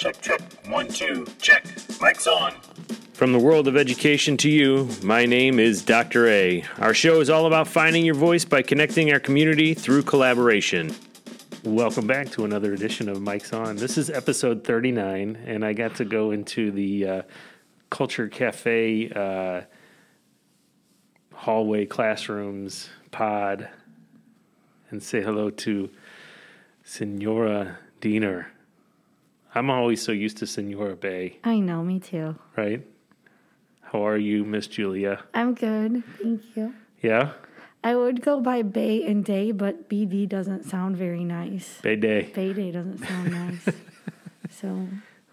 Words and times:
Check, 0.00 0.22
check. 0.22 0.40
One, 0.66 0.88
two, 0.88 1.26
check. 1.42 1.62
Mic's 2.00 2.26
on. 2.26 2.54
From 3.12 3.34
the 3.34 3.38
world 3.38 3.68
of 3.68 3.76
education 3.76 4.38
to 4.38 4.48
you, 4.48 4.88
my 5.02 5.26
name 5.26 5.60
is 5.60 5.82
Dr. 5.82 6.26
A. 6.26 6.64
Our 6.78 6.94
show 6.94 7.20
is 7.20 7.28
all 7.28 7.44
about 7.44 7.68
finding 7.68 8.06
your 8.06 8.14
voice 8.14 8.46
by 8.46 8.62
connecting 8.62 9.12
our 9.12 9.20
community 9.20 9.74
through 9.74 10.04
collaboration. 10.04 10.96
Welcome 11.64 12.06
back 12.06 12.30
to 12.30 12.46
another 12.46 12.72
edition 12.72 13.10
of 13.10 13.20
Mic's 13.20 13.52
On. 13.52 13.76
This 13.76 13.98
is 13.98 14.08
episode 14.08 14.64
39, 14.64 15.36
and 15.44 15.62
I 15.62 15.74
got 15.74 15.96
to 15.96 16.06
go 16.06 16.30
into 16.30 16.70
the 16.70 17.06
uh, 17.06 17.22
Culture 17.90 18.28
Cafe 18.28 19.10
uh, 19.10 19.60
hallway 21.34 21.84
classrooms 21.84 22.88
pod 23.10 23.68
and 24.88 25.02
say 25.02 25.20
hello 25.20 25.50
to 25.50 25.90
Senora 26.84 27.76
Diener. 28.00 28.50
I'm 29.54 29.70
always 29.70 30.00
so 30.00 30.12
used 30.12 30.38
to 30.38 30.46
Senora 30.46 30.96
Bay, 30.96 31.38
I 31.44 31.58
know, 31.58 31.82
me 31.82 31.98
too. 31.98 32.36
right? 32.56 32.86
How 33.82 34.06
are 34.06 34.16
you, 34.16 34.44
Miss 34.44 34.68
Julia? 34.68 35.24
I'm 35.34 35.54
good. 35.54 36.04
Thank 36.22 36.42
you. 36.56 36.72
Yeah? 37.02 37.32
I 37.82 37.96
would 37.96 38.22
go 38.22 38.40
by 38.40 38.62
Bay 38.62 39.04
and 39.04 39.24
Day, 39.24 39.50
but 39.50 39.88
BD 39.88 40.28
doesn't 40.28 40.64
sound 40.64 40.96
very 40.96 41.24
nice. 41.24 41.80
Bay 41.82 41.96
Day. 41.96 42.30
Bay 42.34 42.52
Day 42.52 42.70
doesn't 42.70 42.98
sound 42.98 43.30
nice. 43.32 43.68
so, 44.50 44.86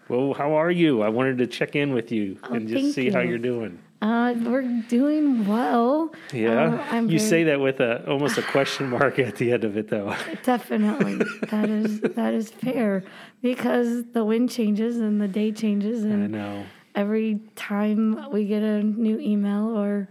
Well, 0.08 0.34
how 0.34 0.54
are 0.54 0.70
you? 0.70 1.02
I 1.02 1.08
wanted 1.10 1.38
to 1.38 1.46
check 1.46 1.76
in 1.76 1.92
with 1.92 2.10
you 2.10 2.38
Oh, 2.44 2.54
and 2.54 2.66
just 2.66 2.94
see 2.94 3.10
how 3.10 3.20
you're 3.20 3.38
doing. 3.38 3.78
Uh, 4.00 4.34
we're 4.44 4.62
doing 4.88 5.46
well. 5.46 6.12
Yeah? 6.32 6.86
Uh, 6.92 7.00
you 7.00 7.06
very- 7.06 7.18
say 7.18 7.44
that 7.44 7.60
with 7.60 7.80
a 7.80 8.08
almost 8.08 8.38
a 8.38 8.42
question 8.42 8.88
mark 8.96 9.18
at 9.18 9.36
the 9.36 9.52
end 9.52 9.64
of 9.64 9.76
it 9.76 9.88
though. 9.88 10.14
Definitely, 10.44 11.16
that 11.50 11.68
is 11.68 12.00
that 12.00 12.34
is 12.34 12.50
fair 12.50 13.02
because 13.42 14.04
the 14.12 14.24
wind 14.24 14.50
changes 14.50 14.98
and 14.98 15.20
the 15.20 15.28
day 15.28 15.50
changes, 15.52 16.04
I 16.04 16.08
and 16.08 16.30
know. 16.32 16.64
every 16.94 17.40
time 17.56 18.30
we 18.32 18.44
get 18.46 18.62
a 18.62 18.82
new 18.82 19.18
email 19.18 19.76
or 19.76 20.08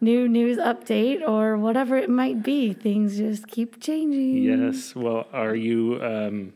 new 0.00 0.28
news 0.28 0.58
update 0.58 1.26
or 1.26 1.56
whatever 1.56 1.96
it 1.96 2.08
might 2.10 2.42
be, 2.42 2.72
things 2.72 3.16
just 3.16 3.48
keep 3.48 3.80
changing. 3.80 4.42
Yes. 4.44 4.94
Well, 4.94 5.26
are 5.32 5.56
you 5.56 6.00
um, 6.02 6.52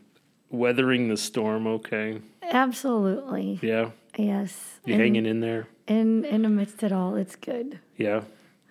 weathering 0.49 1.09
the 1.09 1.17
storm 1.17 1.67
okay? 1.67 2.21
Absolutely. 2.41 3.59
Yeah. 3.61 3.89
Yes. 4.17 4.79
You 4.85 4.93
And 4.93 5.01
hanging 5.01 5.25
in 5.25 5.39
there? 5.41 5.67
In 5.87 6.25
in 6.25 6.45
amidst 6.45 6.83
it 6.83 6.91
all, 6.91 7.15
it's 7.15 7.35
good. 7.35 7.79
Yeah. 7.97 8.21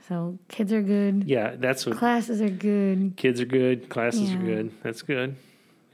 So 0.08 0.38
kids 0.48 0.72
are 0.72 0.82
good. 0.82 1.24
Yeah, 1.26 1.54
that's 1.56 1.86
what 1.86 1.96
Classes 1.96 2.40
are 2.42 2.48
good. 2.50 3.14
kids 3.16 3.40
are 3.40 3.44
good, 3.44 3.88
classes 3.88 4.32
are 4.32 4.36
good. 4.38 4.72
That's 4.82 5.02
good. 5.02 5.36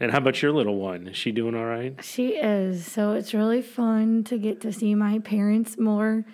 And 0.00 0.12
how 0.12 0.18
about 0.18 0.40
your 0.40 0.52
little 0.52 0.76
one? 0.76 1.08
Is 1.08 1.16
she 1.16 1.30
doing 1.32 1.54
all 1.54 1.64
right? 1.66 1.94
She 2.02 2.28
is. 2.36 2.86
So 2.86 3.12
it's 3.12 3.34
really 3.34 3.60
fun 3.62 4.22
to 4.24 4.38
get 4.38 4.60
to 4.62 4.72
see 4.72 4.94
my 4.94 5.18
parents 5.18 5.76
more 5.76 6.24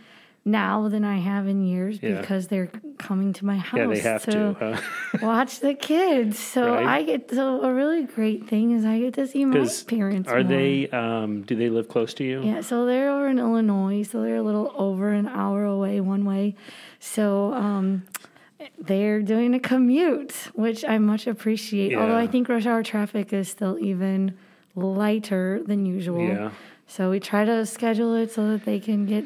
now 0.45 0.89
than 0.89 1.05
I 1.05 1.19
have 1.19 1.47
in 1.49 1.65
years 1.65 1.99
Yeah. 2.03 2.21
because 2.21 2.49
they're 2.49 2.71
coming 2.99 3.33
to 3.35 3.47
my 3.47 3.57
house 3.57 3.79
Yeah, 3.79 3.87
they 3.87 4.01
have 4.01 4.25
to. 4.27 4.57
Huh? 4.59 4.81
watch 5.23 5.61
the 5.61 5.73
kids. 5.75 6.39
So 6.39 6.75
Right. 6.75 6.87
I 6.87 7.03
get 7.03 7.31
so 7.31 7.63
a 7.63 7.73
really 7.73 8.05
great 8.05 8.47
thing 8.47 8.73
is 8.73 8.85
I 8.85 8.99
get 9.01 9.15
to 9.15 9.27
see 9.27 9.45
my 9.47 9.67
parents. 9.87 10.29
Are 10.29 10.35
more. 10.41 10.43
they? 10.45 10.89
Um, 10.91 11.43
do 11.43 11.57
they 11.57 11.71
live 11.71 11.89
close 11.89 12.13
to 12.15 12.25
you? 12.25 12.43
Yeah, 12.45 12.61
so 12.61 12.85
they're 12.85 13.11
over 13.11 13.29
in 13.29 13.39
Illinois, 13.39 14.03
so 14.03 14.21
they're 14.23 14.37
a 14.37 14.43
little 14.43 14.73
over 14.77 15.13
an 15.13 15.29
hour 15.29 15.65
away 15.65 16.01
one 16.01 16.25
way. 16.27 16.57
So 17.01 17.53
um, 17.55 18.03
they're 18.79 19.23
doing 19.23 19.55
a 19.55 19.61
commute, 19.61 20.33
which 20.55 20.85
I 20.85 20.99
much 20.99 21.27
appreciate. 21.27 21.95
Although 21.95 22.17
I 22.19 22.27
think 22.27 22.49
rush 22.51 22.67
hour 22.67 22.83
traffic 22.83 23.33
is 23.33 23.49
still 23.49 23.79
even 23.79 24.37
lighter 24.75 25.63
than 25.65 25.87
usual. 25.87 26.21
Yeah. 26.29 26.51
So 26.87 27.11
we 27.11 27.19
try 27.21 27.45
to 27.47 27.65
schedule 27.65 28.15
it 28.15 28.31
so 28.31 28.51
that 28.51 28.65
they 28.67 28.79
can 28.79 29.07
get 29.07 29.25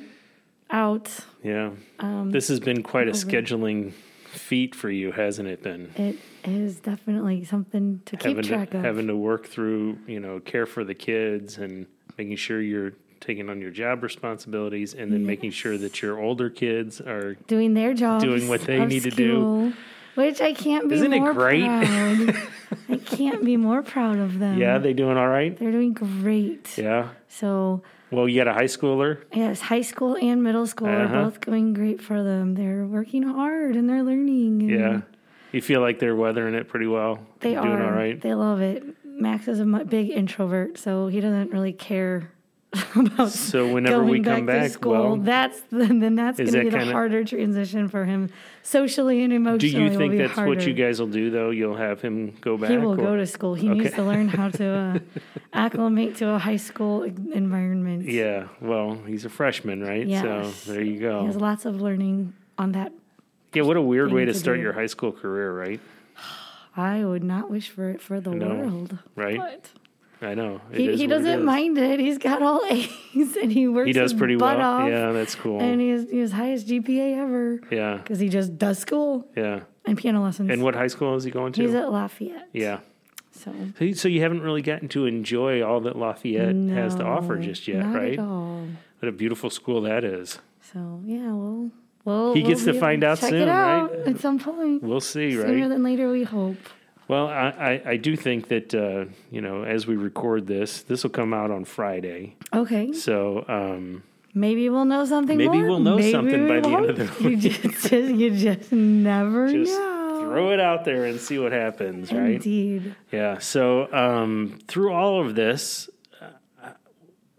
out. 0.71 1.17
Yeah. 1.43 1.71
Um, 1.99 2.31
this 2.31 2.49
has 2.49 2.61
been 2.61 2.83
quite 2.83 3.09
a 3.09 3.13
scheduling 3.13 3.93
feat 4.27 4.75
for 4.75 4.91
you, 4.91 5.13
hasn't 5.13 5.49
it 5.49 5.63
been? 5.63 5.91
It 5.97 6.19
is 6.45 6.77
definitely 6.77 7.45
something 7.45 8.01
to 8.07 8.17
keep 8.17 8.37
having 8.37 8.45
track 8.45 8.71
to, 8.71 8.79
of. 8.79 8.85
having 8.85 9.07
to 9.09 9.17
work 9.17 9.47
through, 9.47 9.99
you 10.07 10.21
know, 10.21 10.41
care 10.41 10.67
for 10.67 10.85
the 10.85 10.95
kids 10.95 11.59
and 11.59 11.87
making 12.17 12.37
sure 12.37 12.61
you're 12.61 12.93
taking 13.21 13.49
on 13.51 13.61
your 13.61 13.71
job 13.71 14.03
responsibilities 14.03 14.95
and 14.95 15.11
then 15.13 15.27
making 15.27 15.51
sure 15.51 15.77
that 15.79 16.01
your 16.03 16.21
older 16.21 16.49
kids 16.51 17.01
are 17.01 17.35
doing 17.47 17.75
their 17.75 17.93
job, 17.95 18.21
Doing 18.23 18.49
what 18.49 18.61
they 18.63 18.85
need 18.85 19.03
to 19.05 19.11
do. 19.11 19.73
Which 20.15 20.41
I 20.41 20.53
can't 20.53 20.89
be 20.89 20.97
Isn't 20.97 21.13
it 21.13 21.21
great? 21.35 21.65
proud. 21.65 22.37
I 22.89 22.97
can't 22.97 23.45
be 23.45 23.57
more 23.57 23.83
proud 23.83 24.19
of 24.19 24.39
them. 24.39 24.59
yeah, 24.59 24.79
they 24.79 24.93
doing 24.93 25.17
all 25.17 25.29
right? 25.29 25.57
They're 25.57 25.71
doing 25.73 25.93
great. 25.93 26.77
Yeah. 26.77 27.11
So, 27.29 27.83
Well, 28.11 28.29
you 28.29 28.37
got 28.43 28.49
a 28.49 28.55
high 28.55 28.65
schooler? 28.65 29.19
yes, 29.35 29.61
high 29.61 29.83
school 29.83 30.17
and 30.17 30.43
middle 30.43 30.67
school 30.67 30.89
Uh-huh. 30.89 31.15
are 31.15 31.25
both 31.25 31.41
going 31.41 31.75
great 31.75 32.01
for 32.01 32.23
them. 32.23 32.55
They're 32.55 32.87
working 32.87 33.23
hard 33.23 33.77
and 33.77 33.89
they're 33.89 34.03
learning. 34.03 34.63
And 34.63 34.71
Yeah. 34.71 35.01
You 35.53 35.63
feel 35.63 35.81
like 35.81 35.99
they're 35.99 36.17
weathering 36.17 36.55
it 36.55 36.69
pretty 36.69 36.87
well? 36.87 37.21
They 37.41 37.57
are 37.57 37.67
doing 37.67 37.81
all 37.83 37.91
right? 37.93 38.21
They 38.21 38.35
love 38.35 38.61
it. 38.61 38.85
Max 39.05 39.49
is 39.49 39.61
a 39.61 39.65
big 39.65 40.11
introvert, 40.11 40.79
so 40.79 41.09
he 41.09 41.21
doesn't 41.21 41.51
really 41.53 41.73
care 41.73 42.31
about 42.95 43.31
So 43.31 43.73
whenever 43.73 43.99
going 44.01 44.11
we 44.11 44.21
back 44.21 44.37
come 44.37 44.47
to 44.47 44.53
back, 44.53 44.71
school. 44.73 44.93
well, 44.93 45.17
that's 45.17 45.59
then 45.71 46.15
that's 46.17 46.37
going 46.37 46.51
to 46.51 46.53
that 46.53 46.65
be 46.65 46.71
the 46.71 46.77
kinda- 46.79 46.93
harder 46.93 47.25
transition 47.25 47.89
for 47.89 48.05
him 48.05 48.29
socially 48.63 49.23
and 49.25 49.33
emotionally. 49.33 49.73
do 49.73 49.79
you 49.85 49.91
will 49.91 49.97
think 49.99 50.13
be 50.13 50.19
that's 50.19 50.37
what 50.37 50.67
you 50.67 50.75
guys 50.75 51.01
will 51.01 51.07
do 51.09 51.31
though? 51.31 51.49
You'll 51.51 51.77
have 51.77 52.03
him 52.03 52.37
go 52.43 52.59
back? 52.59 52.71
He 52.71 52.77
will 52.77 52.93
or- 52.93 52.97
go 52.97 53.17
to 53.17 53.27
school. 53.27 53.55
He 53.55 53.69
needs 53.71 53.95
to 53.95 54.03
learn 54.03 54.29
how 54.29 54.51
to 54.51 54.67
uh, 54.67 54.99
acclimate 55.55 56.17
to 56.17 56.31
a 56.31 56.39
high 56.39 56.57
school 56.59 57.05
environment. 57.05 58.05
Yeah. 58.07 58.49
Well, 58.61 58.95
he's 59.07 59.25
a 59.25 59.31
freshman, 59.31 59.83
right? 59.83 60.07
Yes. 60.07 60.23
So 60.65 60.73
there 60.73 60.83
you 60.83 61.01
go. 61.01 61.21
He 61.21 61.27
has 61.27 61.37
lots 61.37 61.65
of 61.65 61.81
learning 61.81 62.35
on 62.59 62.73
that. 62.73 62.93
Yeah, 63.55 63.63
what 63.63 63.79
a 63.79 63.83
weird 63.83 64.13
way 64.13 64.27
to 64.27 64.33
to 64.33 64.39
start 64.39 64.59
do. 64.59 64.63
your 64.63 64.75
high 64.75 64.87
school 64.87 65.11
career, 65.13 65.53
right? 65.59 65.81
I 66.77 67.03
would 67.05 67.25
not 67.25 67.51
wish 67.51 67.71
for 67.71 67.89
it 67.89 68.01
for 68.03 68.21
the 68.21 68.31
No. 68.31 68.55
world. 68.55 68.99
Right? 69.17 69.39
But 69.39 69.71
I 70.21 70.35
know. 70.35 70.61
He, 70.73 70.97
he 70.97 71.07
doesn't 71.07 71.45
mind 71.45 71.79
it. 71.79 72.01
He's 72.01 72.19
got 72.19 72.43
all 72.43 72.61
A's 72.71 73.37
and 73.37 73.53
he 73.53 73.69
works 73.69 73.87
He 73.87 73.93
does 73.93 74.13
pretty 74.13 74.37
butt 74.37 74.59
well. 74.59 74.73
off. 74.83 74.89
Yeah, 74.89 75.13
that's 75.13 75.35
cool. 75.37 75.61
And 75.61 75.81
he 75.81 75.91
has 75.91 76.11
his 76.11 76.33
highest 76.33 76.67
GPA 76.67 77.19
ever 77.19 77.61
yeah, 77.71 77.99
because 77.99 78.19
he 78.19 78.29
just 78.29 78.59
does 78.59 78.79
school 78.79 79.29
yeah. 79.37 79.61
and 79.85 79.97
piano 79.97 80.23
lessons. 80.23 80.51
And 80.51 80.63
what 80.63 80.75
high 80.75 80.89
school 80.89 81.15
is 81.15 81.25
he 81.25 81.31
going 81.31 81.53
to? 81.53 81.63
He's 81.63 81.75
at 81.75 81.93
Lafayette. 81.93 82.49
yeah. 82.53 82.81
So 83.31 83.53
So 83.79 83.85
you- 83.85 83.95
So 83.95 84.09
you 84.09 84.21
haven't 84.23 84.43
really 84.43 84.63
gotten 84.63 84.89
to 84.89 85.07
enjoy 85.07 85.63
all 85.63 85.81
that 85.83 85.97
Lafayette 85.97 86.57
has 86.75 86.97
to 86.97 87.05
offer 87.05 87.37
just 87.39 87.69
yet, 87.69 87.85
right? 87.87 88.15
At 88.15 88.19
all. 88.19 88.67
What 88.99 89.09
a 89.09 89.13
beautiful 89.13 89.51
school 89.51 89.81
that 89.83 90.03
is. 90.03 90.41
So 90.73 91.01
yeah, 91.05 91.33
well, 91.33 91.71
well, 92.05 92.35
He 92.35 92.41
we'll 92.43 92.51
gets 92.51 92.65
to 92.65 92.75
find 92.75 93.05
out 93.05 93.19
soon, 93.19 93.49
out 93.49 93.93
right? 93.93 94.09
At 94.09 94.19
some 94.19 94.41
point, 94.41 94.83
We'll 94.83 95.01
see, 95.01 95.31
sooner 95.31 95.43
right? 95.45 95.49
Sooner 95.51 95.69
than 95.69 95.83
later, 95.85 96.11
we 96.11 96.25
hope. 96.25 96.57
Well, 97.09 97.27
I, 97.29 97.49
I, 97.85 97.91
I 97.93 97.97
do 97.97 98.17
think 98.17 98.49
that, 98.49 98.75
uh, 98.75 99.07
you 99.31 99.41
know, 99.41 99.65
as 99.65 99.87
we 99.87 99.97
record 99.97 100.47
this, 100.47 100.83
this 100.83 101.03
will 101.03 101.11
come 101.11 101.33
out 101.33 101.51
on 101.51 101.65
Friday. 101.65 102.37
Okay, 102.53 102.93
So, 102.93 103.45
um, 103.49 104.03
maybe 104.35 104.69
we'll 104.69 104.85
know 104.85 105.05
something. 105.07 105.39
Maybe 105.39 105.59
more. 105.59 105.67
we'll 105.69 105.81
know 105.81 105.97
Maybe 105.97 106.13
something 106.13 106.47
by 106.47 106.61
the 106.61 106.69
end 106.69 106.85
of 106.91 106.97
the 106.99 107.25
You 107.31 107.37
just, 107.37 107.91
you 107.93 108.31
just 108.37 108.71
never 108.73 109.51
just 109.53 109.73
know. 109.73 110.19
throw 110.21 110.51
it 110.53 110.61
out 110.61 110.85
there 110.85 111.07
and 111.07 111.19
see 111.19 111.39
what 111.39 111.53
happens, 111.53 112.13
right? 112.13 112.35
Indeed. 112.35 112.95
Yeah. 113.11 113.39
So 113.39 113.91
um, 113.93 114.59
through 114.69 114.93
all 114.93 115.25
of 115.25 115.35
this, 115.35 115.89
uh, 116.21 116.71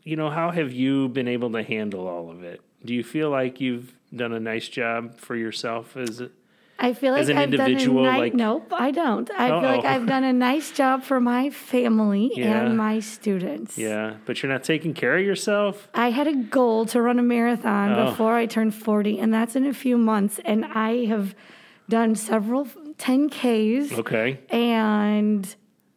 you 0.04 0.16
know, 0.16 0.32
how 0.32 0.50
have 0.50 0.72
you 0.74 1.10
been 1.10 1.28
able 1.28 1.52
to 1.52 1.62
handle 1.62 2.08
all 2.08 2.32
of 2.32 2.44
it? 2.44 2.62
Do 2.84 2.94
you 2.96 3.04
feel 3.04 3.30
like 3.30 3.62
you've 3.62 3.94
done 4.16 4.34
a 4.34 4.40
nice 4.40 4.68
job 4.68 5.20
for 5.20 5.36
yourself? 5.36 5.96
Is 5.96 6.22
it? 6.22 6.32
I 6.82 6.94
feel 6.94 7.12
like 7.12 7.22
As 7.24 7.30
an 7.30 7.38
I've 7.38 7.54
individual, 7.54 8.04
done 8.06 8.14
a 8.14 8.18
ni- 8.18 8.24
like- 8.24 8.34
nope, 8.34 8.72
I 8.74 8.92
don't. 8.92 9.30
I 9.38 9.50
Uh-oh. 9.50 9.62
feel 9.62 9.70
like 9.70 9.86
I've 9.86 10.08
done 10.08 10.24
a 10.24 10.32
nice 10.32 10.72
job 10.72 11.04
for 11.04 11.20
my 11.20 11.50
family 11.50 12.32
Yeah. 12.36 12.62
and 12.66 12.78
my 12.78 13.00
students. 13.02 13.78
Yeah, 13.78 14.14
but 14.26 14.42
you're 14.42 14.52
not 14.52 14.64
taking 14.64 14.94
care 14.94 15.18
of 15.18 15.24
yourself. 15.26 15.90
I 15.94 16.12
had 16.12 16.28
a 16.28 16.34
goal 16.36 16.86
to 16.88 17.02
run 17.02 17.20
a 17.20 17.24
marathon 17.24 17.92
Oh. 17.92 18.06
before 18.12 18.36
I 18.36 18.46
turned 18.46 18.74
40, 18.74 19.20
and 19.20 19.34
that's 19.34 19.56
in 19.58 19.66
a 19.66 19.74
few 19.74 19.98
months. 19.98 20.40
And 20.46 20.64
I 20.66 21.06
have 21.06 21.36
done 21.90 22.16
several 22.16 22.66
10Ks, 22.98 23.98
Okay. 24.00 24.40
and 24.50 25.54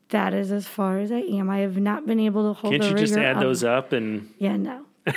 that 0.09 0.35
is 0.35 0.51
as 0.51 0.67
far 0.67 0.99
as 0.99 1.13
I 1.13 1.19
am. 1.21 1.49
I 1.49 1.59
have 1.59 1.79
not 1.79 2.07
been 2.07 2.19
able 2.21 2.53
to 2.53 2.59
hold 2.59 2.73
Can't 2.73 2.85
you 2.91 2.95
just 2.97 3.17
add 3.17 3.37
of- 3.37 3.43
those 3.43 3.63
up 3.65 3.93
and 3.93 4.29
Yeah, 4.39 4.57
no. 4.57 4.83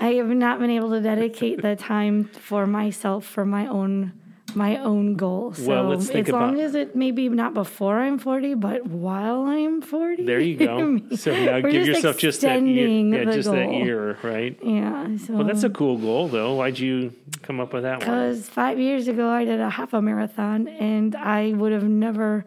I 0.00 0.14
have 0.14 0.28
not 0.28 0.58
been 0.60 0.70
able 0.70 0.90
to 0.90 1.00
dedicate 1.00 1.60
the 1.62 1.76
time 1.76 2.24
for 2.24 2.66
myself 2.66 3.24
for 3.26 3.44
my 3.44 3.66
own 3.66 4.12
my 4.56 4.76
own 4.78 5.14
goal. 5.14 5.52
So 5.54 5.68
Well, 5.68 5.84
let's 5.88 6.08
think 6.08 6.28
as 6.28 6.32
long 6.32 6.54
about- 6.54 6.64
as 6.64 6.74
it 6.74 6.94
maybe 6.96 7.28
not 7.28 7.54
before 7.54 7.98
I'm 8.00 8.18
40, 8.18 8.54
but 8.54 8.86
while 8.86 9.42
I'm 9.42 9.80
40. 9.82 10.24
there 10.24 10.40
you 10.40 10.56
go. 10.68 10.98
so 11.16 11.32
now 11.32 11.60
give 11.60 11.72
just 11.72 11.86
yourself 11.88 12.18
just 12.18 12.40
that 12.42 12.62
year, 12.62 12.88
yeah, 12.88 13.24
the 13.24 13.32
just 13.32 13.50
that 13.50 13.72
year, 13.72 14.16
right? 14.22 14.58
Yeah. 14.62 15.16
So 15.16 15.34
Well, 15.34 15.44
that's 15.44 15.64
a 15.64 15.70
cool 15.70 15.96
goal, 15.98 16.28
though. 16.28 16.54
Why'd 16.54 16.78
you 16.78 17.12
come 17.42 17.60
up 17.60 17.72
with 17.72 17.82
that 17.82 17.98
one? 17.98 18.00
Because 18.00 18.48
five 18.48 18.78
years 18.78 19.08
ago, 19.08 19.28
I 19.28 19.44
did 19.44 19.60
a 19.60 19.70
half 19.70 19.92
a 19.92 20.00
marathon, 20.02 20.68
and 20.68 21.14
I 21.16 21.52
would 21.52 21.72
have 21.72 21.84
never 21.88 22.44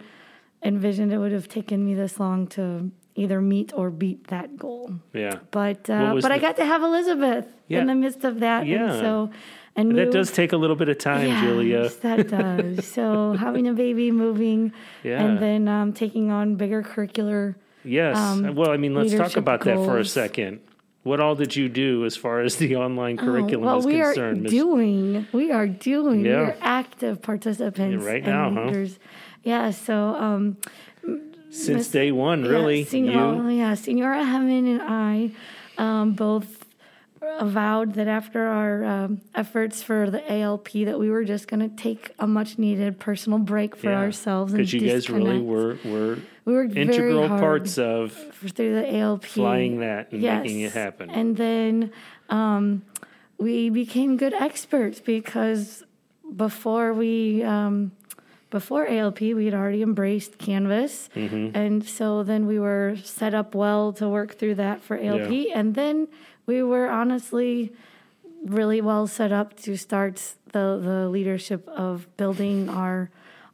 envisioned 0.64 1.12
it 1.12 1.18
would 1.18 1.32
have 1.32 1.48
taken 1.50 1.86
me 1.86 1.94
this 1.94 2.20
long 2.20 2.48
to 2.48 2.92
either 3.16 3.42
meet 3.42 3.72
or 3.76 3.90
beat 3.90 4.28
that 4.28 4.58
goal. 4.58 4.92
Yeah. 5.14 5.40
But 5.52 5.90
uh, 5.90 6.16
but 6.22 6.32
I 6.32 6.40
got 6.40 6.56
to 6.58 6.66
have 6.66 6.82
Elizabeth 6.82 7.46
Yeah. 7.68 7.82
in 7.82 7.88
the 7.88 7.96
midst 7.96 8.24
of 8.24 8.40
that, 8.40 8.66
Yeah. 8.66 8.92
and 8.92 9.00
so 9.00 9.30
and 9.76 9.98
That 9.98 10.12
does 10.12 10.32
take 10.32 10.54
a 10.54 10.58
little 10.58 10.76
bit 10.76 10.90
of 10.90 10.98
time, 11.00 11.42
Julia. 11.44 11.84
yes, 11.84 11.96
Julia. 11.98 12.18
that 12.28 12.76
does. 12.78 12.88
so 12.88 13.34
having 13.40 13.68
a 13.68 13.74
baby, 13.74 14.12
moving, 14.12 14.72
Yeah. 15.04 15.22
and 15.24 15.40
then 15.40 15.68
um, 15.68 15.94
taking 15.94 16.32
on 16.32 16.56
bigger 16.56 16.84
curricular. 16.84 17.56
Yes. 17.84 18.18
um, 18.18 18.56
well, 18.56 18.70
I 18.72 18.78
mean, 18.78 18.94
let's 18.96 19.14
talk 19.14 19.36
about 19.36 19.62
that 19.62 19.76
for 19.78 19.98
a 19.98 20.06
second. 20.06 20.62
What 21.04 21.20
all 21.20 21.36
did 21.36 21.54
you 21.54 21.68
do 21.68 22.06
as 22.06 22.16
far 22.16 22.40
as 22.40 22.56
the 22.56 22.78
online 22.78 23.18
curriculum 23.18 23.64
Oh, 23.68 23.72
well, 23.72 23.80
is 23.80 23.86
we 23.86 24.00
are 24.00 24.14
concerned? 24.14 24.46
Doing. 24.48 25.28
We 25.34 25.52
are 25.52 25.68
doing. 25.68 26.24
Yeah. 26.24 26.38
We're 26.40 26.56
active 26.62 27.22
participants 27.22 28.02
Yeah, 28.06 28.10
right 28.10 28.24
and 28.26 28.56
now, 28.56 28.72
huh? 28.72 28.86
Yeah. 29.44 29.72
So 29.72 30.16
um, 30.16 30.56
Since 31.50 31.68
Miss- 31.78 31.88
day 31.92 32.12
one, 32.14 32.44
really. 32.44 32.80
Yeah, 32.84 32.86
Sen- 32.86 33.06
you, 33.06 33.50
yeah, 33.50 33.74
Senora 33.74 34.24
Hemming 34.24 34.70
and 34.70 34.82
I 34.82 35.32
um, 35.78 36.14
both 36.14 36.63
avowed 37.40 37.94
that 37.96 38.08
after 38.08 38.46
our 38.48 38.84
um, 38.84 39.22
efforts 39.36 39.82
for 39.82 40.10
the 40.10 40.22
ALP 40.32 40.72
that 40.74 41.00
we 41.00 41.10
were 41.10 41.24
just 41.24 41.48
going 41.48 41.60
to 41.68 41.76
take 41.76 42.12
a 42.20 42.28
much 42.28 42.58
needed 42.58 43.00
personal 43.00 43.40
break 43.40 43.76
for 43.76 43.94
ourselves 43.94 44.54
and 44.54 44.60
because 44.60 44.74
you 44.74 44.82
guys 44.82 45.10
really 45.10 45.40
were 45.40 45.78
were 45.86 46.18
we 46.46 46.54
were 46.54 46.64
integral 46.64 47.28
parts 47.30 47.78
of 47.78 48.12
through 48.34 48.76
the 48.76 48.96
ALP 48.98 49.26
flying 49.26 49.80
that 49.80 50.12
and 50.12 50.22
making 50.22 50.62
it 50.62 50.74
happen. 50.74 51.10
and 51.10 51.38
then 51.38 51.92
um, 52.30 52.84
we 53.38 53.70
became 53.70 54.18
good 54.18 54.34
experts 54.34 55.00
because 55.00 55.84
before 56.36 56.94
we 56.94 57.44
um, 57.44 57.92
before 58.50 58.86
ALP, 58.88 59.20
we 59.20 59.46
had 59.46 59.56
already 59.56 59.82
embraced 59.82 60.38
Canvas, 60.38 61.10
Mm-hmm. 61.16 61.58
and 61.58 61.84
so 61.84 62.22
then 62.22 62.46
we 62.46 62.60
were 62.60 62.96
set 63.04 63.34
up 63.34 63.56
well 63.56 63.92
to 63.94 64.08
work 64.08 64.36
through 64.38 64.54
that 64.56 64.84
for 64.84 64.96
ALP, 64.96 65.32
Yeah. 65.32 65.58
and 65.60 65.74
then 65.74 66.08
we 66.46 66.62
were 66.64 66.90
honestly 66.90 67.74
really 68.46 68.82
well 68.82 69.08
set 69.08 69.32
up 69.32 69.56
to 69.56 69.78
start 69.78 70.36
the 70.52 70.80
the 70.82 71.10
leadership 71.10 71.68
of 71.70 72.08
building 72.18 72.70
our 72.70 73.10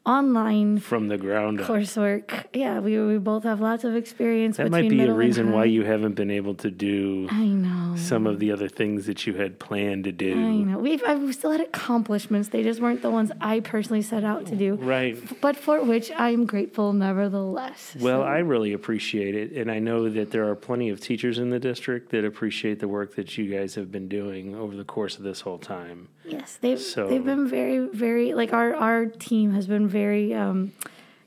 online 0.09 0.79
from 0.79 1.07
the 1.07 1.17
ground 1.17 1.61
up. 1.61 1.67
coursework. 1.67 2.45
Yeah, 2.53 2.79
we 2.79 2.99
we 2.99 3.17
both 3.17 3.43
have 3.43 3.59
lots 3.61 3.83
of 3.83 3.95
experience. 3.95 4.57
That 4.57 4.71
might 4.71 4.89
be 4.89 5.01
a 5.01 5.13
reason 5.13 5.51
why 5.51 5.65
you 5.65 5.83
haven't 5.83 6.15
been 6.15 6.31
able 6.31 6.55
to 6.55 6.71
do 6.71 7.27
I 7.29 7.45
know. 7.45 7.95
some 7.95 8.25
of 8.25 8.39
the 8.39 8.51
other 8.51 8.67
things 8.67 9.05
that 9.05 9.27
you 9.27 9.33
had 9.35 9.59
planned 9.59 10.03
to 10.05 10.11
do. 10.11 10.33
I 10.33 10.57
know. 10.69 10.79
We've 10.79 11.03
I've 11.05 11.33
still 11.35 11.51
had 11.51 11.61
accomplishments. 11.61 12.49
They 12.49 12.63
just 12.63 12.79
weren't 12.81 13.01
the 13.01 13.11
ones 13.11 13.31
I 13.39 13.59
personally 13.59 14.01
set 14.01 14.23
out 14.23 14.45
to 14.47 14.55
do. 14.55 14.75
Right. 14.75 15.15
But 15.41 15.55
for 15.55 15.83
which 15.83 16.11
I 16.11 16.29
am 16.29 16.45
grateful 16.45 16.93
nevertheless. 16.93 17.95
Well, 17.99 18.21
So, 18.21 18.23
I 18.23 18.39
really 18.39 18.73
appreciate 18.73 19.35
it. 19.35 19.51
And 19.53 19.69
I 19.71 19.79
know 19.79 20.09
that 20.09 20.31
there 20.31 20.49
are 20.49 20.55
plenty 20.55 20.89
of 20.89 20.99
teachers 20.99 21.37
in 21.37 21.49
the 21.49 21.59
district 21.59 22.09
that 22.11 22.25
appreciate 22.25 22.79
the 22.79 22.87
work 22.87 23.15
that 23.15 23.37
you 23.37 23.45
guys 23.55 23.75
have 23.75 23.91
been 23.91 24.07
doing 24.07 24.55
over 24.55 24.75
the 24.75 24.83
course 24.83 25.17
of 25.17 25.23
this 25.23 25.41
whole 25.41 25.57
time. 25.59 26.07
Yes, 26.29 26.57
they've 26.61 26.79
so- 26.79 27.07
they've 27.09 27.23
been 27.25 27.47
very 27.47 27.87
very 27.87 28.33
like 28.33 28.53
our 28.53 28.73
our 28.75 29.05
team 29.05 29.51
has 29.53 29.67
been 29.67 29.87
very 29.87 30.33
um, 30.33 30.71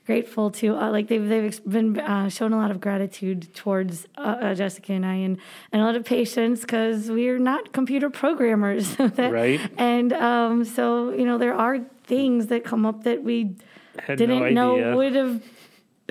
grateful 0.07 0.51
to 0.51 0.75
uh, 0.77 0.91
like 0.91 1.09
they've 1.09 1.29
they've 1.29 1.61
been 1.65 1.99
uh, 2.01 2.29
shown 2.29 2.53
a 2.53 2.57
lot 2.57 2.71
of 2.71 2.81
gratitude 2.81 3.53
towards 3.55 4.07
uh, 4.17 4.21
uh, 4.21 4.55
Jessica 4.55 4.93
and 4.93 5.07
I 5.07 5.15
and 5.17 5.39
and 5.73 5.83
a 5.83 5.85
lot 5.85 5.97
of 5.97 6.05
patience 6.05 6.61
because 6.63 7.11
we're 7.11 7.39
not 7.39 7.73
computer 7.73 8.11
programmers. 8.11 8.97
that- 9.19 9.33
Right. 9.33 9.61
And 9.79 10.13
um, 10.13 10.65
so 10.65 11.11
you 11.11 11.25
know 11.25 11.39
there 11.39 11.55
are 11.55 11.79
things 12.05 12.49
that 12.49 12.65
come 12.65 12.85
up 12.85 13.05
that 13.05 13.23
we 13.23 13.57
Had 13.99 14.19
didn't 14.19 14.55
no 14.55 14.77
know 14.77 14.97
would 14.97 15.15
have 15.15 15.43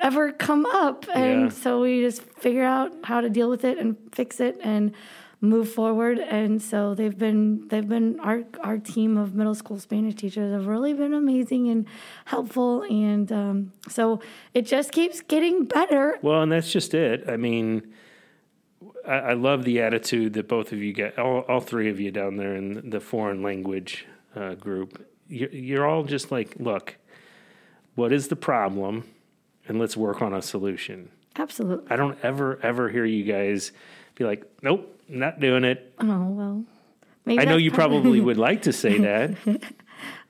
ever 0.02 0.32
come 0.32 0.66
up. 0.66 1.06
And 1.14 1.42
Yeah. 1.44 1.50
so 1.50 1.82
we 1.82 2.02
just 2.02 2.22
figure 2.40 2.64
out 2.64 2.92
how 3.04 3.22
to 3.22 3.30
deal 3.30 3.50
with 3.50 3.64
it 3.66 3.78
and 3.78 3.96
fix 4.14 4.40
it 4.40 4.58
and 4.64 4.94
move 5.42 5.70
forward. 5.70 6.20
And 6.20 6.62
so 6.62 6.94
they've 6.94 7.18
been 7.18 7.68
they've 7.68 7.88
been 7.88 8.20
our 8.20 8.44
our 8.64 8.78
team 8.78 9.18
of 9.18 9.34
middle 9.34 9.56
school 9.56 9.80
Spanish 9.80 10.16
teachers 10.16 10.54
have 10.54 10.68
really 10.68 10.94
been 10.94 11.14
amazing 11.14 11.68
and 11.70 11.88
helpful. 12.26 12.84
And 12.84 13.32
um, 13.32 13.74
so 13.90 14.22
it 14.54 14.68
just 14.68 14.92
keeps 14.92 15.22
getting 15.22 15.66
better. 15.66 16.20
Well, 16.22 16.44
and 16.44 16.52
that's 16.52 16.72
just 16.72 16.94
it. 16.94 17.26
I 17.28 17.38
mean, 17.38 17.92
I, 19.08 19.14
I 19.14 19.34
love 19.34 19.64
the 19.64 19.82
attitude 19.82 20.34
that 20.34 20.48
both 20.48 20.72
of 20.72 20.80
you 20.80 20.94
get, 20.94 21.18
all, 21.18 21.40
all 21.42 21.60
three 21.60 21.90
of 21.90 22.00
you 22.00 22.12
down 22.12 22.38
there 22.38 22.56
in 22.56 22.90
the 22.90 23.00
foreign 23.00 23.42
language 23.42 24.06
uh, 24.36 24.56
group. 24.56 25.08
You're, 25.28 25.50
you're 25.50 25.88
all 25.88 26.04
just 26.04 26.32
like, 26.32 26.56
look, 26.60 26.98
what 27.96 28.12
is 28.12 28.28
the 28.28 28.36
problem? 28.36 29.06
And 29.68 29.80
let's 29.80 29.96
work 29.96 30.22
on 30.22 30.34
a 30.34 30.42
solution. 30.42 31.10
Absolutely. 31.38 31.90
I 31.90 31.96
don't 31.96 32.18
ever, 32.24 32.60
ever 32.62 32.90
hear 32.90 33.06
you 33.06 33.24
guys 33.24 33.72
be 34.16 34.24
like, 34.26 34.46
nope, 34.62 35.00
not 35.08 35.40
doing 35.40 35.64
it. 35.64 35.94
Oh 36.00 36.26
well. 36.28 36.64
Maybe 37.26 37.42
I 37.42 37.46
know 37.46 37.58
you 37.58 37.72
probably 37.72 38.20
would 38.20 38.38
like 38.38 38.64
to 38.64 38.74
say 38.74 38.98
that, 39.00 39.36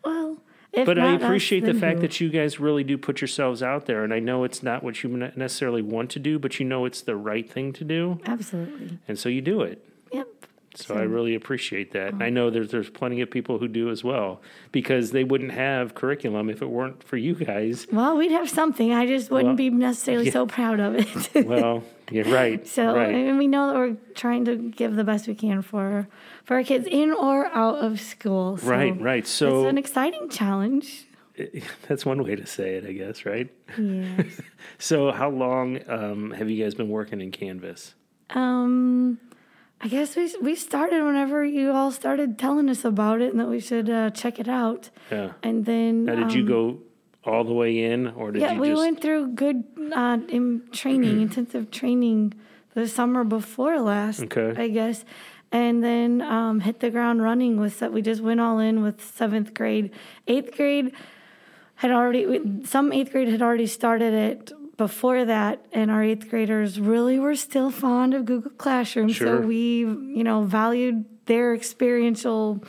well. 0.04 0.38
But 0.74 0.98
I 0.98 1.12
not 1.12 1.16
us, 1.22 1.24
appreciate 1.24 1.66
the 1.66 1.74
fact 1.74 1.96
who? 1.98 2.02
that 2.04 2.22
you 2.22 2.30
guys 2.30 2.58
really 2.60 2.86
do 2.86 2.98
put 2.98 3.20
yourselves 3.20 3.62
out 3.62 3.88
there. 3.88 4.06
And 4.06 4.14
I 4.14 4.20
know 4.20 4.46
it's 4.46 4.64
not 4.64 4.84
what 4.84 5.04
you 5.04 5.10
necessarily 5.10 5.82
want 5.82 6.10
to 6.12 6.20
do, 6.20 6.40
but 6.40 6.60
you 6.60 6.66
know 6.66 6.86
it's 6.86 7.02
the 7.02 7.16
right 7.18 7.50
thing 7.50 7.74
to 7.74 7.84
do. 7.84 8.22
absolutely. 8.26 8.98
And 9.08 9.20
so 9.20 9.28
you 9.28 9.42
do 9.42 9.62
it. 9.62 9.86
Yep. 10.14 10.28
So 10.76 10.96
I 10.96 11.02
really 11.02 11.36
appreciate 11.36 11.92
that. 11.92 12.14
And 12.14 12.24
I 12.24 12.30
know 12.30 12.50
there's 12.50 12.72
there's 12.72 12.90
plenty 12.90 13.20
of 13.22 13.30
people 13.30 13.58
who 13.60 13.68
do 13.68 13.90
as 13.90 14.04
well 14.04 14.42
because 14.72 15.12
they 15.12 15.24
wouldn't 15.26 15.52
have 15.52 15.96
curriculum 15.96 16.50
if 16.50 16.62
it 16.62 16.70
weren't 16.70 17.04
for 17.04 17.18
you 17.18 17.36
guys. 17.36 17.88
Well, 17.92 18.16
we'd 18.18 18.32
have 18.32 18.50
something. 18.50 18.94
I 18.94 19.06
just 19.06 19.30
wouldn't 19.32 19.50
Well, 19.50 19.56
be 19.58 19.70
necessarily 19.70 20.28
yeah. 20.28 20.32
so 20.32 20.46
proud 20.48 20.80
of 20.80 20.96
it. 20.96 21.46
Well, 21.48 21.84
you're 22.10 22.26
right. 22.26 22.66
So 22.78 22.96
right. 22.96 23.14
and 23.14 23.38
we 23.38 23.48
know 23.48 23.68
that 23.68 23.76
we're 23.76 23.98
trying 24.16 24.46
to 24.46 24.56
give 24.56 24.96
the 24.96 25.04
best 25.04 25.28
we 25.28 25.36
can 25.36 25.62
for 25.62 26.08
for 26.46 26.56
our 26.56 26.64
kids 26.64 26.88
in 26.90 27.12
or 27.12 27.48
out 27.48 27.76
of 27.76 28.00
school. 28.00 28.58
So 28.58 28.68
right, 28.68 29.00
right. 29.02 29.28
So 29.28 29.64
it's 29.64 29.70
an 29.70 29.78
exciting 29.78 30.30
challenge. 30.30 31.06
that's 31.88 32.06
one 32.06 32.24
way 32.24 32.36
to 32.36 32.46
say 32.46 32.76
it, 32.76 32.86
I 32.86 32.94
guess, 32.94 33.26
right? 33.26 33.50
Yes. 33.78 34.40
So 34.78 35.12
how 35.12 35.30
long 35.30 35.80
um, 35.90 36.32
have 36.32 36.50
you 36.50 36.64
guys 36.64 36.76
been 36.76 36.90
working 36.90 37.20
in 37.20 37.32
Canvas? 37.32 37.94
um, 38.32 39.20
I 39.84 39.88
guess 39.88 40.16
we 40.16 40.32
we 40.42 40.56
started 40.56 41.04
whenever 41.04 41.44
you 41.44 41.72
all 41.72 41.92
started 41.92 42.38
telling 42.38 42.70
us 42.70 42.86
about 42.86 43.22
it 43.22 43.32
and 43.32 43.40
that 43.40 43.48
we 43.50 43.60
should 43.60 43.90
uh, 43.90 44.10
check 44.12 44.40
it 44.40 44.48
out. 44.48 44.90
Yeah. 45.12 45.32
And 45.44 45.66
then 45.66 46.06
Now, 46.06 46.16
did 46.16 46.34
you 46.34 46.46
go 46.46 46.80
all 47.24 47.44
the 47.44 47.54
way 47.54 47.84
in, 47.84 48.08
or 48.08 48.32
did 48.32 48.44
Um, 48.44 48.48
Yeah, 48.48 48.54
you 48.56 48.62
we 48.62 48.70
just? 48.70 48.80
went 48.82 49.02
through 49.02 49.28
good 49.30 49.64
uh, 49.94 50.18
in 50.30 50.64
training, 50.72 51.22
intensive 51.28 51.72
training 51.72 52.34
the 52.74 52.88
summer 52.88 53.24
before 53.24 53.80
last, 53.82 54.22
Okay. 54.24 54.54
I 54.56 54.68
guess. 54.70 55.04
And 55.52 55.84
then 55.84 56.22
um, 56.22 56.62
hit 56.62 56.80
the 56.80 56.90
ground 56.90 57.22
running 57.22 57.60
with 57.60 57.80
that. 57.80 57.92
We 57.92 58.02
just 58.02 58.22
went 58.22 58.40
all 58.40 58.60
in 58.60 58.82
with 58.84 59.04
seventh 59.04 59.54
grade. 59.54 59.92
Eighth 60.28 60.56
grade 60.56 60.94
had 61.76 61.92
already, 61.92 62.24
some 62.64 62.94
eighth 62.94 63.12
grade 63.12 63.28
had 63.28 63.42
already 63.42 63.68
started 63.68 64.14
it 64.14 64.52
before 64.86 65.26
that. 65.26 65.56
And 65.72 65.92
our 65.92 66.04
eighth 66.04 66.26
graders 66.32 66.80
really 66.80 67.18
were 67.26 67.36
still 67.36 67.70
fond 67.72 68.14
of 68.16 68.26
Google 68.26 68.52
Classroom. 68.66 69.10
Sure. 69.10 69.42
So 69.42 69.48
we, 69.48 69.80
you 70.18 70.24
know, 70.28 70.44
valued 70.44 71.06
their 71.26 71.54
experiential 71.54 72.64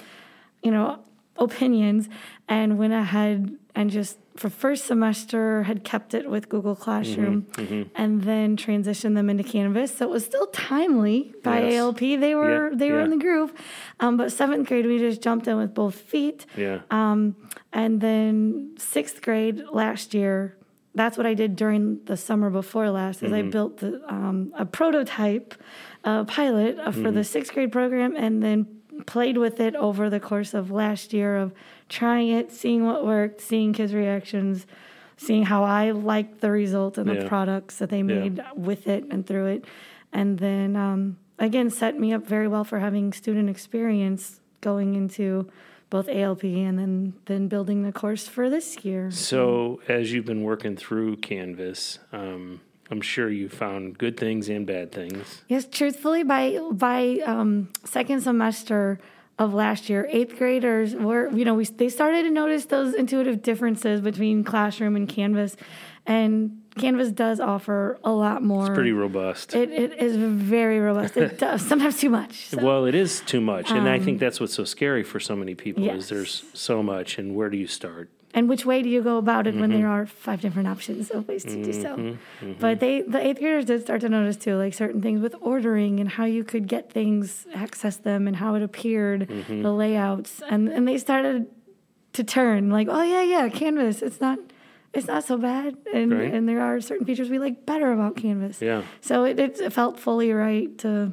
you 0.62 0.70
know, 0.70 0.88
opinions 1.36 2.08
and 2.48 2.78
went 2.78 2.92
ahead 2.92 3.56
and 3.74 3.90
just 3.90 4.16
for 4.36 4.48
first 4.48 4.84
semester 4.86 5.64
had 5.64 5.82
kept 5.92 6.14
it 6.14 6.24
with 6.30 6.48
Google 6.48 6.76
Classroom 6.76 7.36
Mm-hmm, 7.52 7.82
and 8.02 8.22
then 8.22 8.56
transitioned 8.56 9.14
them 9.18 9.28
into 9.28 9.42
Canvas. 9.44 9.90
So 9.96 10.06
it 10.08 10.10
was 10.10 10.24
still 10.24 10.46
timely 10.72 11.34
by 11.42 11.56
Yes. 11.62 11.74
ALP. 11.80 11.98
They 12.24 12.34
were 12.34 12.68
Yeah, 12.70 12.76
they 12.80 12.90
were 12.92 13.00
in 13.00 13.10
the 13.10 13.22
groove. 13.26 13.52
Um, 14.00 14.16
but 14.16 14.30
seventh 14.32 14.68
grade 14.68 14.86
we 14.86 14.98
just 14.98 15.20
jumped 15.26 15.46
in 15.48 15.56
with 15.62 15.72
both 15.74 15.96
feet. 16.12 16.46
yeah. 16.56 16.78
Um, 16.90 17.34
and 17.72 18.00
then 18.06 18.74
sixth 18.78 19.20
grade 19.26 19.56
last 19.72 20.14
year, 20.14 20.56
that's 20.94 21.16
what 21.16 21.26
I 21.26 21.34
did 21.34 21.56
during 21.56 22.04
the 22.04 22.16
summer 22.16 22.50
before 22.50 22.90
last. 22.90 23.22
Is 23.22 23.32
I 23.32 23.42
built 23.42 23.78
the, 23.78 24.02
um, 24.12 24.52
a 24.56 24.64
prototype, 24.66 25.54
uh, 26.04 26.24
pilot 26.24 26.78
uh, 26.78 26.90
for 26.92 27.10
the 27.10 27.24
sixth 27.24 27.52
grade 27.54 27.72
program, 27.72 28.14
and 28.16 28.42
then 28.42 28.66
played 29.06 29.38
with 29.38 29.58
it 29.60 29.74
over 29.76 30.10
the 30.10 30.20
course 30.20 30.52
of 30.54 30.70
last 30.70 31.12
year 31.12 31.36
of 31.36 31.52
trying 31.88 32.28
it, 32.28 32.52
seeing 32.52 32.84
what 32.84 33.04
worked, 33.06 33.40
seeing 33.40 33.72
kids' 33.72 33.94
reactions, 33.94 34.66
seeing 35.16 35.44
how 35.44 35.64
I 35.64 35.90
liked 35.92 36.40
the 36.40 36.50
result 36.50 36.98
and 36.98 37.08
the 37.08 37.14
Yeah. 37.14 37.28
products 37.28 37.78
that 37.78 37.88
they 37.90 38.02
made 38.02 38.42
with 38.54 38.86
it 38.86 39.04
and 39.10 39.26
through 39.26 39.46
it, 39.46 39.64
and 40.12 40.38
then 40.38 40.76
um, 40.76 41.16
again 41.38 41.70
set 41.70 41.98
me 41.98 42.12
up 42.12 42.26
very 42.26 42.48
well 42.48 42.64
for 42.64 42.78
having 42.80 43.12
student 43.12 43.48
experience 43.48 44.40
going 44.60 44.94
into 44.94 45.48
both 45.92 46.08
ALP 46.08 46.42
and 46.44 46.78
then 46.78 47.12
then 47.26 47.48
building 47.48 47.82
the 47.82 47.92
course 47.92 48.26
for 48.26 48.48
this 48.48 48.82
year. 48.82 49.10
So, 49.10 49.82
as 49.88 50.10
you've 50.10 50.24
been 50.24 50.42
working 50.42 50.74
through 50.74 51.18
Canvas, 51.18 51.98
um, 52.12 52.62
I'm 52.90 53.02
sure 53.02 53.28
you 53.28 53.50
found 53.50 53.98
good 53.98 54.16
things 54.16 54.48
and 54.48 54.66
bad 54.66 54.90
things. 54.90 55.42
Yes, 55.48 55.66
truthfully, 55.70 56.22
by 56.22 56.58
by 56.72 57.20
um, 57.26 57.68
second 57.84 58.22
semester 58.22 59.00
of 59.38 59.52
last 59.52 59.90
year, 59.90 60.08
eighth 60.10 60.38
graders 60.38 60.94
were 60.94 61.30
you 61.30 61.44
know 61.44 61.54
we 61.54 61.66
they 61.66 61.90
started 61.90 62.22
to 62.22 62.30
notice 62.30 62.64
those 62.64 62.94
intuitive 62.94 63.42
differences 63.42 64.00
between 64.00 64.44
classroom 64.44 64.96
and 64.96 65.06
Canvas, 65.06 65.56
and 66.06 66.61
Canvas 66.78 67.10
does 67.12 67.38
offer 67.40 67.98
a 68.02 68.10
lot 68.10 68.42
more. 68.42 68.66
It's 68.66 68.74
pretty 68.74 68.92
robust. 68.92 69.54
It, 69.54 69.70
it 69.70 69.92
is 69.98 70.16
very 70.16 70.80
robust. 70.80 71.16
It 71.16 71.38
does 71.46 71.60
sometimes 71.66 71.98
too 71.98 72.08
much. 72.10 72.46
So. 72.46 72.62
well, 72.64 72.86
it 72.86 72.94
is 72.94 73.20
too 73.20 73.40
much, 73.40 73.70
and 73.70 73.88
I 73.88 73.98
think 73.98 74.18
that's 74.20 74.40
what's 74.40 74.54
so 74.54 74.64
scary 74.64 75.02
for 75.02 75.20
so 75.20 75.36
many 75.36 75.54
people 75.54 75.82
Yes. 75.84 76.04
is 76.04 76.08
there's 76.08 76.44
so 76.54 76.82
much, 76.82 77.18
and 77.18 77.34
where 77.36 77.50
do 77.50 77.56
you 77.56 77.66
start? 77.66 78.08
and 78.34 78.48
which 78.48 78.64
way 78.64 78.80
do 78.80 78.88
you 78.88 79.02
go 79.02 79.18
about 79.18 79.46
it 79.46 79.54
when 79.54 79.68
Mm-hmm. 79.70 79.80
there 79.82 79.88
are 79.90 80.06
five 80.06 80.40
different 80.40 80.66
options 80.66 81.10
of 81.10 81.28
ways 81.28 81.44
to 81.44 81.62
do 81.62 81.70
so? 81.70 82.16
But 82.58 82.80
they, 82.80 83.02
the 83.02 83.20
eighth 83.20 83.38
graders 83.40 83.66
did 83.66 83.82
start 83.82 84.00
to 84.00 84.08
notice 84.08 84.38
too, 84.38 84.56
like 84.56 84.72
certain 84.72 85.02
things 85.02 85.20
with 85.20 85.34
ordering 85.42 86.00
and 86.00 86.08
how 86.08 86.24
you 86.24 86.42
could 86.42 86.66
get 86.66 86.90
things, 86.90 87.46
access 87.54 87.98
them, 87.98 88.26
and 88.26 88.36
how 88.36 88.54
it 88.54 88.62
appeared, 88.62 89.28
Mm-hmm. 89.28 89.60
the 89.60 89.70
layouts, 89.70 90.40
and 90.48 90.68
and 90.70 90.88
they 90.88 90.96
started 90.96 91.46
to 92.14 92.24
turn 92.24 92.70
like, 92.70 92.88
oh 92.90 93.02
yeah, 93.02 93.22
yeah, 93.22 93.48
Canvas, 93.50 94.00
it's 94.00 94.18
not. 94.22 94.38
It's 94.94 95.06
not 95.06 95.24
so 95.24 95.38
bad, 95.38 95.76
and 95.92 96.12
Right. 96.12 96.32
and 96.34 96.46
there 96.48 96.60
are 96.60 96.80
certain 96.80 97.06
features 97.06 97.30
we 97.30 97.38
like 97.38 97.64
better 97.64 97.92
about 97.92 98.16
Canvas. 98.16 98.60
Yeah. 98.60 98.82
So 99.00 99.24
it, 99.24 99.38
it 99.38 99.72
felt 99.72 99.98
fully 99.98 100.32
right 100.32 100.76
to 100.78 101.12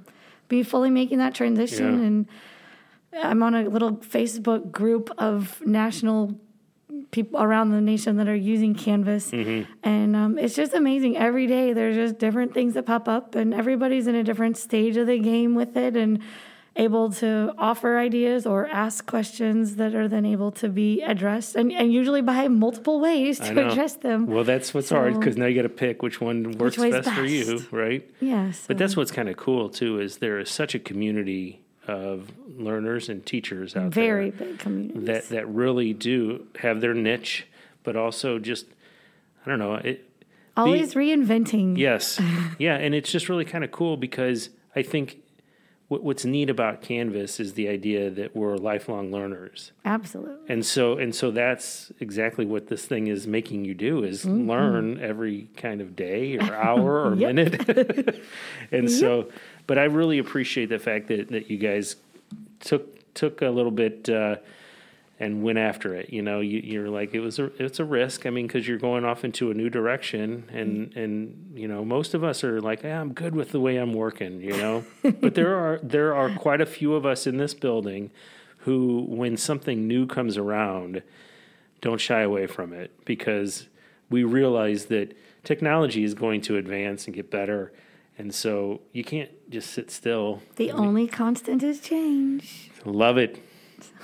be 0.49 0.63
fully 0.63 0.89
making 0.89 1.19
that 1.19 1.33
transition. 1.33 1.99
Yeah. 1.99 2.07
And 2.07 2.25
I'm 3.23 3.41
on 3.41 3.55
a 3.55 3.69
little 3.69 3.93
Facebook 3.97 4.71
group 4.71 5.09
of 5.17 5.61
national 5.65 6.35
people 7.11 7.41
around 7.41 7.71
the 7.71 7.81
nation 7.81 8.17
that 8.17 8.27
are 8.27 8.35
using 8.35 8.75
Canvas. 8.75 9.31
Mm-hmm. 9.31 9.71
And 9.83 10.15
um, 10.15 10.37
it's 10.37 10.55
just 10.55 10.73
amazing. 10.73 11.17
Every 11.17 11.47
day 11.47 11.73
there's 11.73 11.95
just 11.95 12.19
different 12.19 12.53
things 12.53 12.73
that 12.73 12.85
pop 12.85 13.07
up, 13.07 13.33
and 13.35 13.53
everybody's 13.53 14.07
in 14.07 14.15
a 14.15 14.23
different 14.23 14.57
stage 14.57 14.97
of 14.97 15.07
the 15.07 15.19
game 15.19 15.55
with 15.55 15.77
it 15.77 15.95
and 15.95 16.19
able 16.79 17.11
to 17.11 17.53
offer 17.57 17.97
ideas 17.97 18.45
or 18.45 18.65
ask 18.67 19.05
questions 19.05 19.75
that 19.75 19.93
are 19.93 20.07
then 20.07 20.25
able 20.25 20.51
to 20.53 20.69
be 20.69 21.01
addressed 21.01 21.55
and, 21.55 21.71
and 21.73 21.91
usually 21.93 22.21
by 22.21 22.47
multiple 22.47 22.99
ways 23.01 23.37
to 23.39 23.67
address 23.67 23.95
them. 23.95 24.27
Well, 24.27 24.45
that's 24.45 24.73
what's 24.73 24.89
hard 24.89 25.19
because 25.19 25.35
now 25.37 25.45
you 25.45 25.55
got 25.55 25.63
to 25.63 25.69
pick 25.69 26.01
which 26.01 26.21
one 26.21 26.53
works 26.53 26.77
way's 26.77 26.93
best, 26.93 27.09
for 27.11 27.25
you, 27.25 27.65
right? 27.71 28.09
Yes. 28.21 28.63
But 28.65 28.77
that's 28.77 28.95
what's 28.95 29.11
kind 29.11 29.27
of 29.29 29.35
cool 29.37 29.69
too 29.69 29.99
is 29.99 30.17
there 30.17 30.39
is 30.39 30.49
such 30.49 30.73
a 30.73 30.79
community 30.79 31.61
of 31.85 32.31
learners 32.57 33.09
and 33.09 33.25
teachers 33.25 33.75
out 33.75 33.91
very 33.91 34.29
there 34.29 34.37
Very 34.37 34.51
big 34.51 34.59
community. 34.59 34.99
that 35.05 35.29
that 35.29 35.47
really 35.47 35.93
do 35.93 36.47
have 36.59 36.81
their 36.81 36.93
niche, 36.93 37.47
but 37.83 37.95
also 37.95 38.39
just 38.39 38.65
I 39.45 39.49
don't 39.49 39.59
know 39.59 39.75
it. 39.75 40.05
Always 40.55 40.93
reinventing. 40.93 41.77
Yes, 41.77 42.19
yeah, 42.57 42.75
and 42.75 42.93
it's 42.93 43.11
just 43.11 43.29
really 43.29 43.45
kind 43.45 43.63
of 43.63 43.71
cool 43.71 43.97
because 43.97 44.49
I 44.75 44.81
think 44.81 45.17
what's 45.89 46.23
neat 46.23 46.49
about 46.49 46.81
Canvas 46.81 47.39
is 47.39 47.53
the 47.53 47.67
idea 47.67 48.09
that 48.11 48.35
we're 48.35 48.55
lifelong 48.57 49.11
learners. 49.11 49.71
Absolutely. 49.83 50.35
and 50.47 50.65
so 50.65 50.97
and 50.97 51.13
so 51.13 51.31
that's 51.31 51.91
exactly 51.99 52.45
what 52.45 52.67
this 52.67 52.85
thing 52.85 53.07
is 53.07 53.25
making 53.27 53.65
you 53.65 53.73
do 53.73 54.03
is 54.03 54.23
Mm-hmm. 54.23 54.49
learn 54.49 54.99
every 55.01 55.49
kind 55.57 55.81
of 55.81 55.95
day 55.95 56.37
or 56.37 56.53
hour 56.55 57.05
or 57.05 57.15
minute 57.27 58.21
and 58.71 58.89
so 58.91 59.29
but 59.67 59.77
i 59.79 59.83
really 59.85 60.19
appreciate 60.19 60.69
the 60.69 60.79
fact 60.79 61.07
that 61.07 61.29
that 61.29 61.49
you 61.49 61.57
guys 61.57 61.95
took 62.59 63.13
took 63.15 63.41
a 63.41 63.49
little 63.49 63.71
bit 63.71 64.07
uh 64.09 64.35
and 65.19 65.43
went 65.43 65.57
after 65.57 65.93
it 65.95 66.11
you 66.11 66.21
know? 66.21 66.39
You, 66.39 66.59
you're 66.63 66.89
like 66.89 67.13
it 67.13 67.19
was 67.19 67.39
a 67.39 67.51
it's 67.61 67.79
a 67.79 67.85
risk. 67.85 68.25
I 68.25 68.29
mean 68.29 68.47
because 68.47 68.67
you're 68.67 68.77
going 68.77 69.05
off 69.05 69.23
into 69.23 69.51
a 69.51 69.53
new 69.53 69.69
direction 69.69 70.49
and 70.51 70.95
and 70.95 71.51
you 71.55 71.67
know 71.67 71.83
most 71.83 72.13
of 72.13 72.23
us 72.23 72.43
are 72.43 72.61
like 72.61 72.81
"Ah, 72.83 72.89
i'm 72.89 73.13
good 73.13 73.35
with 73.35 73.51
the 73.51 73.59
way 73.59 73.77
i'm 73.77 73.93
working 73.93 74.41
you 74.41 74.55
know? 74.57 74.85
But 75.21 75.35
there 75.35 75.55
are 75.55 75.79
there 75.83 76.15
are 76.15 76.29
quite 76.29 76.61
a 76.61 76.65
few 76.65 76.93
of 76.95 77.05
us 77.05 77.27
in 77.27 77.37
this 77.37 77.53
building 77.53 78.11
who 78.59 79.05
when 79.07 79.37
something 79.37 79.87
new 79.87 80.05
comes 80.05 80.37
around 80.37 81.01
don't 81.81 82.01
shy 82.01 82.21
away 82.21 82.47
from 82.47 82.73
it 82.73 82.91
because 83.05 83.67
we 84.09 84.23
realize 84.23 84.85
that 84.85 85.15
technology 85.43 86.03
is 86.03 86.13
going 86.13 86.41
to 86.41 86.57
advance 86.57 87.05
and 87.05 87.15
get 87.15 87.31
better. 87.31 87.71
And 88.17 88.33
so 88.33 88.81
you 88.91 89.03
can't 89.03 89.29
just 89.49 89.71
sit 89.71 89.89
still. 89.91 90.41
The 90.57 90.71
only 90.71 91.07
constant 91.07 91.63
is 91.63 91.79
change. 91.79 92.71
Love 92.83 93.17
it. 93.17 93.41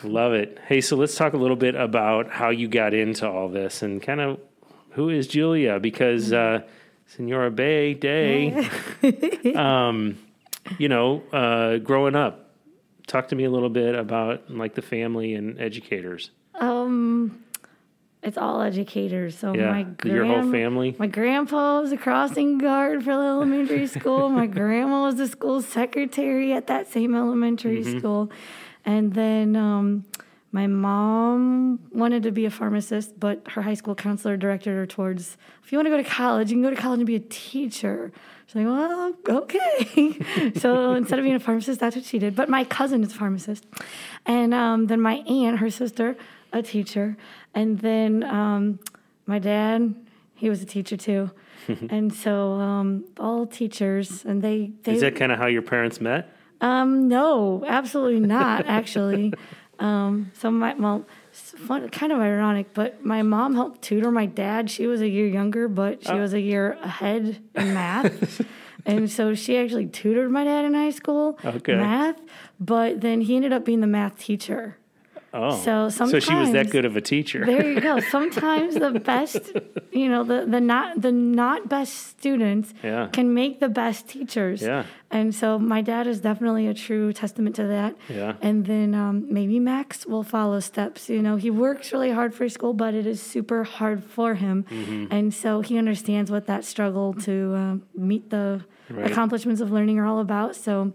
Love 0.03 0.33
it. 0.33 0.59
Hey, 0.67 0.81
so 0.81 0.95
let's 0.95 1.15
talk 1.15 1.33
a 1.33 1.37
little 1.37 1.55
bit 1.55 1.75
about 1.75 2.29
how 2.29 2.49
you 2.49 2.67
got 2.67 2.93
into 2.93 3.27
all 3.27 3.49
this 3.49 3.81
and 3.81 4.01
kind 4.01 4.21
of 4.21 4.39
who 4.91 5.09
is 5.09 5.27
Julia 5.27 5.79
because 5.79 6.31
uh, 6.31 6.61
Senora 7.07 7.51
Bay 7.51 7.93
Day, 7.93 8.67
um, 9.55 10.17
you 10.77 10.89
know, 10.89 11.21
uh, 11.33 11.77
growing 11.77 12.15
up, 12.15 12.51
talk 13.07 13.27
to 13.29 13.35
me 13.35 13.43
a 13.43 13.49
little 13.49 13.69
bit 13.69 13.95
about 13.95 14.49
like 14.49 14.75
the 14.75 14.81
family 14.81 15.33
and 15.33 15.59
educators. 15.59 16.31
Um, 16.55 17.43
it's 18.23 18.37
all 18.37 18.61
educators. 18.61 19.37
So 19.37 19.53
Yeah, 19.53 19.71
my 19.71 19.87
your 20.05 20.25
whole 20.25 20.49
family? 20.51 20.95
My 20.97 21.07
grandpa 21.07 21.81
was 21.81 21.91
a 21.91 21.97
crossing 21.97 22.57
guard 22.57 23.03
for 23.03 23.15
the 23.15 23.21
elementary 23.23 23.87
school. 23.87 24.29
My 24.29 24.47
grandma 24.61 25.03
was 25.03 25.15
the 25.15 25.27
school 25.27 25.61
secretary 25.61 26.53
at 26.53 26.67
that 26.67 26.87
same 26.91 27.13
elementary 27.13 27.81
Mm-hmm. 27.81 27.99
school, 27.99 28.31
and 28.85 29.13
then 29.13 29.55
um, 29.55 30.05
my 30.51 30.67
mom 30.67 31.79
wanted 31.91 32.23
to 32.23 32.31
be 32.31 32.45
a 32.45 32.49
pharmacist, 32.49 33.19
but 33.19 33.41
her 33.49 33.61
high 33.61 33.73
school 33.73 33.95
counselor 33.95 34.37
directed 34.37 34.71
her 34.71 34.85
towards 34.85 35.37
if 35.65 35.71
you 35.71 35.77
want 35.77 35.87
to 35.87 35.89
go 35.89 35.97
to 35.97 36.03
college, 36.03 36.51
you 36.51 36.55
can 36.55 36.61
go 36.61 36.69
to 36.69 36.75
college 36.75 36.99
and 36.99 37.07
be 37.07 37.15
a 37.15 37.19
teacher. 37.19 38.11
She's 38.45 38.55
like, 38.55 38.65
well, 38.65 39.13
okay. 39.27 40.51
so 40.59 40.93
instead 40.93 41.17
of 41.17 41.23
being 41.23 41.35
a 41.35 41.39
pharmacist, 41.39 41.79
that's 41.79 41.95
what 41.95 42.05
she 42.05 42.19
did. 42.19 42.35
But 42.35 42.49
my 42.49 42.63
cousin 42.63 43.03
is 43.03 43.11
a 43.11 43.15
pharmacist. 43.15 43.65
And 44.25 44.53
um, 44.53 44.85
then 44.85 45.01
my 45.01 45.15
aunt, 45.27 45.57
her 45.57 45.71
sister, 45.71 46.15
a 46.53 46.61
teacher. 46.61 47.17
And 47.55 47.79
then 47.79 48.23
um, 48.23 48.79
my 49.25 49.39
dad, 49.39 49.95
he 50.35 50.49
was 50.49 50.61
a 50.61 50.65
teacher 50.65 50.95
too. 50.95 51.31
and 51.89 52.13
so 52.13 52.53
um, 52.53 53.05
all 53.19 53.47
teachers, 53.47 54.23
and 54.23 54.41
they, 54.41 54.71
they 54.83 54.93
Is 54.93 55.01
that 55.01 55.15
kind 55.15 55.31
of 55.31 55.39
how 55.39 55.47
your 55.47 55.63
parents 55.63 55.99
met? 55.99 56.34
Um, 56.65 57.07
no, 57.07 57.63
absolutely 57.67 58.19
not, 58.19 58.65
actually. 58.65 59.33
um, 59.79 60.31
so 60.33 60.49
my 60.49 60.73
well, 60.73 61.05
fun, 61.31 61.89
kind 61.89 62.11
of 62.11 62.19
ironic, 62.19 62.73
but 62.73 63.05
my 63.05 63.21
mom 63.21 63.53
helped 63.55 63.81
tutor 63.81 64.09
my 64.11 64.25
dad. 64.25 64.69
She 64.69 64.87
was 64.87 65.01
a 65.01 65.07
year 65.07 65.27
younger, 65.27 65.67
but 65.67 66.05
she 66.05 66.13
was 66.13 66.33
a 66.33 66.39
year 66.41 66.77
ahead 66.81 67.37
in 67.53 67.73
math. 67.73 68.41
and 68.85 69.11
so 69.11 69.33
she 69.35 69.57
actually 69.57 69.85
tutored 69.87 70.31
my 70.31 70.43
dad 70.43 70.65
in 70.65 70.73
high 70.73 70.89
school, 70.91 71.37
Okay. 71.45 71.75
math, 71.75 72.19
but 72.59 73.01
then 73.01 73.21
he 73.21 73.35
ended 73.35 73.53
up 73.53 73.63
being 73.65 73.81
the 73.81 73.87
math 73.87 74.17
teacher. 74.17 74.77
Oh, 75.37 75.55
So 75.65 75.89
so 75.89 76.19
she 76.27 76.33
was 76.41 76.49
that 76.57 76.67
good 76.75 76.85
of 76.85 76.95
a 76.95 77.01
teacher. 77.13 77.41
There 77.45 77.65
you 77.73 77.81
go. 77.81 77.99
Sometimes 78.17 78.71
the 78.85 78.91
best, 79.11 79.41
you 80.01 80.07
know, 80.11 80.23
the 80.31 80.39
the 80.53 80.61
not 80.73 80.87
the 81.05 81.11
not 81.11 81.59
best 81.75 81.93
students 82.13 82.67
Yeah. 82.91 83.07
can 83.17 83.27
make 83.41 83.53
the 83.65 83.67
best 83.81 83.99
teachers. 84.15 84.61
Yeah. 84.61 84.83
And 85.17 85.27
so 85.41 85.47
my 85.73 85.81
dad 85.91 86.05
is 86.07 86.17
definitely 86.29 86.65
a 86.67 86.73
true 86.73 87.07
testament 87.13 87.53
to 87.57 87.65
that. 87.75 87.91
Yeah. 88.09 88.33
And 88.47 88.65
then 88.65 88.89
um, 89.03 89.15
maybe 89.37 89.59
Max 89.59 90.05
will 90.11 90.23
follow 90.35 90.59
steps. 90.71 91.09
You 91.09 91.21
know, 91.21 91.35
he 91.45 91.49
works 91.65 91.85
really 91.93 92.11
hard 92.19 92.31
for 92.33 92.47
school, 92.49 92.73
but 92.73 92.93
it 92.93 93.05
is 93.13 93.19
super 93.35 93.63
hard 93.77 93.99
for 94.15 94.35
him, 94.35 94.57
Mm-hmm. 94.69 95.05
and 95.15 95.33
so 95.33 95.49
he 95.67 95.73
understands 95.83 96.27
what 96.31 96.43
that 96.51 96.63
struggle 96.73 97.13
to 97.27 97.33
uh, 97.61 97.75
meet 98.11 98.29
the 98.29 98.47
Right. 98.89 99.09
accomplishments 99.11 99.61
of 99.61 99.71
learning 99.71 99.97
are 99.99 100.05
all 100.11 100.19
about. 100.29 100.55
So 100.55 100.93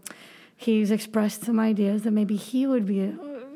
he's 0.56 0.90
expressed 0.98 1.40
some 1.48 1.58
ideas 1.72 2.02
that 2.04 2.12
maybe 2.20 2.36
he 2.36 2.60
would 2.64 2.86
be. 2.86 3.00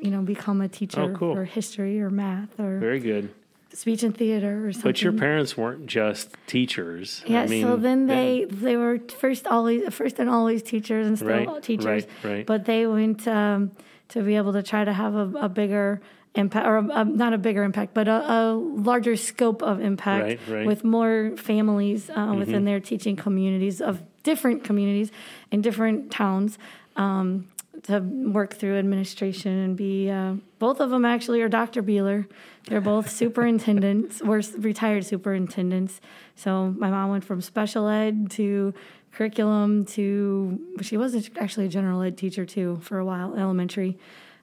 You 0.05 0.11
know, 0.11 0.21
become 0.21 0.61
a 0.61 0.67
teacher 0.69 1.01
Oh, 1.01 1.09
cool. 1.17 1.33
for 1.35 1.43
history 1.45 1.99
or 1.99 2.09
math 2.09 2.59
or 2.59 2.77
Very 2.79 2.99
good. 2.99 3.29
speech 3.73 4.03
and 4.03 4.15
theater 4.15 4.67
or 4.67 4.71
something. 4.71 4.89
But 4.91 5.01
your 5.01 5.13
parents 5.13 5.57
weren't 5.57 5.87
just 5.87 6.29
teachers. 6.47 7.23
Yeah, 7.25 7.41
I 7.41 7.47
mean, 7.47 7.63
so 7.63 7.75
then 7.75 8.05
they 8.07 8.45
they 8.49 8.77
were 8.77 8.99
first 9.19 9.47
always 9.47 9.81
first 9.93 10.19
and 10.19 10.29
always 10.29 10.61
teachers 10.63 11.07
and 11.07 11.17
still 11.17 11.29
Right, 11.29 11.63
teachers. 11.63 11.85
right, 11.85 12.07
right. 12.23 12.45
But 12.45 12.65
they 12.65 12.85
went 12.87 13.27
um, 13.27 13.71
to 14.09 14.21
be 14.21 14.35
able 14.35 14.53
to 14.53 14.63
try 14.63 14.85
to 14.85 14.93
have 14.93 15.13
a, 15.15 15.27
a 15.47 15.49
bigger 15.49 15.99
impact, 16.35 16.67
or 16.67 16.77
a, 16.77 16.85
a- 17.01 17.05
not 17.05 17.33
a 17.33 17.37
bigger 17.37 17.63
impact, 17.63 17.93
but 17.93 18.07
a, 18.07 18.19
a 18.31 18.53
larger 18.91 19.15
scope 19.15 19.61
of 19.63 19.79
impact 19.81 20.23
Right, 20.23 20.39
right. 20.39 20.57
Mm-hmm. 20.59 20.67
with 20.67 20.83
more 20.83 21.31
families 21.37 22.09
uh, 22.09 22.35
within 22.37 22.65
their 22.65 22.79
teaching 22.79 23.15
communities 23.15 23.81
of 23.81 24.01
different 24.23 24.63
communities 24.63 25.11
in 25.51 25.61
different 25.61 26.11
towns. 26.11 26.57
Um, 26.97 27.47
to 27.83 27.99
work 27.99 28.55
through 28.55 28.77
administration 28.77 29.51
and 29.51 29.77
be 29.77 30.09
uh, 30.09 30.35
both 30.59 30.79
of 30.79 30.89
them 30.89 31.05
actually 31.05 31.41
are 31.41 31.49
Dr. 31.49 31.83
Beeler. 31.83 32.27
They're 32.67 32.81
both 32.81 33.09
superintendents, 33.09 34.21
s- 34.27 34.53
retired 34.53 35.05
superintendents. 35.05 36.01
So 36.35 36.73
my 36.77 36.89
mom 36.89 37.11
went 37.11 37.23
from 37.23 37.41
special 37.41 37.87
ed 37.87 38.31
to 38.31 38.73
curriculum 39.11 39.85
to 39.85 40.59
she 40.81 40.97
was 40.97 41.29
actually 41.39 41.65
a 41.65 41.69
general 41.69 42.01
ed 42.01 42.17
teacher 42.17 42.45
too 42.45 42.79
for 42.81 42.99
a 42.99 43.05
while, 43.05 43.35
elementary, 43.35 43.97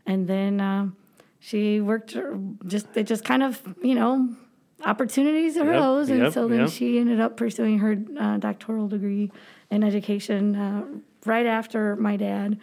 and 0.07 0.27
then 0.27 0.61
uh, 0.61 0.89
she 1.41 1.81
worked 1.81 2.17
just 2.67 2.87
it 2.97 3.05
just 3.05 3.25
kind 3.25 3.43
of 3.43 3.61
you 3.83 3.95
know 3.95 4.35
opportunities 4.85 5.57
arose, 5.57 6.09
and 6.09 6.23
yep, 6.23 6.33
so 6.33 6.49
then 6.49 6.61
yep. 6.61 6.71
she 6.71 6.99
ended 6.99 7.21
up 7.21 7.37
pursuing 7.37 7.79
her 7.79 7.97
uh, 8.19 8.39
doctoral 8.39 8.89
degree 8.89 9.31
in 9.71 9.85
education 9.85 10.57
uh, 10.57 10.85
right 11.25 11.47
after 11.47 11.97
my 11.97 12.17
dad. 12.17 12.59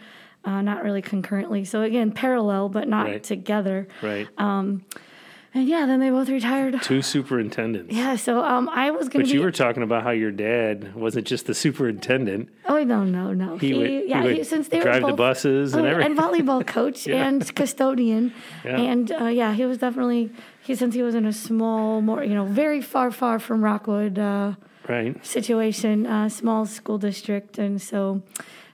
Uh, 0.45 0.61
not 0.61 0.83
really 0.83 1.01
concurrently. 1.01 1.65
So 1.65 1.81
again, 1.81 2.11
parallel, 2.11 2.69
but 2.69 2.87
not 2.87 3.07
Right. 3.07 3.21
together. 3.23 3.87
right. 4.01 4.27
And 5.51 5.67
yeah, 5.67 5.87
then 5.87 5.99
they 5.99 6.11
both 6.11 6.29
retired. 6.29 6.79
Two 6.83 7.01
superintendents. 7.01 7.91
Yeah, 7.95 8.15
so 8.17 8.43
um, 8.43 8.69
I 8.69 8.91
was 8.91 9.09
going 9.09 9.23
But 9.23 9.27
to 9.29 9.33
be. 9.33 9.39
you 9.39 9.43
were 9.43 9.51
talking 9.51 9.81
about 9.81 10.03
how 10.03 10.11
your 10.11 10.29
dad 10.29 10.93
wasn't 10.93 11.25
just 11.25 11.47
the 11.47 11.55
superintendent. 11.55 12.49
oh 12.67 12.83
no, 12.83 13.03
no, 13.03 13.33
no. 13.33 13.57
He, 13.57 13.73
would, 13.73 13.89
yeah, 14.07 14.21
he 14.23 14.35
he- 14.35 14.43
since 14.43 14.67
they 14.67 14.79
drive 14.79 15.01
were 15.01 15.09
the 15.09 15.15
both, 15.17 15.17
buses 15.17 15.73
and 15.73 15.87
Oh, 15.87 15.89
everything. 15.89 16.15
volleyball 16.15 16.65
coach 16.77 17.07
Yeah. 17.07 17.25
and 17.27 17.55
custodian, 17.55 18.31
Yeah. 18.63 18.77
and 18.79 19.11
uh, 19.11 19.25
yeah, 19.25 19.53
he 19.53 19.65
was 19.65 19.79
definitely 19.79 20.29
he 20.61 20.75
since 20.75 20.93
he 20.93 21.01
was 21.01 21.15
in 21.15 21.25
a 21.25 21.33
small, 21.33 22.01
more 22.01 22.23
you 22.23 22.35
know, 22.35 22.45
very 22.45 22.79
far, 22.79 23.09
far 23.09 23.39
from 23.39 23.63
Rockwood 23.63 24.19
uh, 24.19 24.53
right. 24.87 25.25
situation, 25.25 26.05
uh, 26.05 26.29
small 26.29 26.65
school 26.67 26.99
district, 26.99 27.57
and 27.57 27.81
so. 27.81 28.21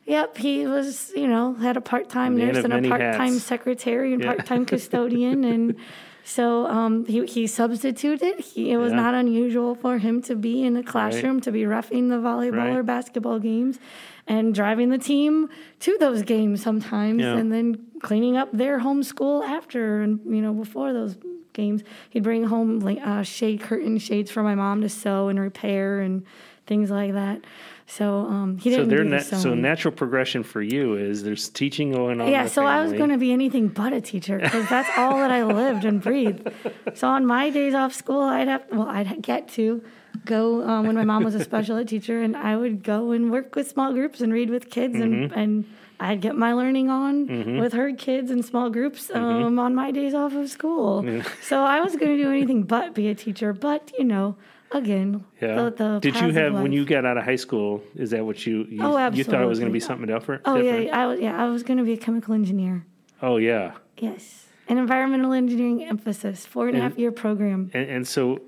Yep, 0.05 0.37
he 0.37 0.67
was, 0.67 1.11
you 1.15 1.27
know, 1.27 1.53
had 1.55 1.77
a 1.77 1.81
part-time 1.81 2.37
nurse 2.37 2.63
and 2.63 2.73
a 2.73 2.87
part-time 2.89 3.39
secretary 3.39 4.13
and 4.13 4.21
Yeah. 4.21 4.33
part-time 4.33 4.65
custodian, 4.71 5.43
and 5.43 5.75
so 6.23 6.67
um, 6.67 7.05
he 7.05 7.25
he 7.25 7.47
substituted. 7.47 8.39
He, 8.39 8.71
it 8.71 8.77
was 8.77 8.91
Yeah. 8.91 8.97
not 9.01 9.15
unusual 9.15 9.73
for 9.73 9.97
him 9.97 10.21
to 10.23 10.35
be 10.35 10.63
in 10.63 10.73
the 10.75 10.83
classroom, 10.83 11.39
to 11.41 11.51
be 11.51 11.65
roughing 11.65 12.09
the 12.09 12.17
volleyball 12.17 12.57
Right. 12.69 12.75
or 12.77 12.83
basketball 12.83 13.39
games, 13.39 13.79
and 14.27 14.53
driving 14.53 14.89
the 14.89 14.99
team 14.99 15.49
to 15.79 15.97
those 15.99 16.21
games 16.21 16.61
sometimes, 16.61 17.21
Yeah. 17.21 17.37
and 17.37 17.51
then 17.51 17.77
cleaning 18.03 18.37
up 18.37 18.49
their 18.51 18.79
home 18.79 19.01
school 19.01 19.41
after, 19.43 20.01
and 20.01 20.19
you 20.27 20.41
know 20.41 20.53
before 20.53 20.93
those 20.93 21.17
games, 21.53 21.83
he'd 22.11 22.21
bring 22.23 22.43
home 22.43 22.79
like 22.79 22.99
uh, 23.03 23.23
shade 23.23 23.61
curtain 23.61 23.97
shades 23.97 24.29
for 24.29 24.43
my 24.43 24.53
mom 24.53 24.81
to 24.81 24.89
sew 24.89 25.29
and 25.29 25.39
repair 25.39 25.99
and 26.01 26.23
things 26.67 26.91
like 26.91 27.13
that. 27.13 27.41
So 27.87 28.21
um, 28.25 28.57
he 28.57 28.71
So 28.71 28.77
didn't 28.83 29.09
the 29.11 29.15
na- 29.17 29.19
so 29.21 29.53
natural 29.53 29.93
progression 29.93 30.41
for 30.43 30.61
you 30.61 30.95
is 30.95 31.21
there's 31.23 31.49
teaching 31.49 31.91
going 31.91 32.19
on. 32.19 32.29
Yeah, 32.29 32.47
so 32.47 32.65
I 32.65 32.81
was 32.81 32.91
going 32.93 33.11
to 33.11 33.17
be 33.17 33.31
anything 33.31 33.67
but 33.67 33.93
a 33.93 34.01
teacher 34.01 34.39
because 34.39 34.67
that's 34.69 34.89
all 34.97 35.17
that 35.17 35.29
I 35.31 35.43
lived 35.43 35.85
and 35.85 36.01
breathed. 36.01 36.49
So 36.95 37.07
on 37.09 37.25
my 37.25 37.49
days 37.49 37.73
off 37.73 37.93
school, 37.93 38.21
I'd 38.21 38.47
have 38.47 38.63
well, 38.71 38.87
I'd 38.87 39.21
get 39.21 39.49
to 39.49 39.83
go 40.25 40.65
um, 40.67 40.87
when 40.87 40.95
my 40.95 41.03
mom 41.03 41.23
was 41.25 41.35
a 41.35 41.43
special 41.43 41.75
ed 41.77 41.87
teacher, 41.89 42.21
and 42.21 42.35
I 42.37 42.55
would 42.55 42.83
go 42.83 43.11
and 43.11 43.29
work 43.31 43.53
with 43.55 43.69
small 43.69 43.91
groups 43.93 44.21
and 44.21 44.31
read 44.33 44.49
with 44.49 44.69
kids, 44.69 44.95
and 44.95 45.13
Mm-hmm. 45.29 45.37
and 45.39 45.65
I'd 45.99 46.21
get 46.21 46.35
my 46.37 46.53
learning 46.53 46.89
on 46.89 47.57
with 47.59 47.73
her 47.73 47.93
kids 47.93 48.31
in 48.31 48.43
small 48.43 48.69
groups 48.69 49.11
um, 49.13 49.21
Mm-hmm. 49.23 49.59
on 49.59 49.75
my 49.75 49.91
days 49.91 50.13
off 50.13 50.33
of 50.33 50.49
school. 50.49 51.05
So 51.41 51.63
I 51.63 51.81
was 51.81 51.95
going 51.97 52.15
to 52.17 52.23
do 52.23 52.29
anything 52.31 52.63
but 52.63 52.93
be 52.95 53.09
a 53.09 53.15
teacher. 53.15 53.51
But 53.53 53.91
you 53.99 54.05
know, 54.05 54.35
again, 54.77 55.23
Yeah. 55.41 55.55
the, 55.55 55.69
the 55.71 55.99
Did 56.01 56.15
you 56.21 56.31
have 56.31 56.53
when 56.53 56.71
you 56.71 56.85
got 56.85 57.05
out 57.05 57.17
of 57.17 57.23
high 57.23 57.35
school? 57.35 57.81
Is 57.95 58.11
that 58.11 58.25
what 58.25 58.45
you 58.45 58.65
you, 58.69 58.79
Oh, 58.81 59.09
you 59.11 59.23
thought 59.23 59.41
it 59.41 59.45
was 59.47 59.59
going 59.59 59.71
to 59.71 59.73
be 59.73 59.79
something 59.79 60.07
different? 60.07 60.41
Oh 60.45 60.61
different? 60.61 60.85
yeah, 60.87 61.01
I 61.01 61.05
was 61.07 61.19
yeah 61.19 61.43
I 61.43 61.47
was 61.49 61.63
going 61.63 61.77
to 61.77 61.83
be 61.83 61.93
a 61.93 61.97
chemical 61.97 62.33
engineer. 62.33 62.85
Oh 63.21 63.37
yeah. 63.37 63.73
Yes. 63.97 64.45
An 64.67 64.77
environmental 64.77 65.31
engineering 65.33 65.83
emphasis, 65.83 66.45
four 66.45 66.67
and 66.67 66.75
a 66.77 66.81
half 66.81 66.97
year 66.97 67.11
program, 67.11 67.69
And, 67.73 67.87
and 67.89 68.07
so 68.07 68.39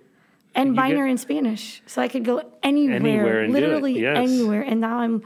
and 0.55 0.75
get- 0.75 0.91
in 0.91 1.17
Spanish. 1.17 1.81
So 1.86 2.01
I 2.01 2.07
could 2.07 2.25
go 2.25 2.41
anywhere, 2.63 2.96
Anywhere 2.96 3.41
and 3.43 3.53
literally 3.53 4.00
yes. 4.00 4.17
anywhere. 4.17 4.62
And 4.63 4.81
now 4.81 4.98
I'm 5.00 5.22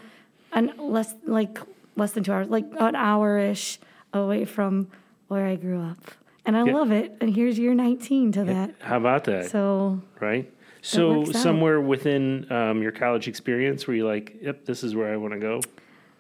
an 0.53 0.74
less 0.77 1.13
like 1.25 1.60
less 1.96 2.12
than 2.12 2.24
two 2.24 2.34
hours, 2.34 2.50
like 2.50 2.65
an 2.79 2.96
hour 2.96 3.38
ish 3.38 3.79
away 4.13 4.43
from 4.46 4.88
where 5.29 5.46
I 5.48 5.55
grew 5.55 5.81
up. 5.81 6.00
And 6.46 6.58
I 6.58 6.65
Yeah. 6.65 6.74
love 6.74 6.91
it. 6.91 7.15
And 7.22 7.34
here's 7.34 7.58
year 7.58 7.74
19 7.74 8.31
to 8.34 8.43
that. 8.46 8.72
how 8.81 8.98
about 8.98 9.24
that? 9.25 9.50
So 9.51 10.01
right. 10.20 10.51
So 10.82 11.26
somewhere 11.26 11.80
within 11.80 12.52
um, 12.52 12.82
your 12.82 12.92
college 12.92 13.28
experience, 13.28 13.86
were 13.88 13.94
you 13.94 14.06
like, 14.08 14.36
"Yep, 14.42 14.66
this 14.66 14.84
is 14.84 14.96
where 14.96 15.14
I 15.14 15.18
want 15.18 15.34
to 15.34 15.40
go"? 15.40 15.62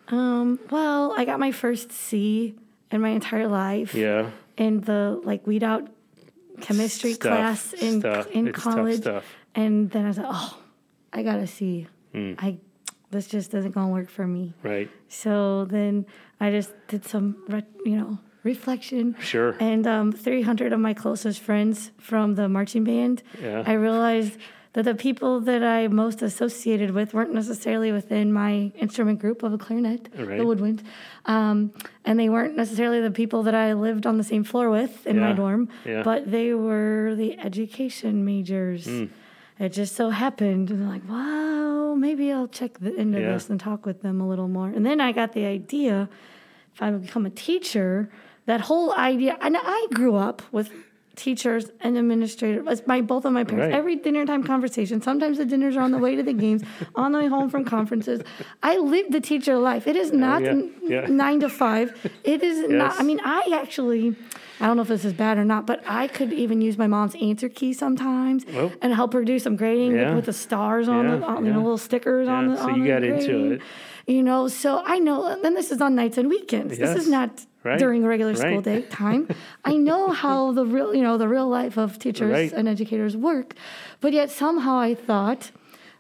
um 0.07 0.59
well, 0.69 1.13
I 1.17 1.25
got 1.25 1.39
my 1.39 1.51
first 1.51 1.91
C 1.91 2.55
in 2.91 3.01
my 3.01 3.09
entire 3.09 3.47
life. 3.47 3.93
Yeah. 3.95 4.29
in 4.57 4.81
the 4.81 5.19
like 5.23 5.47
weed 5.47 5.63
out 5.63 5.89
chemistry 6.59 7.13
Stuff, 7.13 7.37
class 7.37 7.73
in 7.73 7.99
stuff. 8.01 8.27
in 8.31 8.47
It's 8.49 8.59
college, 8.61 9.07
and 9.55 9.89
then 9.89 10.05
I 10.05 10.07
was 10.09 10.17
like, 10.17 10.27
oh, 10.29 10.57
I 11.13 11.23
gotta 11.23 11.47
see, 11.47 11.87
Hmm. 12.13 12.33
I 12.37 12.57
this 13.09 13.27
just 13.27 13.53
isn't 13.53 13.71
gonna 13.73 13.91
work 13.91 14.09
for 14.09 14.27
me. 14.27 14.53
Right. 14.63 14.89
So 15.09 15.65
then 15.65 16.05
I 16.39 16.51
just 16.51 16.71
did 16.87 17.03
some 17.05 17.37
you 17.85 17.95
know 17.97 18.19
reflection. 18.43 19.15
Sure. 19.19 19.55
And 19.59 19.85
um, 19.87 20.11
300 20.11 20.73
of 20.73 20.79
my 20.79 20.93
closest 20.93 21.41
friends 21.41 21.91
from 21.97 22.35
the 22.35 22.49
marching 22.49 22.83
band, 22.83 23.23
Yeah. 23.41 23.63
I 23.65 23.73
realized 23.73 24.37
that 24.73 24.85
the 24.85 24.95
people 24.95 25.41
that 25.41 25.63
I 25.63 25.89
most 25.89 26.21
associated 26.21 26.91
with 26.91 27.13
weren't 27.13 27.33
necessarily 27.33 27.91
within 27.91 28.31
my 28.31 28.71
instrument 28.75 29.19
group 29.19 29.43
of 29.43 29.51
a 29.53 29.57
clarinet, 29.57 30.07
Right. 30.17 30.37
the 30.37 30.45
woodwind, 30.45 30.81
um, 31.25 31.71
and 32.05 32.17
they 32.17 32.29
weren't 32.29 32.55
necessarily 32.55 33.01
the 33.01 33.11
people 33.11 33.43
that 33.43 33.53
I 33.53 33.73
lived 33.73 34.05
on 34.07 34.17
the 34.17 34.23
same 34.23 34.45
floor 34.45 34.69
with 34.69 35.05
in 35.05 35.19
my 35.19 35.33
dorm, 35.33 35.67
Yeah. 35.85 36.03
but 36.03 36.31
they 36.31 36.53
were 36.53 37.15
the 37.15 37.37
education 37.39 38.23
majors. 38.23 38.85
Hmm. 38.85 39.05
It 39.59 39.73
just 39.73 39.93
so 39.95 40.09
happened, 40.09 40.71
and 40.71 40.83
I'm 40.83 40.89
like, 40.89 41.07
wow, 41.07 41.93
maybe 41.95 42.31
I'll 42.31 42.47
check 42.47 42.79
the, 42.79 42.95
into 42.95 43.19
Yeah. 43.19 43.33
this 43.33 43.49
and 43.49 43.59
talk 43.59 43.85
with 43.85 44.01
them 44.01 44.21
a 44.21 44.27
little 44.27 44.47
more. 44.47 44.69
And 44.69 44.85
then 44.85 45.01
I 45.01 45.11
got 45.11 45.33
the 45.33 45.45
idea 45.45 46.07
if 46.73 46.81
I 46.81 46.89
would 46.91 47.01
become 47.01 47.25
a 47.25 47.29
teacher, 47.29 48.09
that 48.45 48.61
whole 48.61 48.93
idea, 48.93 49.37
and 49.41 49.55
I 49.59 49.87
grew 49.93 50.15
up 50.15 50.41
with 50.51 50.71
teachers 51.15 51.69
and 51.81 51.97
administrators, 51.97 52.81
my 52.87 53.01
both 53.01 53.25
of 53.25 53.33
my 53.33 53.43
parents. 53.43 53.65
Right. 53.71 53.77
Every 53.77 53.95
dinner 53.97 54.25
time 54.25 54.43
conversation. 54.43 55.01
Sometimes 55.01 55.37
the 55.37 55.45
dinners 55.45 55.75
are 55.75 55.81
on 55.81 55.91
the 55.91 55.97
way 55.97 56.15
to 56.15 56.23
the 56.23 56.33
games, 56.33 56.63
on 56.95 57.11
the 57.11 57.19
way 57.19 57.27
home 57.27 57.49
from 57.49 57.65
conferences. 57.65 58.21
I 58.63 58.77
lived 58.77 59.11
the 59.11 59.21
teacher 59.21 59.57
life. 59.57 59.87
It 59.87 59.95
is 59.95 60.11
oh, 60.11 60.15
not 60.17 60.41
yeah. 60.41 60.61
Yeah. 60.83 61.07
nine 61.07 61.41
to 61.41 61.49
five. 61.49 62.09
It 62.23 62.41
is 62.41 62.67
not. 62.69 62.99
I 62.99 63.03
mean, 63.03 63.19
I 63.23 63.49
actually. 63.53 64.15
I 64.59 64.67
don't 64.67 64.75
know 64.77 64.83
if 64.83 64.89
this 64.89 65.05
is 65.05 65.13
bad 65.13 65.39
or 65.39 65.43
not, 65.43 65.65
but 65.65 65.81
I 65.87 66.07
could 66.07 66.31
even 66.31 66.61
use 66.61 66.77
my 66.77 66.85
mom's 66.85 67.15
answer 67.15 67.49
key 67.49 67.73
sometimes 67.73 68.45
Oh. 68.53 68.71
and 68.83 68.93
help 68.93 69.11
her 69.13 69.23
do 69.23 69.39
some 69.39 69.55
grading 69.55 69.93
Yeah. 69.95 70.13
with 70.13 70.25
the 70.25 70.33
stars 70.33 70.87
on 70.87 71.05
Yeah, 71.05 71.15
the 71.15 71.25
on, 71.25 71.45
you 71.45 71.51
know 71.51 71.61
little 71.61 71.79
stickers 71.79 72.27
on 72.27 72.49
Yeah, 72.49 72.55
the 72.55 72.61
so 72.61 72.69
on 72.69 72.75
you 72.75 72.83
the 72.83 72.87
got 72.89 73.03
into 73.03 73.53
it. 73.53 73.61
You 74.11 74.23
know, 74.23 74.47
so 74.49 74.81
I 74.85 74.99
know, 74.99 75.25
and 75.43 75.55
this 75.55 75.71
is 75.71 75.79
on 75.81 75.95
nights 75.95 76.17
and 76.17 76.27
weekends. 76.29 76.77
Yes. 76.77 76.93
This 76.93 77.03
is 77.05 77.09
not 77.09 77.45
Right. 77.63 77.77
during 77.77 78.03
regular 78.05 78.33
school 78.35 78.55
Right. 78.55 78.63
day 78.63 78.81
time. 79.03 79.27
I 79.63 79.77
know 79.77 80.09
how 80.11 80.51
the 80.51 80.65
real, 80.65 80.95
you 80.95 81.03
know, 81.03 81.17
the 81.17 81.27
real 81.27 81.47
life 81.47 81.77
of 81.77 81.99
teachers 81.99 82.31
Right. 82.31 82.51
and 82.51 82.67
educators 82.67 83.15
work, 83.15 83.53
but 84.01 84.11
yet 84.13 84.31
somehow 84.31 84.77
I 84.79 84.95
thought 84.95 85.51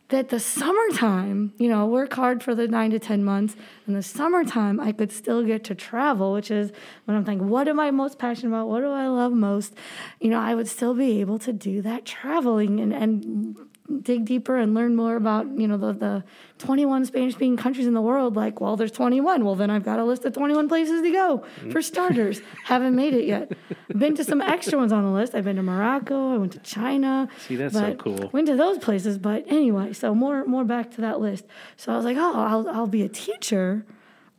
that 0.09 0.27
the 0.29 0.39
summertime, 0.39 1.53
you 1.57 1.69
know, 1.69 1.85
work 1.85 2.13
hard 2.13 2.43
for 2.43 2.53
the 2.55 2.67
nine 2.67 2.91
to 2.91 2.99
ten 2.99 3.23
months, 3.23 3.55
and 3.85 3.95
the 3.95 4.01
summertime 4.03 4.79
I 4.79 4.91
could 4.91 5.11
still 5.11 5.41
get 5.43 5.63
to 5.65 5.75
travel, 5.75 6.33
which 6.33 6.51
is 6.51 6.71
when 7.05 7.15
I'm 7.15 7.23
thinking, 7.23 7.47
what 7.47 7.67
am 7.69 7.79
I 7.79 7.91
most 7.91 8.17
passionate 8.19 8.49
about? 8.49 8.67
What 8.67 8.81
do 8.81 8.87
I 8.91 9.07
love 9.07 9.31
most? 9.31 9.73
You 10.19 10.29
know, 10.31 10.39
I 10.39 10.53
would 10.55 10.67
still 10.67 10.93
be 10.95 11.21
able 11.21 11.39
to 11.39 11.53
do 11.53 11.81
that 11.83 12.03
traveling 12.05 12.79
and 12.81 12.91
and 12.93 13.55
dig 13.99 14.25
deeper 14.25 14.57
and 14.57 14.73
learn 14.73 14.95
more 14.95 15.15
about 15.15 15.47
you 15.59 15.67
know 15.67 15.77
the, 15.77 15.93
the 15.93 16.23
21 16.59 17.05
spanish 17.05 17.33
speaking 17.33 17.57
countries 17.57 17.87
in 17.87 17.93
the 17.93 18.01
world 18.01 18.35
like 18.35 18.61
well 18.61 18.75
there's 18.75 18.91
21 18.91 19.43
well 19.43 19.55
then 19.55 19.69
i've 19.69 19.83
got 19.83 19.99
a 19.99 20.03
list 20.03 20.25
of 20.25 20.33
21 20.33 20.67
places 20.67 21.01
to 21.01 21.11
go 21.11 21.43
for 21.71 21.79
mm. 21.79 21.83
starters. 21.83 22.41
Haven't 22.65 22.95
made 22.95 23.13
it 23.13 23.25
yet. 23.25 23.51
Been 23.95 24.15
to 24.15 24.23
some 24.23 24.41
extra 24.41 24.77
ones 24.77 24.91
on 24.91 25.03
the 25.03 25.09
list. 25.09 25.35
I've 25.35 25.43
been 25.43 25.57
to 25.57 25.63
morocco 25.63 26.33
i 26.33 26.37
went 26.37 26.53
to 26.53 26.59
china 26.59 27.27
See, 27.47 27.55
that's 27.55 27.73
so 27.73 27.93
cool. 27.95 28.29
went 28.31 28.47
to 28.47 28.55
those 28.55 28.77
places 28.77 29.17
but 29.17 29.43
anyway 29.47 29.93
so 29.93 30.15
more 30.15 30.45
more 30.45 30.63
back 30.63 30.91
to 30.91 31.01
that 31.01 31.19
list. 31.19 31.45
So 31.77 31.91
i 31.91 31.95
was 31.95 32.05
like 32.05 32.17
oh 32.17 32.33
i'll, 32.35 32.69
I'll 32.69 32.87
be 32.87 33.03
a 33.03 33.09
teacher 33.09 33.85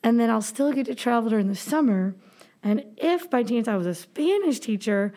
and 0.02 0.18
then 0.18 0.30
i'll 0.30 0.42
still 0.42 0.72
get 0.72 0.86
to 0.86 0.94
travel 0.94 1.30
during 1.30 1.48
the 1.48 1.56
summer. 1.56 2.14
And 2.62 2.84
if 2.96 3.28
by 3.28 3.42
chance 3.42 3.68
i 3.68 3.76
was 3.76 3.86
a 3.86 3.94
spanish 3.94 4.60
teacher 4.60 5.12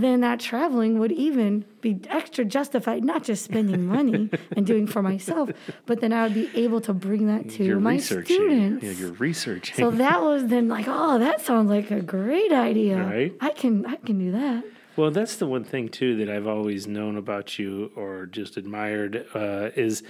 then 0.00 0.20
that 0.20 0.40
traveling 0.40 0.98
would 0.98 1.12
even 1.12 1.64
be 1.80 2.00
extra 2.08 2.44
justified, 2.44 3.04
not 3.04 3.22
just 3.22 3.44
spending 3.44 3.86
money 3.86 4.30
and 4.56 4.66
doing 4.66 4.86
for 4.86 5.02
myself, 5.02 5.50
but 5.86 6.00
then 6.00 6.12
I 6.12 6.24
would 6.24 6.34
be 6.34 6.50
able 6.54 6.80
to 6.82 6.92
bring 6.92 7.26
that 7.28 7.48
to 7.50 7.64
you're 7.64 7.80
my 7.80 7.98
students. 7.98 8.82
Yeah, 8.84 8.90
you're 8.92 9.12
researching. 9.12 9.76
so 9.76 9.90
that 9.92 10.22
was 10.22 10.46
then 10.46 10.68
like, 10.68 10.86
oh, 10.88 11.18
that 11.18 11.40
sounds 11.40 11.70
like 11.70 11.90
a 11.90 12.02
great 12.02 12.52
idea. 12.52 13.02
Right. 13.02 13.34
I 13.40 13.50
can 13.50 13.86
I 13.86 13.96
can 13.96 14.18
do 14.18 14.32
that. 14.32 14.64
Well, 14.96 15.10
that's 15.10 15.36
the 15.36 15.46
one 15.46 15.64
thing 15.64 15.90
too 15.90 16.16
that 16.16 16.30
I've 16.30 16.46
always 16.46 16.86
known 16.86 17.16
about 17.16 17.58
you, 17.58 17.92
or 17.94 18.26
just 18.26 18.56
admired, 18.56 19.26
uh, 19.34 19.70
is 19.76 20.02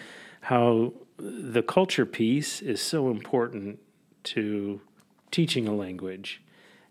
how 0.42 0.92
the 1.18 1.62
culture 1.62 2.06
piece 2.06 2.62
is 2.62 2.80
so 2.80 3.10
important 3.10 3.80
to 4.24 4.80
teaching 5.30 5.66
a 5.66 5.74
language, 5.74 6.40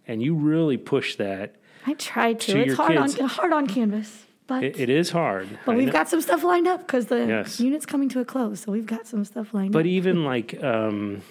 and 0.05 0.21
you 0.21 0.35
really 0.35 0.77
push 0.77 1.15
that. 1.15 1.55
I 1.85 1.93
tried 1.93 2.39
to. 2.41 2.53
To 2.53 2.59
it's 2.61 2.73
hard 2.75 2.97
kids. 2.97 3.19
on 3.19 3.27
hard 3.29 3.53
on 3.53 3.67
canvas, 3.67 4.25
but 4.47 4.63
It, 4.63 4.79
it 4.79 4.89
is 4.89 5.11
hard, 5.11 5.47
but 5.65 5.73
I 5.73 5.77
we've 5.77 5.87
know. 5.87 5.93
got 5.93 6.09
some 6.09 6.21
stuff 6.21 6.43
lined 6.43 6.67
up 6.67 6.85
because 6.85 7.05
the 7.07 7.25
Yes. 7.25 7.59
unit's 7.59 7.85
coming 7.85 8.09
to 8.09 8.19
a 8.19 8.25
close, 8.25 8.61
so 8.61 8.71
we've 8.71 8.85
got 8.85 9.05
some 9.07 9.23
stuff 9.25 9.53
lined 9.53 9.71
But 9.71 9.79
up. 9.79 9.83
But 9.83 9.87
even 9.87 10.23
like 10.25 10.61
um, 10.63 11.21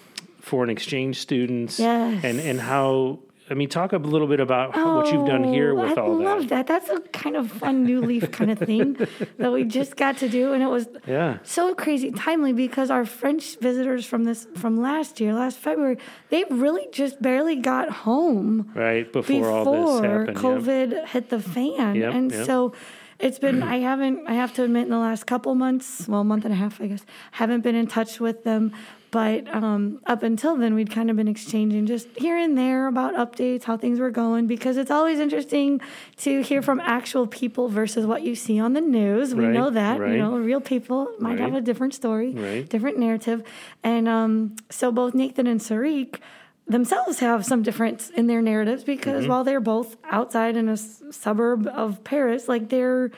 foreign 0.41 0.69
exchange 0.69 1.19
students, 1.19 1.79
Yes. 1.79 2.23
and 2.23 2.39
and 2.39 2.59
how 2.59 3.19
I 3.47 3.53
mean, 3.53 3.69
talk 3.69 3.93
a 3.93 3.97
little 3.97 4.27
bit 4.27 4.39
about 4.39 4.73
how- 4.75 4.95
what 4.95 5.11
you've 5.13 5.27
done 5.27 5.43
here 5.43 5.71
Oh, 5.77 5.81
with 5.81 5.97
I 5.97 6.01
all 6.01 6.17
that. 6.17 6.25
I 6.27 6.33
love 6.33 6.47
that. 6.49 6.65
that. 6.65 6.67
That's 6.67 6.89
a 6.89 6.99
kind 7.09 7.35
of 7.35 7.51
fun 7.51 7.83
new 7.83 8.01
leaf 8.01 8.31
kind 8.31 8.49
of 8.49 8.57
thing 8.57 8.97
that 9.37 9.51
we 9.53 9.63
just 9.65 9.95
got 9.97 10.17
to 10.17 10.29
do, 10.29 10.53
and 10.53 10.63
it 10.63 10.67
was 10.67 10.87
Yeah. 11.07 11.37
so 11.43 11.75
crazy 11.75 12.09
timely 12.11 12.53
because 12.53 12.89
our 12.89 13.05
French 13.05 13.57
visitors 13.59 14.03
from 14.05 14.23
this 14.23 14.47
from 14.55 14.81
last 14.81 15.19
year, 15.19 15.33
last 15.33 15.59
February, 15.59 15.97
they 16.29 16.43
really 16.49 16.87
just 16.91 17.21
barely 17.21 17.55
got 17.55 17.89
home 17.89 18.71
Right 18.73 19.11
before, 19.11 19.21
before 19.41 19.49
all 19.51 19.99
this 20.01 20.09
happened. 20.09 20.37
COVID 20.37 21.05
hit 21.07 21.29
the 21.29 21.39
fan, 21.39 21.95
Yep, 21.95 22.13
and 22.13 22.31
yep. 22.31 22.45
so. 22.45 22.73
It's 23.17 23.39
been, 23.39 23.63
I 23.63 23.77
haven't, 23.79 24.27
I 24.27 24.33
have 24.33 24.51
to 24.55 24.63
admit, 24.63 24.83
in 24.83 24.89
the 24.89 24.97
last 24.97 25.25
couple 25.25 25.55
months, 25.55 26.05
well, 26.05 26.19
a 26.19 26.23
month 26.25 26.43
and 26.43 26.53
a 26.53 26.57
half, 26.57 26.81
I 26.81 26.87
guess, 26.87 27.05
haven't 27.31 27.61
been 27.61 27.73
in 27.73 27.87
touch 27.87 28.19
with 28.19 28.43
them. 28.43 28.73
But 29.15 29.47
um, 29.55 30.01
up 30.07 30.23
until 30.23 30.57
then, 30.57 30.75
we'd 30.75 30.91
kind 30.91 31.09
of 31.09 31.15
been 31.15 31.29
exchanging 31.29 31.85
just 31.85 32.09
here 32.17 32.37
and 32.37 32.57
there 32.57 32.87
about 32.87 33.13
updates, 33.15 33.63
how 33.63 33.77
things 33.77 33.97
were 33.97 34.11
going, 34.11 34.45
because 34.45 34.75
it's 34.75 34.91
always 34.91 35.19
interesting 35.21 35.79
to 36.17 36.41
hear 36.43 36.61
from 36.61 36.81
actual 36.81 37.25
people 37.25 37.69
versus 37.69 38.05
what 38.05 38.23
you 38.23 38.35
see 38.35 38.59
on 38.59 38.73
the 38.73 38.81
news. 38.81 39.33
We 39.33 39.45
Right, 39.45 39.53
know 39.53 39.69
that, 39.69 40.01
right. 40.01 40.11
you 40.11 40.17
know, 40.17 40.37
real 40.37 40.59
people 40.59 41.07
might 41.17 41.39
have 41.39 41.53
a 41.55 41.61
different 41.61 41.93
story, 41.93 42.31
Right. 42.33 42.67
different 42.67 42.97
narrative. 42.99 43.41
And 43.85 44.09
um, 44.09 44.57
so 44.69 44.91
both 44.91 45.13
Nathan 45.13 45.47
and 45.47 45.61
Sarik 45.61 46.19
themselves 46.67 47.19
have 47.19 47.45
some 47.45 47.63
difference 47.63 48.09
in 48.09 48.27
their 48.27 48.41
narratives 48.41 48.83
because 48.83 49.21
Mm-hmm. 49.21 49.29
while 49.31 49.45
they're 49.45 49.61
both 49.61 49.95
outside 50.11 50.57
in 50.57 50.67
a 50.67 50.73
s- 50.73 51.01
suburb 51.11 51.67
of 51.67 52.03
Paris, 52.03 52.49
like 52.49 52.67
they're 52.67 53.11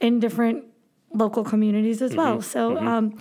in 0.00 0.18
different 0.18 0.64
local 1.14 1.44
communities 1.44 2.02
as 2.02 2.10
Mm-hmm. 2.10 2.18
well. 2.18 2.42
So 2.42 2.76
um, 2.76 3.16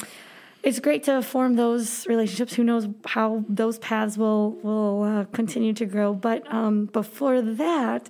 it's 0.67 0.80
great 0.88 1.03
to 1.10 1.21
form 1.21 1.51
those 1.56 2.06
relationships. 2.13 2.53
Who 2.58 2.63
knows 2.69 2.86
how 3.15 3.43
those 3.62 3.77
paths 3.80 4.17
will 4.21 4.51
will 4.67 5.03
uh, 5.03 5.23
continue 5.39 5.73
to 5.82 5.86
grow? 5.93 6.10
But 6.13 6.39
um, 6.60 6.75
before 7.01 7.41
that. 7.41 8.03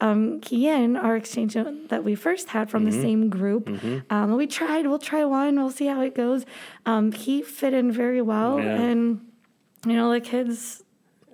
Um, 0.00 0.40
Kian, 0.40 0.90
our 1.06 1.14
exchange 1.22 1.54
that 1.92 2.02
we 2.08 2.14
first 2.26 2.48
had 2.56 2.68
from 2.68 2.82
Mm-hmm. 2.84 2.96
the 2.96 3.02
same 3.08 3.22
group, 3.38 3.64
um, 4.10 4.26
we 4.36 4.46
tried. 4.60 4.82
We'll 4.88 4.98
try 5.12 5.24
one. 5.24 5.52
We'll 5.56 5.70
see 5.80 5.86
how 5.86 6.00
it 6.02 6.14
goes. 6.24 6.44
Um, 6.84 7.12
he 7.12 7.42
fit 7.42 7.72
in 7.80 7.86
very 7.92 8.20
well, 8.32 8.58
Yeah. 8.58 8.80
and 8.86 9.00
you 9.86 9.94
know 9.98 10.10
the 10.12 10.20
kids 10.20 10.82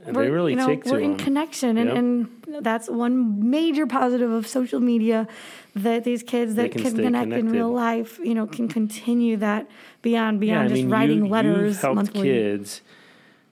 And 0.06 0.16
they 0.16 0.30
really 0.30 0.52
you 0.52 0.56
know, 0.56 0.66
take 0.66 0.84
to 0.84 0.92
we're 0.92 1.00
in 1.00 1.10
them. 1.12 1.18
connection, 1.18 1.76
and, 1.76 1.88
Yep. 1.88 1.96
and 1.98 2.64
that's 2.64 2.88
one 2.88 3.50
major 3.50 3.86
positive 3.86 4.30
of 4.30 4.46
social 4.46 4.80
media 4.80 5.28
that 5.76 6.04
these 6.04 6.22
kids 6.22 6.54
that 6.54 6.72
can 6.72 6.82
can, 6.82 6.96
connect 6.96 7.32
in 7.32 7.50
real 7.50 7.70
life, 7.70 8.18
you 8.22 8.34
know, 8.34 8.46
can 8.46 8.66
continue 8.68 9.36
that 9.38 9.68
beyond 10.02 10.36
Yeah, 10.42 10.54
beyond 10.54 10.64
I 10.64 10.68
just 10.68 10.82
mean, 10.82 10.90
writing 10.90 11.24
you, 11.26 11.30
letters 11.30 11.74
You've 11.76 11.80
helped 11.82 11.94
monthly. 11.96 12.22
kids 12.22 12.80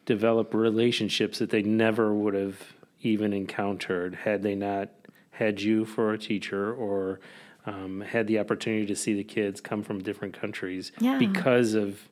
develop 0.07 0.55
relationships 0.55 1.39
that 1.39 1.51
they 1.51 1.63
never 1.63 2.15
would 2.15 2.35
have 2.35 2.57
even 3.03 3.33
encountered 3.33 4.15
had 4.15 4.43
they 4.43 4.55
not 4.55 4.89
had 5.33 5.61
you 5.61 5.85
for 5.85 6.13
a 6.13 6.19
teacher 6.19 6.73
or 6.73 7.21
um, 7.67 8.01
had 8.01 8.27
the 8.27 8.39
opportunity 8.39 8.87
to 8.87 8.97
see 8.97 9.13
the 9.15 9.23
kids 9.23 9.61
come 9.61 9.83
from 9.83 10.03
different 10.03 10.33
countries 10.39 10.91
Yeah. 10.99 11.19
because 11.19 11.75
of 11.75 12.09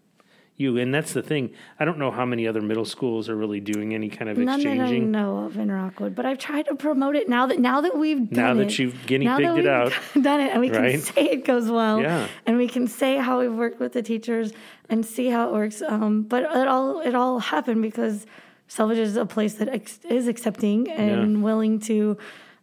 you. 0.57 0.79
And 0.79 0.93
that's 0.95 1.13
the 1.13 1.23
thing. 1.23 1.51
I 1.79 1.85
don't 1.85 1.99
know 1.99 2.11
how 2.11 2.25
many 2.25 2.47
other 2.49 2.61
middle 2.63 2.85
schools 2.85 3.29
are 3.29 3.37
really 3.37 3.61
doing 3.61 3.95
any 3.95 4.09
kind 4.09 4.31
of 4.31 4.39
None 4.39 4.47
that 4.61 4.67
I 4.67 4.73
exchanging. 4.73 5.11
know 5.11 5.39
of 5.45 5.57
in 5.59 5.71
Rockwood, 5.71 6.15
but 6.15 6.25
I've 6.27 6.39
tried 6.39 6.67
to 6.67 6.75
promote 6.75 7.15
it 7.17 7.29
now 7.29 7.47
that 7.47 7.59
now 7.61 7.81
that 7.83 7.97
we've 7.97 8.29
done 8.31 8.45
Now 8.45 8.55
that 8.55 8.73
it, 8.73 8.79
you've 8.79 9.07
guinea 9.07 9.27
pigged 9.27 9.59
it 9.59 9.67
out. 9.67 9.93
done 10.21 10.41
it, 10.41 10.51
and 10.53 10.61
we 10.61 10.71
Right? 10.71 10.93
can 10.93 11.01
say 11.01 11.25
it 11.31 11.45
goes 11.45 11.71
well, 11.71 12.01
Yeah. 12.01 12.27
and 12.47 12.57
we 12.57 12.69
can 12.69 12.87
say 12.89 13.17
how 13.19 13.41
we've 13.41 13.53
worked 13.53 13.81
with 13.81 13.93
the 13.93 14.03
teachers 14.03 14.53
and 14.89 15.05
see 15.05 15.29
how 15.29 15.49
it 15.49 15.53
works. 15.53 15.83
Um, 15.87 16.23
but 16.23 16.43
it 16.45 16.69
all 16.69 17.01
it 17.01 17.15
all 17.15 17.39
happened 17.39 17.83
because 17.83 18.27
Selvidge 18.69 18.97
is 18.99 19.17
a 19.17 19.27
place 19.27 19.55
that 19.55 19.69
ex- 19.69 20.01
is 20.09 20.27
accepting 20.27 20.91
and 20.91 21.37
Yeah. 21.37 21.43
willing 21.43 21.79
to 21.81 22.17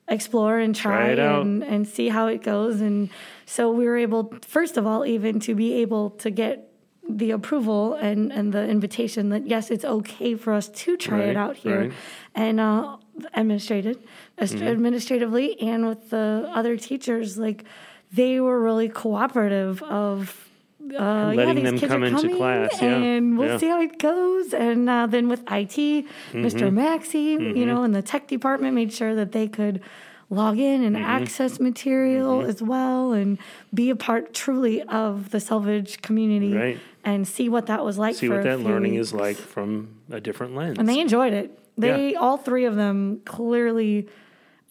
explore 0.09 0.59
and 0.59 0.75
try, 0.75 1.15
Try 1.15 1.39
and 1.39 1.63
and 1.63 1.87
see 1.87 2.09
how 2.09 2.27
it 2.27 2.41
goes. 2.43 2.81
And 2.81 3.09
so 3.45 3.71
we 3.71 3.85
were 3.85 3.95
able, 3.95 4.33
first 4.41 4.75
of 4.77 4.85
all, 4.85 5.05
even 5.05 5.39
to 5.41 5.55
be 5.55 5.75
able 5.75 6.09
to 6.09 6.29
get 6.29 6.72
the 7.09 7.31
approval 7.31 7.93
and, 7.95 8.31
and 8.31 8.53
the 8.53 8.67
invitation 8.67 9.29
that 9.29 9.45
yes, 9.47 9.69
it's 9.71 9.85
okay 9.85 10.35
for 10.35 10.53
us 10.53 10.69
to 10.69 10.95
try 10.97 11.19
Right, 11.19 11.29
it 11.29 11.35
out 11.37 11.57
here, 11.57 11.79
right. 11.81 11.93
and 12.35 12.59
uh, 12.59 12.97
administrated, 13.33 13.99
Mm-hmm. 14.39 14.63
administratively, 14.67 15.59
and 15.61 15.87
with 15.87 16.09
the 16.09 16.49
other 16.53 16.75
teachers, 16.77 17.37
like 17.37 17.65
they 18.11 18.39
were 18.39 18.59
really 18.61 18.89
cooperative 18.89 19.81
of. 19.83 20.49
Uh, 20.83 21.31
yeah, 21.33 21.45
Letting 21.45 21.55
these 21.55 21.63
them 21.63 21.79
kids 21.79 21.91
come 21.91 22.03
are 22.03 22.07
into 22.07 22.21
coming, 22.23 22.35
class, 22.35 22.81
yeah, 22.81 22.89
and 22.97 23.37
we'll 23.37 23.47
yeah. 23.47 23.57
see 23.57 23.67
how 23.69 23.79
it 23.81 23.97
goes. 23.99 24.53
And 24.53 24.89
uh, 24.89 25.07
then 25.07 25.29
with 25.29 25.39
IT, 25.49 26.05
Mr. 26.33 26.73
Maxey, 26.73 27.37
you 27.39 27.65
know, 27.65 27.83
and 27.83 27.95
the 27.95 28.01
tech 28.01 28.27
department 28.27 28.73
made 28.75 28.91
sure 28.91 29.15
that 29.15 29.31
they 29.31 29.47
could 29.47 29.81
log 30.29 30.57
in 30.59 30.83
and 30.83 30.97
access 30.97 31.57
material 31.59 32.41
as 32.41 32.61
well, 32.61 33.13
and 33.13 33.37
be 33.73 33.91
a 33.91 33.95
part 33.95 34.33
truly 34.33 34.81
of 34.83 35.29
the 35.29 35.37
Selvidge 35.37 36.01
community, 36.01 36.53
Right. 36.53 36.79
And 37.03 37.27
see 37.27 37.49
what 37.49 37.65
that 37.67 37.83
was 37.83 37.97
like. 37.97 38.15
See 38.15 38.29
what 38.29 38.43
that 38.43 38.59
learning 38.61 38.93
weeks. 38.93 39.07
is 39.07 39.13
like 39.13 39.35
from 39.37 39.99
a 40.09 40.19
different 40.21 40.55
lens. 40.55 40.77
And 40.79 40.87
they 40.87 40.99
enjoyed 40.99 41.33
it. 41.33 41.57
They 41.77 42.11
Yeah. 42.11 42.19
all 42.19 42.37
three 42.37 42.65
of 42.65 42.75
them 42.75 43.21
clearly 43.25 44.07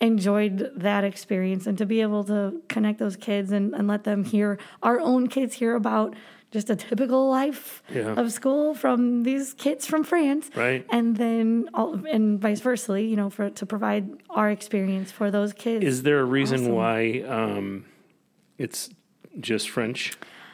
enjoyed 0.00 0.72
that 0.76 1.04
experience 1.04 1.66
and 1.66 1.78
to 1.78 1.86
be 1.86 2.00
able 2.00 2.24
to 2.24 2.60
connect 2.68 2.98
those 2.98 3.16
kids 3.16 3.52
and, 3.52 3.74
and 3.74 3.86
let 3.86 4.04
them 4.04 4.24
hear 4.24 4.58
our 4.82 4.98
own 5.00 5.28
kids 5.28 5.54
hear 5.54 5.74
about 5.76 6.14
just 6.50 6.68
a 6.68 6.76
typical 6.76 7.30
life 7.30 7.82
Yeah. 7.94 8.14
of 8.14 8.30
school 8.32 8.74
from 8.74 9.22
these 9.22 9.54
kids 9.54 9.86
from 9.86 10.02
France. 10.04 10.50
Right. 10.54 10.84
And 10.90 11.16
then 11.16 11.68
all 11.72 12.04
and 12.06 12.40
vice 12.40 12.60
versa, 12.60 13.00
you 13.00 13.16
know, 13.16 13.30
for 13.30 13.48
to 13.50 13.64
provide 13.66 14.10
our 14.28 14.50
experience 14.50 15.10
for 15.12 15.30
those 15.30 15.52
kids. 15.52 15.84
Is 15.84 16.02
there 16.02 16.20
a 16.20 16.24
reason 16.24 16.60
Awesome. 16.62 16.74
why 16.74 17.20
um, 17.28 17.84
it's 18.58 18.90
just 19.40 19.70
French 19.70 20.12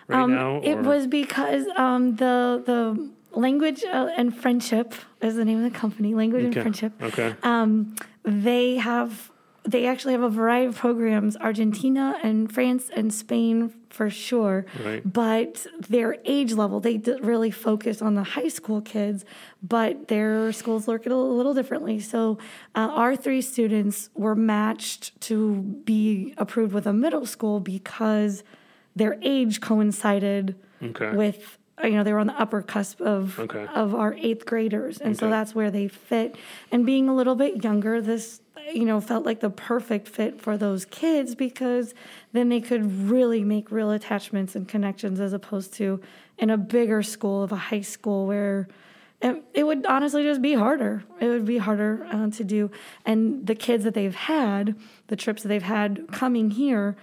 right 0.09 0.29
now? 0.29 0.57
Um, 0.57 0.65
It 0.65 0.79
was 0.79 1.07
because 1.07 1.67
um, 1.77 2.17
the 2.17 2.63
the 2.65 3.11
language 3.33 3.85
uh, 3.85 4.09
and 4.17 4.37
friendship 4.37 4.95
is 5.21 5.37
the 5.37 5.45
name 5.45 5.59
of 5.65 5.73
the 5.73 5.79
company. 5.79 6.15
Language 6.15 6.45
Okay. 6.47 6.61
and 6.61 6.63
friendship. 6.63 6.93
Okay. 7.03 7.35
Um, 7.43 7.95
they 8.25 8.77
have 8.77 9.31
they 9.65 9.87
actually 9.87 10.13
have 10.13 10.23
a 10.23 10.31
variety 10.31 10.67
of 10.67 10.77
programs, 10.77 11.37
Argentina 11.37 12.17
and 12.23 12.51
France 12.51 12.89
and 12.97 13.13
Spain 13.13 13.71
for 13.91 14.09
sure. 14.09 14.65
Right. 14.83 15.03
But 15.13 15.67
their 15.91 16.17
age 16.25 16.53
level, 16.55 16.81
they 16.81 16.97
really 17.21 17.51
focus 17.51 18.01
on 18.01 18.15
the 18.15 18.23
high 18.23 18.49
school 18.49 18.81
kids, 18.81 19.27
but 19.63 20.09
their 20.09 20.53
schools 20.53 20.89
look 20.89 21.05
a 21.05 21.15
little 21.15 21.53
differently. 21.53 22.01
So 22.01 22.39
uh, 22.75 22.89
our 23.03 23.15
three 23.15 23.43
students 23.43 24.09
were 24.15 24.35
matched 24.35 25.21
to 25.23 25.57
be 25.85 26.33
approved 26.39 26.73
with 26.73 26.87
a 26.87 26.93
middle 26.95 27.27
school 27.27 27.61
because 27.61 28.45
their 28.97 29.17
age 29.23 29.61
coincided 29.61 30.55
Okay. 30.83 31.11
with 31.13 31.59
you 31.83 31.91
know 31.91 32.03
they 32.03 32.13
were 32.13 32.19
on 32.19 32.27
the 32.27 32.41
upper 32.41 32.63
cusp 32.63 33.01
of 33.01 33.39
Okay. 33.39 33.67
of 33.75 33.95
our 33.95 34.15
eighth 34.15 34.45
graders 34.47 34.99
and 34.99 35.17
so 35.17 35.31
that's 35.31 35.55
where 35.55 35.71
they 35.71 35.87
fit 35.89 36.37
and 36.73 36.85
being 36.85 37.09
a 37.09 37.15
little 37.15 37.37
bit 37.37 37.63
younger 37.63 38.01
this 38.01 38.41
you 38.75 38.85
know 38.85 39.01
felt 39.01 39.25
like 39.25 39.41
the 39.41 39.51
perfect 39.51 40.09
fit 40.09 40.41
for 40.41 40.57
those 40.57 40.85
kids 40.85 41.35
because 41.35 41.95
then 42.33 42.49
they 42.49 42.61
could 42.61 43.09
really 43.09 43.45
make 43.45 43.71
real 43.71 43.91
attachments 43.93 44.55
and 44.57 44.67
connections 44.69 45.21
as 45.21 45.33
opposed 45.33 45.73
to 45.75 46.01
in 46.37 46.51
a 46.51 46.57
bigger 46.59 47.03
school 47.03 47.43
of 47.43 47.53
a 47.53 47.57
high 47.57 47.81
school 47.81 48.27
where 48.27 48.69
it, 49.21 49.43
it 49.53 49.65
would 49.65 49.85
honestly 49.87 50.23
just 50.23 50.41
be 50.41 50.55
harder. 50.55 51.03
It 51.19 51.27
would 51.27 51.45
be 51.45 51.59
harder 51.59 52.07
uh, 52.09 52.31
to 52.31 52.45
do. 52.45 52.71
And 53.05 53.45
the 53.49 53.57
kids 53.57 53.83
that 53.83 53.95
they've 53.95 54.15
had, 54.15 54.77
the 55.09 55.17
trips 55.17 55.43
that 55.43 55.49
they've 55.49 55.61
had 55.61 56.07
coming 56.13 56.53
here 56.53 56.97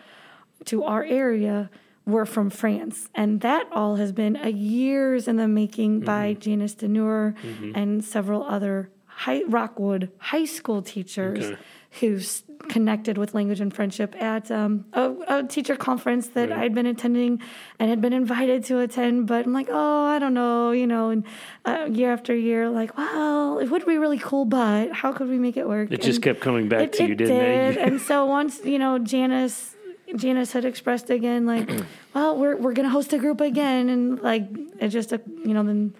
to 0.66 0.84
our 0.84 1.04
area 1.04 1.70
were 2.06 2.26
from 2.26 2.50
France. 2.50 3.10
And 3.16 3.42
that 3.42 3.68
all 3.72 3.96
has 3.96 4.12
been 4.12 4.36
a 4.36 4.50
years 4.50 5.28
in 5.28 5.38
the 5.38 5.48
making 5.48 6.02
by 6.02 6.34
Janice 6.34 6.76
Deneur 6.76 7.36
and 7.76 8.04
several 8.04 8.44
other 8.44 8.90
high, 9.06 9.44
Rockwood 9.48 10.12
high 10.18 10.46
school 10.46 10.82
teachers 10.82 11.46
Okay. 11.46 11.58
who's 12.02 12.44
connected 12.68 13.18
with 13.18 13.34
language 13.34 13.60
and 13.62 13.74
friendship 13.74 14.16
at 14.22 14.50
um, 14.52 14.86
a, 14.94 15.14
a 15.28 15.44
teacher 15.44 15.76
conference 15.76 16.28
that 16.30 16.50
Right. 16.50 16.60
I'd 16.60 16.74
been 16.76 16.86
attending 16.86 17.40
and 17.80 17.90
had 17.90 18.02
been 18.02 18.14
invited 18.14 18.64
to 18.66 18.80
attend. 18.80 19.28
But 19.28 19.46
I'm 19.46 19.54
like, 19.54 19.68
oh, 19.72 20.06
I 20.06 20.20
don't 20.20 20.34
know, 20.34 20.72
you 20.72 20.86
know, 20.88 21.10
and 21.10 21.24
uh, 21.66 21.88
year 21.90 22.12
after 22.12 22.36
year, 22.36 22.70
like, 22.70 22.96
well, 22.98 23.60
it 23.60 23.70
would 23.72 23.86
be 23.86 23.98
really 23.98 24.18
cool, 24.20 24.46
but 24.46 24.92
how 24.94 25.12
could 25.14 25.30
we 25.30 25.38
make 25.40 25.58
it 25.58 25.68
work? 25.68 25.92
It 25.92 26.02
just 26.02 26.22
kept 26.22 26.40
coming 26.42 26.68
back 26.70 26.82
it, 26.82 26.94
to 26.94 27.04
you, 27.06 27.14
it 27.14 27.18
didn't 27.18 27.38
did. 27.38 27.78
it? 27.78 27.82
and 27.88 28.02
so 28.02 28.26
once 28.26 28.62
you 28.64 28.78
know 28.80 28.98
Janice, 29.00 29.75
Janice 30.16 30.52
had 30.52 30.66
expressed 30.66 31.10
again, 31.10 31.46
like, 31.46 31.70
well, 32.14 32.38
we're 32.38 32.56
we're 32.58 32.74
gonna 32.74 32.90
host 32.90 33.14
a 33.14 33.18
group 33.18 33.42
again, 33.42 33.90
and 33.90 34.22
like 34.22 34.44
it 34.80 34.90
just 34.90 35.10
took 35.10 35.22
you 35.28 35.54
know 35.54 35.64
then. 35.64 35.94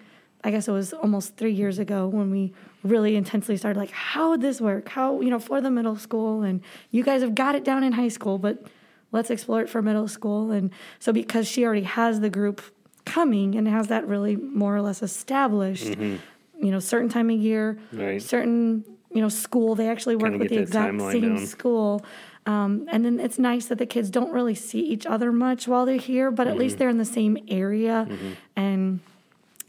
I 0.44 0.50
guess 0.52 0.68
it 0.68 0.72
was 0.72 0.92
almost 0.92 1.36
three 1.36 1.54
years 1.54 1.80
ago 1.80 2.06
when 2.06 2.30
we 2.30 2.52
really 2.84 3.16
intensely 3.16 3.56
started 3.56 3.80
like, 3.80 3.90
how 3.90 4.30
would 4.30 4.40
this 4.40 4.60
work? 4.60 4.88
How, 4.88 5.20
you 5.20 5.28
know, 5.28 5.40
for 5.40 5.60
the 5.60 5.72
middle 5.72 5.96
school 5.96 6.42
and 6.42 6.60
you 6.92 7.02
guys 7.02 7.22
have 7.22 7.34
got 7.34 7.56
it 7.56 7.64
down 7.64 7.82
in 7.82 7.90
high 7.92 8.06
school, 8.10 8.38
but 8.38 8.62
let's 9.10 9.28
explore 9.30 9.60
it 9.62 9.68
for 9.68 9.82
middle 9.82 10.06
school. 10.06 10.52
And 10.52 10.70
so 11.00 11.12
because 11.12 11.48
she 11.48 11.64
already 11.64 11.82
has 11.82 12.20
the 12.20 12.30
group 12.30 12.62
coming 13.04 13.56
and 13.56 13.66
has 13.66 13.88
that 13.88 14.06
really 14.06 14.36
more 14.36 14.76
or 14.76 14.82
less 14.82 15.02
established, 15.02 15.96
you 15.96 16.70
know, 16.70 16.78
certain 16.78 17.08
time 17.08 17.28
of 17.28 17.38
year, 17.38 17.78
Right. 17.92 18.22
certain 18.22 18.84
you 19.12 19.22
know 19.22 19.28
school. 19.30 19.74
They 19.74 19.88
actually 19.88 20.14
work 20.14 20.32
Kinda 20.32 20.38
with 20.38 20.50
the 20.50 20.58
exact 20.58 21.00
same 21.00 21.36
down. 21.36 21.46
school. 21.46 22.04
Um, 22.46 22.86
and 22.92 23.04
then 23.04 23.18
it's 23.20 23.38
nice 23.38 23.66
that 23.66 23.78
the 23.78 23.86
kids 23.86 24.08
don't 24.08 24.32
really 24.32 24.54
see 24.54 24.80
each 24.80 25.04
other 25.04 25.32
much 25.32 25.66
while 25.66 25.84
they're 25.84 25.96
here, 25.96 26.30
but 26.30 26.46
at 26.46 26.52
Mm-hmm. 26.52 26.60
least 26.60 26.78
they're 26.78 26.88
in 26.88 26.98
the 26.98 27.04
same 27.04 27.36
area. 27.48 28.08
And 28.54 29.00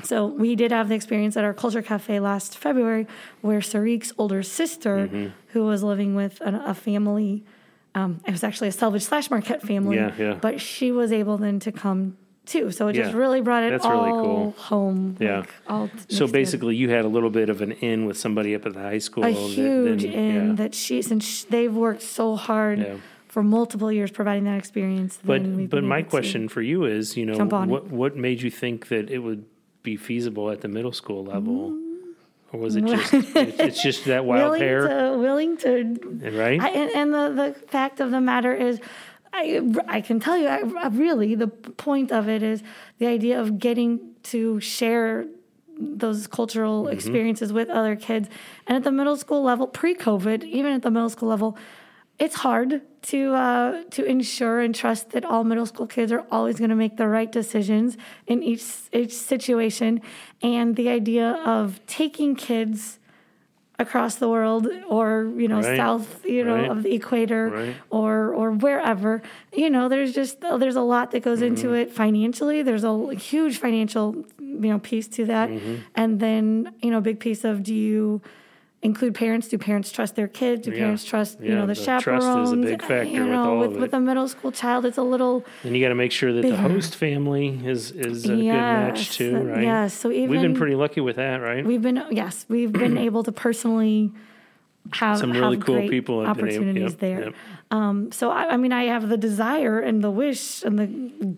so 0.03 0.27
we 0.27 0.55
did 0.55 0.71
have 0.71 0.87
the 0.89 0.95
experience 0.95 1.35
at 1.35 1.43
our 1.43 1.55
culture 1.55 1.81
cafe 1.81 2.19
last 2.19 2.55
February 2.57 3.07
where 3.41 3.59
Sariq's 3.61 4.13
older 4.17 4.43
sister, 4.43 5.07
Mm-hmm. 5.07 5.27
who 5.53 5.63
was 5.65 5.81
living 5.81 6.13
with 6.15 6.39
an, 6.41 6.53
a 6.55 6.75
family, 6.75 7.43
um, 7.95 8.21
it 8.27 8.31
was 8.31 8.43
actually 8.43 8.67
a 8.67 8.71
Selvidge 8.71 9.01
slash 9.01 9.31
Marquette 9.31 9.63
family, 9.63 9.95
Yeah, 9.95 10.11
yeah. 10.19 10.33
but 10.35 10.61
she 10.61 10.91
was 10.91 11.11
able 11.11 11.37
then 11.39 11.59
to 11.61 11.71
come 11.71 12.15
too. 12.47 12.71
So 12.71 12.87
it 12.87 12.93
just 12.93 13.13
really 13.13 13.41
brought 13.41 13.63
it 13.63 13.71
That's 13.71 13.85
all 13.85 14.05
really 14.05 14.11
cool. 14.25 14.51
home. 14.57 15.17
Yeah. 15.19 15.43
like, 15.69 15.91
So 16.09 16.27
basically, 16.27 16.75
you 16.75 16.89
had 16.89 17.05
a 17.05 17.07
little 17.07 17.29
bit 17.29 17.49
of 17.49 17.61
an 17.61 17.73
in 17.73 18.05
with 18.05 18.17
somebody 18.17 18.55
up 18.55 18.65
at 18.65 18.73
the 18.73 18.81
high 18.81 18.97
school. 18.97 19.23
a 19.25 19.31
that 19.31 19.39
huge 19.39 20.03
then- 20.03 20.11
in 20.13 20.47
yeah. 20.49 20.53
that 20.55 20.73
she 20.75 21.01
since 21.01 21.25
sh- 21.25 21.43
they've 21.43 21.73
worked 21.73 22.01
so 22.01 22.35
hard 22.35 22.79
Yeah. 22.79 22.95
for 23.27 23.43
multiple 23.43 23.91
years 23.91 24.09
providing 24.11 24.45
that 24.45 24.57
experience. 24.57 25.19
But 25.23 25.69
but 25.69 25.83
my 25.83 26.01
question 26.01 26.47
for 26.49 26.61
you 26.61 26.85
is, 26.85 27.15
you 27.17 27.25
know, 27.25 27.35
Jump 27.35 27.53
on 27.53 27.69
what 27.69 27.87
what 27.91 28.15
made 28.15 28.41
you 28.41 28.49
think 28.49 28.87
that 28.87 29.09
it 29.11 29.19
would 29.19 29.45
be 29.83 29.95
feasible 29.95 30.49
at 30.49 30.61
the 30.61 30.67
middle 30.67 30.91
school 30.91 31.23
level, 31.23 31.71
mm. 31.71 31.81
or 32.51 32.59
was 32.59 32.75
it 32.75 32.85
just 32.85 33.13
it's 33.35 33.59
it's 33.59 33.81
just 33.83 34.05
that 34.05 34.25
wild 34.25 34.43
willing 34.51 34.61
hair, 34.61 34.87
to 34.87 35.17
willing 35.17 35.57
to 35.57 35.73
right? 36.33 36.59
I, 36.61 36.69
and, 36.69 36.91
and 36.95 37.13
the, 37.13 37.43
the 37.43 37.67
fact 37.67 37.99
of 37.99 38.11
the 38.11 38.19
matter 38.19 38.53
is, 38.53 38.79
I, 39.37 39.61
I 39.97 40.01
can 40.01 40.19
tell 40.19 40.37
you, 40.37 40.47
I, 40.47 40.59
I 40.85 40.87
really, 40.87 41.35
the 41.35 41.47
point 41.87 42.11
of 42.11 42.27
it 42.27 42.41
is 42.41 42.63
the 42.99 43.07
idea 43.07 43.39
of 43.39 43.59
getting 43.59 43.91
to 44.31 44.59
share 44.59 45.25
those 45.79 46.25
cultural 46.27 46.77
Mm-hmm. 46.83 46.93
experiences 46.97 47.53
with 47.53 47.69
other 47.69 47.95
kids. 47.95 48.29
And 48.65 48.75
at 48.75 48.83
the 48.83 48.91
middle 48.91 49.15
school 49.15 49.41
level, 49.43 49.67
pre 49.67 49.93
COVID, 49.95 50.43
even 50.43 50.71
at 50.73 50.81
the 50.81 50.91
middle 50.91 51.09
school 51.09 51.29
level, 51.29 51.57
it's 52.19 52.35
hard 52.35 52.81
to 53.03 53.19
uh, 53.35 53.83
to 53.91 54.03
ensure 54.03 54.59
and 54.59 54.73
trust 54.73 55.11
that 55.11 55.23
all 55.23 55.43
middle 55.43 55.67
school 55.67 55.85
kids 55.85 56.11
are 56.11 56.25
always 56.31 56.57
going 56.57 56.71
to 56.71 56.75
make 56.75 56.97
the 56.97 57.07
right 57.07 57.31
decisions 57.31 57.95
in 58.25 58.41
each 58.41 58.65
each 58.91 59.13
situation, 59.13 60.01
and 60.41 60.75
the 60.75 60.89
idea 60.89 61.27
of 61.45 61.79
taking 61.85 62.35
kids 62.35 62.96
across 63.79 64.15
the 64.15 64.27
world 64.27 64.67
or 64.89 65.31
you 65.37 65.47
know 65.47 65.61
Right. 65.61 65.77
south 65.77 66.25
you 66.25 66.43
know 66.43 66.55
Right. 66.55 66.69
of 66.71 66.81
the 66.83 66.93
equator 66.95 67.49
Right. 67.49 67.75
or 67.91 68.33
or 68.33 68.51
wherever 68.51 69.21
you 69.53 69.69
know 69.69 69.87
there's 69.87 70.13
just 70.13 70.41
there's 70.41 70.75
a 70.75 70.81
lot 70.95 71.11
that 71.11 71.21
goes 71.23 71.41
into 71.43 71.67
Mm-hmm. 71.67 71.81
it 71.81 71.91
financially 71.91 72.63
there's 72.63 72.83
a 72.83 73.13
huge 73.15 73.55
financial 73.59 74.05
you 74.39 74.69
know 74.71 74.79
piece 74.79 75.07
to 75.17 75.25
that 75.25 75.49
Mm-hmm. 75.49 75.75
and 75.95 76.19
then 76.19 76.73
you 76.81 76.89
know 76.91 77.01
big 77.01 77.19
piece 77.19 77.43
of 77.43 77.61
do 77.61 77.73
you 77.75 78.21
include 78.87 79.13
parents 79.25 79.45
do 79.51 79.57
parents 79.69 79.89
trust 79.97 80.11
their 80.19 80.27
kids 80.41 80.59
do 80.65 80.71
Yeah. 80.71 80.77
parents 80.83 81.03
trust 81.11 81.31
you 81.41 81.53
know 81.57 81.65
the, 81.71 81.73
the 81.73 81.83
trust 81.85 82.07
is 82.07 82.51
a 82.51 82.55
chaperones 82.55 82.65
big 82.71 82.81
factor 82.81 83.03
you 83.15 83.21
with 83.23 83.29
know 83.33 83.45
all 83.51 83.59
with, 83.59 83.69
of 83.71 83.75
it. 83.77 83.79
with 83.83 83.93
a 83.93 83.99
middle 84.09 84.27
school 84.33 84.51
child 84.61 84.81
it's 84.89 84.97
a 85.05 85.07
little 85.13 85.35
and 85.63 85.75
you 85.75 85.81
got 85.85 85.89
to 85.89 86.01
make 86.03 86.11
sure 86.19 86.31
that 86.33 86.41
the 86.41 86.55
host 86.55 86.95
family 86.95 87.47
is 87.73 87.91
is 87.91 88.25
a 88.25 88.29
good 88.29 88.45
match 88.45 89.01
too, 89.17 89.37
right? 89.51 89.63
yes. 89.63 89.93
So 90.01 90.05
even 90.11 90.29
we've 90.29 90.41
been 90.47 90.55
pretty 90.55 90.75
lucky 90.83 91.01
with 91.01 91.17
that, 91.17 91.37
right? 91.49 91.63
We've 91.65 91.81
been 91.89 91.99
yes, 92.11 92.45
we've 92.49 92.71
been 92.83 92.97
able 93.07 93.23
to 93.23 93.31
personally 93.31 94.11
have 94.93 95.17
Some 95.19 95.31
really 95.33 95.57
have 95.57 95.65
cool 95.65 95.81
people 95.89 96.23
have 96.25 96.37
been 96.37 96.45
able- 96.47 96.55
opportunities 96.55 96.91
yep, 96.93 96.99
there. 96.99 97.19
yep. 97.25 97.33
Um, 97.71 98.11
so 98.13 98.31
I, 98.31 98.53
I 98.53 98.57
mean, 98.57 98.71
I 98.71 98.83
have 98.85 99.09
the 99.09 99.17
desire 99.17 99.79
and 99.81 100.01
the 100.01 100.09
wish 100.09 100.63
and 100.63 100.79
the 100.79 100.87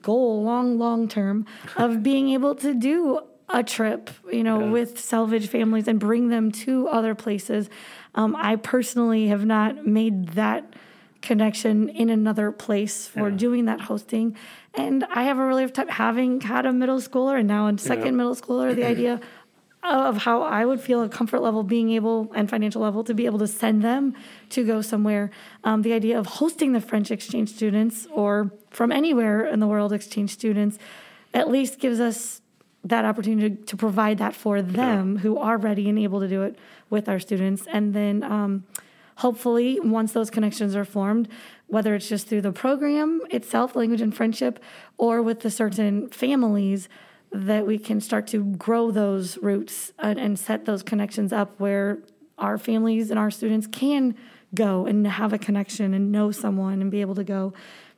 goal, 0.09 0.43
long, 0.43 0.77
long 0.77 1.07
term, 1.07 1.47
of 1.75 2.03
being 2.03 2.29
able 2.29 2.53
to 2.65 2.75
do 2.75 3.19
a 3.49 3.63
trip, 3.63 4.09
you 4.31 4.43
know, 4.43 4.59
Yeah. 4.59 4.71
with 4.71 4.95
Selvidge 4.97 5.47
families 5.47 5.87
and 5.87 5.99
bring 5.99 6.29
them 6.29 6.51
to 6.51 6.87
other 6.87 7.15
places. 7.15 7.69
Um, 8.15 8.35
I 8.37 8.55
personally 8.55 9.27
have 9.27 9.45
not 9.45 9.85
made 9.87 10.29
that 10.29 10.73
connection 11.21 11.89
in 11.89 12.09
another 12.09 12.51
place 12.51 13.07
for 13.07 13.29
Yeah. 13.29 13.35
doing 13.35 13.65
that 13.65 13.81
hosting. 13.81 14.35
And 14.73 15.03
I 15.11 15.23
have 15.23 15.37
a 15.37 15.45
really 15.45 15.65
tough 15.67 15.87
time 15.87 15.87
having 15.89 16.41
had 16.41 16.65
a 16.65 16.71
middle 16.71 16.99
schooler 16.99 17.39
and 17.39 17.47
now 17.47 17.67
a 17.67 17.77
second 17.77 18.05
Yeah. 18.05 18.11
middle 18.11 18.35
schooler, 18.35 18.73
the 18.75 18.85
idea 18.87 19.19
of 19.83 20.17
how 20.17 20.41
I 20.43 20.65
would 20.65 20.79
feel 20.81 21.01
a 21.01 21.09
comfort 21.09 21.41
level 21.41 21.63
being 21.63 21.89
able 21.91 22.29
and 22.35 22.49
financial 22.49 22.81
level 22.81 23.03
to 23.05 23.13
be 23.13 23.25
able 23.25 23.39
to 23.39 23.47
send 23.47 23.81
them 23.81 24.13
to 24.49 24.63
go 24.65 24.81
somewhere. 24.81 25.31
Um, 25.63 25.81
the 25.81 25.93
idea 25.93 26.19
of 26.19 26.25
hosting 26.25 26.73
the 26.73 26.81
French 26.81 27.11
exchange 27.11 27.49
students 27.49 28.05
or 28.13 28.51
from 28.69 28.91
anywhere 28.91 29.45
in 29.45 29.59
the 29.59 29.67
world 29.67 29.91
exchange 29.93 30.31
students 30.31 30.77
at 31.33 31.49
least 31.49 31.79
gives 31.79 31.99
us 31.99 32.41
that 32.83 33.05
opportunity 33.05 33.55
to 33.55 33.77
provide 33.77 34.17
that 34.19 34.33
for 34.33 34.61
them 34.61 35.17
who 35.17 35.37
are 35.37 35.57
ready 35.57 35.89
and 35.89 35.99
able 35.99 36.19
to 36.21 36.27
do 36.27 36.43
it 36.43 36.57
with 36.89 37.09
our 37.09 37.19
students. 37.19 37.65
And 37.71 37.93
then 37.93 38.23
um, 38.23 38.63
hopefully, 39.17 39.79
once 39.81 40.13
those 40.13 40.29
connections 40.29 40.75
are 40.75 40.85
formed, 40.85 41.27
whether 41.67 41.93
it's 41.93 42.07
just 42.07 42.27
through 42.27 42.41
the 42.41 42.51
program 42.51 43.21
itself, 43.29 43.75
language 43.75 44.01
and 44.01 44.15
friendship, 44.15 44.63
or 44.97 45.21
with 45.21 45.41
the 45.41 45.51
certain 45.51 46.07
families, 46.09 46.87
that 47.31 47.67
we 47.67 47.77
can 47.77 48.01
start 48.01 48.27
to 48.27 48.43
grow 48.43 48.91
those 48.91 49.37
roots 49.39 49.91
and, 49.99 50.17
and 50.19 50.39
set 50.39 50.65
those 50.65 50.81
connections 50.81 51.31
up 51.31 51.59
where 51.59 51.99
our 52.37 52.57
families 52.57 53.11
and 53.11 53.19
our 53.19 53.29
students 53.29 53.67
can 53.67 54.15
go 54.55 54.85
and 54.85 55.05
have 55.05 55.33
a 55.33 55.37
connection 55.37 55.93
and 55.93 56.11
know 56.11 56.31
someone 56.31 56.81
and 56.81 56.89
be 56.89 57.01
able 57.01 57.13
to 57.15 57.23
go 57.23 57.53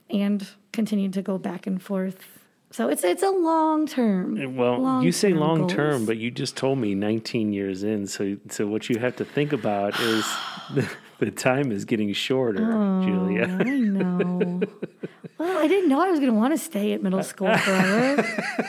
and 0.10 0.50
continue 0.74 1.10
to 1.10 1.22
go 1.22 1.38
back 1.38 1.66
and 1.66 1.82
forth. 1.82 2.41
So 2.72 2.88
it's 2.88 3.04
it's 3.04 3.22
a 3.22 3.30
long 3.30 3.86
term. 3.86 4.42
Eh, 4.42 4.46
well, 4.46 5.04
you 5.04 5.12
say 5.12 5.34
long 5.34 5.68
term, 5.68 6.06
but 6.06 6.18
you 6.18 6.32
just 6.32 6.56
told 6.56 6.78
me 6.78 6.96
19 6.96 7.52
years 7.52 7.84
in. 7.84 8.08
So, 8.08 8.38
so 8.50 8.66
what 8.66 8.90
you 8.90 8.98
have 9.00 9.18
to 9.18 9.26
think 9.26 9.52
about 9.52 10.00
is 10.00 10.26
the, 10.74 10.90
the 11.20 11.32
time 11.32 11.72
is 11.72 11.84
getting 11.84 12.14
shorter, 12.14 12.60
Julia. 13.04 13.48
Oh, 13.50 13.60
I 13.60 13.64
know. 13.64 14.62
well, 15.38 15.58
I 15.58 15.68
didn't 15.68 15.90
know 15.90 16.02
I 16.02 16.10
was 16.10 16.20
going 16.20 16.32
to 16.32 16.38
want 16.38 16.54
to 16.54 16.58
stay 16.58 16.94
at 16.94 17.04
middle 17.04 17.24
school 17.24 17.56
forever. 17.58 18.24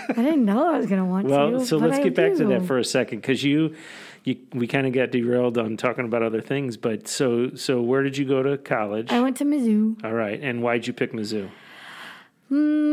I 0.08 0.14
didn't 0.14 0.44
know 0.44 0.74
I 0.74 0.78
was 0.78 0.86
going 0.86 1.00
to 1.00 1.06
want 1.08 1.28
Well, 1.28 1.50
to. 1.50 1.56
Well, 1.58 1.64
so 1.64 1.76
let's 1.76 1.98
I 1.98 2.02
get 2.02 2.16
back 2.16 2.34
to 2.34 2.44
that 2.46 2.64
for 2.64 2.78
a 2.78 2.84
second, 2.84 3.20
because 3.20 3.44
you, 3.44 3.76
you, 4.24 4.36
we 4.52 4.66
kind 4.66 4.86
of 4.86 4.92
got 4.92 5.12
derailed 5.12 5.58
on 5.58 5.76
talking 5.76 6.04
about 6.04 6.24
other 6.24 6.40
things. 6.40 6.76
But 6.76 7.06
so, 7.06 7.54
so 7.54 7.80
where 7.80 8.02
did 8.02 8.16
you 8.16 8.24
go 8.24 8.42
to 8.42 8.58
college? 8.58 9.12
I 9.12 9.20
went 9.20 9.36
to 9.36 9.44
Mizzou 9.44 10.04
All 10.04 10.12
right, 10.12 10.40
and 10.40 10.60
why'd 10.60 10.88
you 10.88 10.92
pick 10.92 11.12
Mizzou? 11.12 11.50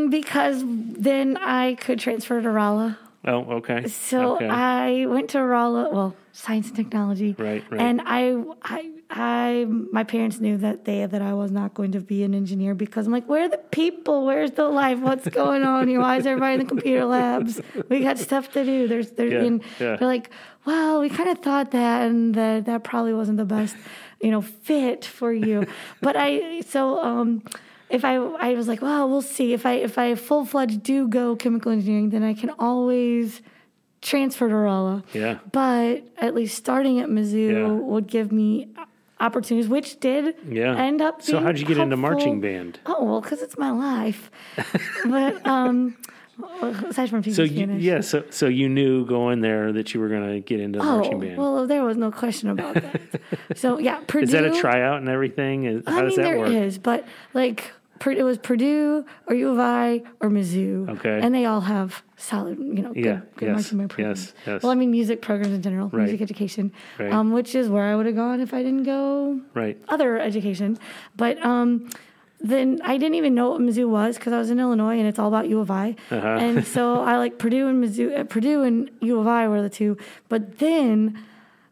Because 0.09 0.63
then 0.65 1.37
I 1.37 1.75
could 1.75 1.99
transfer 1.99 2.41
to 2.41 2.49
Rolla. 2.49 2.97
Oh, 3.25 3.57
okay. 3.57 3.87
So 3.87 4.35
okay. 4.35 4.47
I 4.47 5.05
went 5.05 5.31
to 5.31 5.43
Rolla, 5.43 5.89
well, 5.89 6.15
science 6.31 6.67
and 6.67 6.75
technology. 6.77 7.35
Right, 7.37 7.63
right. 7.69 7.81
And 7.81 8.01
I, 8.05 8.41
I, 8.63 8.89
I, 9.09 9.65
my 9.67 10.05
parents 10.05 10.39
knew 10.39 10.55
that 10.57 10.85
day 10.85 11.05
that 11.05 11.21
I 11.21 11.33
was 11.33 11.51
not 11.51 11.73
going 11.73 11.91
to 11.91 11.99
be 11.99 12.23
an 12.23 12.33
engineer 12.33 12.73
because 12.73 13.05
I'm 13.05 13.11
like, 13.11 13.27
where 13.27 13.43
are 13.43 13.49
the 13.49 13.57
people? 13.57 14.25
Where's 14.25 14.51
the 14.51 14.69
life? 14.69 14.99
What's 14.99 15.27
going 15.41 15.63
on 15.63 15.89
here? 15.89 15.99
Why 15.99 16.15
is 16.15 16.25
everybody 16.25 16.53
in 16.53 16.59
the 16.61 16.65
computer 16.65 17.03
labs? 17.03 17.59
We 17.89 17.99
got 18.01 18.17
stuff 18.17 18.53
to 18.53 18.63
do. 18.63 18.87
There's, 18.87 19.11
there's, 19.11 19.33
Yeah, 19.33 19.43
and 19.43 19.61
yeah. 19.79 19.95
they're 19.97 20.07
like, 20.07 20.29
well, 20.65 21.01
we 21.01 21.09
kind 21.09 21.27
of 21.29 21.39
thought 21.39 21.71
that, 21.71 22.07
and 22.07 22.33
that 22.35 22.65
that 22.65 22.85
probably 22.85 23.13
wasn't 23.13 23.37
the 23.37 23.45
best, 23.45 23.75
you 24.21 24.31
know, 24.31 24.41
fit 24.41 25.03
for 25.03 25.33
you. 25.33 25.67
but 26.01 26.15
I, 26.15 26.61
so, 26.61 27.03
um, 27.03 27.43
if 27.89 28.05
I 28.05 28.15
I 28.15 28.53
was 28.53 28.67
like, 28.67 28.81
well, 28.81 29.09
we'll 29.09 29.21
see. 29.21 29.53
If 29.53 29.65
I 29.65 29.73
if 29.73 29.97
I 29.97 30.15
full 30.15 30.45
fledged 30.45 30.83
do 30.83 31.07
go 31.07 31.35
chemical 31.35 31.71
engineering, 31.71 32.09
then 32.09 32.23
I 32.23 32.33
can 32.33 32.51
always 32.59 33.41
transfer 34.01 34.47
to 34.47 34.55
Rolla. 34.55 35.03
Yeah. 35.13 35.39
But 35.51 36.03
at 36.17 36.33
least 36.35 36.55
starting 36.57 36.99
at 36.99 37.09
Mizzou 37.09 37.51
Yeah. 37.51 37.67
would 37.67 38.07
give 38.07 38.31
me 38.31 38.69
opportunities, 39.19 39.67
which 39.69 39.99
did 39.99 40.35
Yeah. 40.47 40.75
end 40.77 41.01
up. 41.01 41.21
So 41.21 41.39
how'd 41.41 41.59
you 41.59 41.65
get 41.65 41.77
into 41.77 41.97
marching 41.97 42.39
band? 42.39 42.79
Oh 42.85 43.03
well, 43.03 43.21
because 43.21 43.41
it's 43.41 43.57
my 43.57 43.71
life. 43.71 44.31
but 45.05 45.45
um, 45.45 45.97
aside 46.87 47.09
from 47.09 47.21
teaching 47.21 47.33
So 47.33 47.43
you, 47.43 47.63
Spanish. 47.65 47.83
yeah, 47.83 47.99
so 48.01 48.23
so 48.29 48.47
you 48.47 48.69
knew 48.69 49.05
going 49.05 49.41
there 49.41 49.73
that 49.73 49.93
you 49.93 49.99
were 49.99 50.07
going 50.07 50.31
to 50.35 50.39
get 50.39 50.61
into 50.61 50.79
Oh 50.79 50.83
marching 50.99 51.19
band. 51.19 51.37
well, 51.37 51.67
there 51.67 51.83
was 51.83 51.97
no 51.97 52.11
question 52.11 52.49
about 52.49 52.75
that. 52.75 53.01
so 53.55 53.77
yeah, 53.79 53.99
Purdue. 54.07 54.23
is 54.23 54.31
that 54.31 54.45
a 54.45 54.51
tryout 54.61 54.99
and 54.99 55.09
everything? 55.09 55.83
How 55.85 55.97
I 55.97 56.01
does 56.03 56.15
mean, 56.15 56.25
that 56.25 56.31
there 56.31 56.39
work? 56.39 56.49
is, 56.51 56.77
but 56.77 57.05
like 57.33 57.71
it 58.07 58.23
was 58.23 58.37
Purdue 58.37 59.05
or 59.27 59.35
U 59.35 59.49
of 59.49 59.59
I 59.59 60.01
or 60.19 60.29
Mizzou. 60.29 60.89
Okay. 60.97 61.19
And 61.21 61.33
they 61.35 61.45
all 61.45 61.61
have 61.61 62.03
solid, 62.17 62.57
you 62.59 62.81
know, 62.81 62.93
good, 62.93 63.05
Yeah, 63.05 63.19
good 63.37 63.47
yes, 63.47 63.55
marching 63.55 63.77
band 63.79 63.89
programs. 63.89 64.33
yes, 64.35 64.47
yes. 64.47 64.63
Well, 64.63 64.71
I 64.71 64.75
mean, 64.75 64.91
music 64.91 65.21
programs 65.21 65.53
in 65.53 65.61
general, 65.61 65.89
Right. 65.89 66.03
music 66.03 66.21
education, 66.21 66.71
Right. 66.97 67.11
um, 67.11 67.31
which 67.31 67.55
is 67.55 67.69
where 67.69 67.83
I 67.83 67.95
would 67.95 68.05
have 68.05 68.15
gone 68.15 68.39
if 68.39 68.53
I 68.53 68.63
didn't 68.63 68.83
go 68.83 69.39
Right. 69.53 69.77
other 69.87 70.17
education. 70.19 70.77
But 71.17 71.43
um, 71.45 71.89
then 72.41 72.79
I 72.83 72.97
didn't 72.97 73.15
even 73.15 73.35
know 73.35 73.49
what 73.51 73.61
Mizzou 73.61 73.89
was 73.89 74.17
because 74.17 74.31
I 74.33 74.37
was 74.39 74.49
in 74.49 74.59
Illinois 74.59 74.97
and 74.97 75.05
it's 75.07 75.19
all 75.19 75.27
about 75.27 75.49
U 75.49 75.59
of 75.59 75.69
I. 75.69 75.95
Uh-huh. 76.09 76.25
And 76.39 76.65
so 76.65 77.01
I 77.01 77.17
like 77.17 77.37
Purdue 77.37 77.67
and 77.67 77.83
Mizzou, 77.83 78.17
uh, 78.17 78.23
Purdue 78.23 78.63
and 78.63 78.89
U 79.01 79.19
of 79.19 79.27
I 79.27 79.47
were 79.49 79.61
the 79.61 79.69
two. 79.69 79.97
But 80.29 80.59
then 80.59 81.17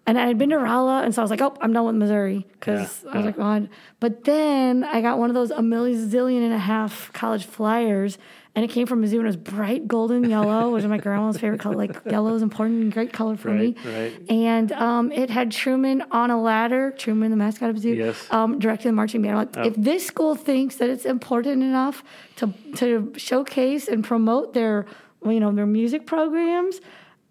And 0.07 0.17
I 0.17 0.25
had 0.27 0.37
been 0.37 0.49
to 0.51 0.57
Rolla, 0.57 1.03
and 1.03 1.13
so 1.13 1.21
I 1.21 1.23
was 1.23 1.29
like, 1.31 1.41
oh, 1.41 1.53
I'm 1.59 1.73
done 1.73 1.85
with 1.85 1.95
Missouri 1.95 2.47
because 2.53 3.03
Yeah, 3.03 3.11
I 3.11 3.15
was 3.17 3.21
yeah. 3.23 3.25
like, 3.25 3.37
God. 3.37 3.69
But 3.99 4.23
then 4.23 4.85
I 4.85 5.01
got 5.01 5.19
one 5.19 5.29
of 5.29 5.33
those 5.33 5.51
a 5.51 5.61
million 5.61 6.09
zillion 6.09 6.43
and 6.45 6.53
a 6.53 6.57
half 6.59 7.11
college 7.11 7.43
flyers, 7.45 8.17
and 8.55 8.63
it 8.63 8.69
came 8.69 8.87
from 8.87 9.01
Mizzou, 9.03 9.15
and 9.17 9.23
it 9.23 9.25
was 9.25 9.35
bright 9.35 9.85
golden 9.85 10.29
yellow, 10.29 10.69
which 10.71 10.83
is 10.85 10.89
my 10.89 10.97
grandma's 10.97 11.37
favorite 11.37 11.59
color. 11.59 11.75
Like 11.75 11.97
yellow 12.09 12.33
is 12.35 12.41
important 12.41 12.83
and 12.83 12.93
great 12.93 13.11
color 13.11 13.35
for 13.35 13.49
me. 13.51 13.75
Right, 13.83 13.93
right. 14.13 14.29
And 14.29 14.71
um, 14.71 15.11
it 15.11 15.29
had 15.29 15.51
Truman 15.51 16.01
on 16.11 16.31
a 16.31 16.41
ladder, 16.41 16.91
Truman, 16.97 17.29
the 17.29 17.37
mascot 17.37 17.69
of 17.71 17.75
Mizzou, 17.75 17.97
Yes. 17.97 18.31
um, 18.31 18.59
directing 18.59 18.87
the 18.89 18.95
marching 18.95 19.21
band. 19.21 19.37
I'm 19.37 19.47
like, 19.51 19.67
if 19.67 19.75
this 19.75 20.07
school 20.07 20.35
thinks 20.35 20.77
that 20.77 20.89
it's 20.89 21.03
important 21.05 21.61
enough 21.63 22.01
to 22.37 22.53
to 22.77 23.11
showcase 23.17 23.89
and 23.89 24.05
promote 24.05 24.53
their, 24.53 24.85
you 25.25 25.41
know, 25.41 25.51
their 25.51 25.65
music 25.65 26.05
programs, 26.07 26.79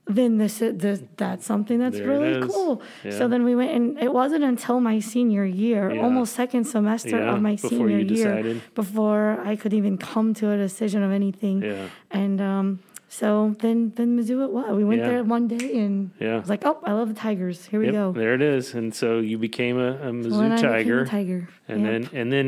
then 0.07 0.39
this, 0.39 0.63
is- 0.63 0.77
this 0.79 1.03
that's 1.17 1.45
something 1.45 1.79
that's 1.79 1.99
There 1.99 2.07
really 2.09 2.47
cool. 2.49 2.81
Yeah. 3.05 3.11
So 3.11 3.29
then 3.29 3.45
we 3.45 3.55
went, 3.57 3.73
and 3.73 3.99
it 3.99 4.13
wasn't 4.13 4.45
until 4.45 4.79
my 4.81 5.01
senior 5.01 5.45
year, 5.45 5.93
Yeah. 5.93 6.03
almost 6.03 6.35
second 6.35 6.65
semester 6.65 7.19
Yeah, 7.19 7.35
of 7.35 7.43
my 7.43 7.53
before 7.57 7.71
senior 7.71 7.99
year, 7.99 8.05
decided. 8.05 8.63
before 8.75 9.41
I 9.45 9.57
could 9.57 9.73
even 9.75 9.99
come 9.99 10.33
to 10.35 10.51
a 10.53 10.57
decision 10.57 11.03
of 11.03 11.11
anything. 11.11 11.63
Yeah. 11.63 11.87
And 12.11 12.41
um, 12.41 12.79
so 13.21 13.55
then 13.63 13.79
then 13.97 14.09
Mizzou 14.19 14.39
it 14.47 14.51
was. 14.57 14.67
We 14.81 14.85
went 14.91 15.01
Yeah. 15.01 15.09
there 15.11 15.23
one 15.37 15.47
day, 15.57 15.67
and 15.85 16.11
Yeah. 16.25 16.37
I 16.37 16.39
was 16.45 16.51
like, 16.55 16.65
oh, 16.69 16.79
I 16.85 16.93
love 16.93 17.09
the 17.15 17.21
Tigers. 17.29 17.59
Here 17.71 17.81
we 17.81 17.87
Yep, 17.87 17.95
go. 18.01 18.07
there 18.13 18.35
it 18.39 18.43
is. 18.55 18.75
And 18.79 18.95
so 19.01 19.09
you 19.31 19.39
became 19.49 19.77
a, 19.89 19.91
a 20.09 20.11
Mizzou 20.13 20.43
I 20.43 20.57
became 20.57 20.69
a 20.69 20.73
Tiger. 20.75 21.01
Tiger. 21.07 21.41
And 21.69 21.79
Yep. 21.83 21.89
then, 21.93 22.03
and 22.21 22.27
then, 22.35 22.47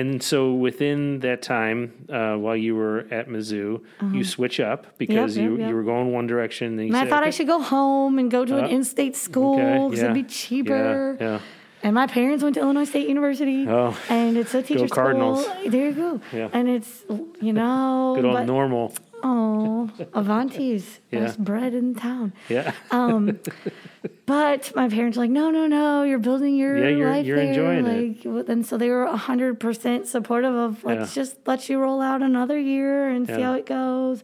and 0.00 0.10
so 0.30 0.38
within 0.66 1.20
that 1.26 1.40
time, 1.42 1.78
uh, 2.18 2.34
while 2.44 2.56
you 2.66 2.74
were 2.74 2.98
at 3.18 3.28
Mizzou, 3.28 3.80
you 4.16 4.22
switch 4.24 4.58
up 4.70 4.80
because 4.98 5.36
Uh-huh. 5.38 5.48
Yep, 5.50 5.58
you 5.60 5.66
you 5.68 5.74
were 5.78 5.86
going 5.92 6.08
one 6.12 6.26
direction. 6.26 6.66
And 6.78 6.94
I 6.96 7.00
said, 7.00 7.08
thought 7.10 7.24
I 7.30 7.30
should 7.30 7.46
go 7.56 7.60
home 7.76 8.18
and 8.20 8.28
go 8.30 8.44
to 8.44 8.54
an 8.62 8.64
Uh, 8.64 8.76
in-state 8.76 9.16
school 9.16 9.54
okay, 9.54 9.78
because 9.84 9.98
yeah, 9.98 10.10
it'd 10.10 10.14
be 10.26 10.28
cheaper. 10.42 11.16
Yeah, 11.20 11.26
yeah. 11.26 11.40
And 11.82 11.94
my 11.94 12.06
parents 12.06 12.42
went 12.42 12.54
to 12.56 12.60
Illinois 12.60 12.84
State 12.84 13.08
University. 13.08 13.66
Oh, 13.68 13.96
and 14.08 14.36
it's 14.36 14.54
a 14.54 14.62
teacher 14.62 14.86
Cardinals. 14.88 15.44
school. 15.46 15.70
There 15.70 15.86
you 15.86 15.92
go. 15.92 16.20
Yeah. 16.32 16.48
And 16.52 16.68
it's 16.68 17.04
you 17.40 17.52
know, 17.52 18.12
Good 18.16 18.24
old 18.26 18.34
but, 18.34 18.46
normal. 18.46 18.92
oh, 19.22 19.90
Avanti's 20.12 21.00
Yeah. 21.10 21.20
best 21.20 21.42
bread 21.42 21.72
in 21.74 21.94
town. 21.94 22.32
Yeah. 22.50 22.72
Um, 22.90 23.38
but 24.26 24.72
my 24.76 24.88
parents 24.88 25.16
were 25.16 25.24
like, 25.24 25.30
no, 25.30 25.50
no, 25.50 25.66
no, 25.66 26.02
you're 26.04 26.18
building 26.18 26.54
your 26.56 26.76
Yeah, 26.76 26.88
you're- 26.96 27.10
life 27.10 27.26
you're 27.26 27.36
there. 27.36 27.48
enjoying 27.48 27.86
it. 27.86 28.24
like, 28.26 28.48
And 28.48 28.64
so 28.66 28.76
they 28.76 28.90
were 28.90 29.06
hundred 29.06 29.58
percent 29.58 30.06
supportive 30.06 30.54
of 30.54 30.84
let's 30.84 31.16
Yeah. 31.16 31.22
just 31.22 31.36
let 31.46 31.68
you 31.68 31.78
roll 31.80 32.00
out 32.02 32.22
another 32.22 32.58
year 32.58 33.08
and 33.08 33.26
see 33.26 33.40
how 33.40 33.54
it 33.54 33.66
goes. 33.66 34.22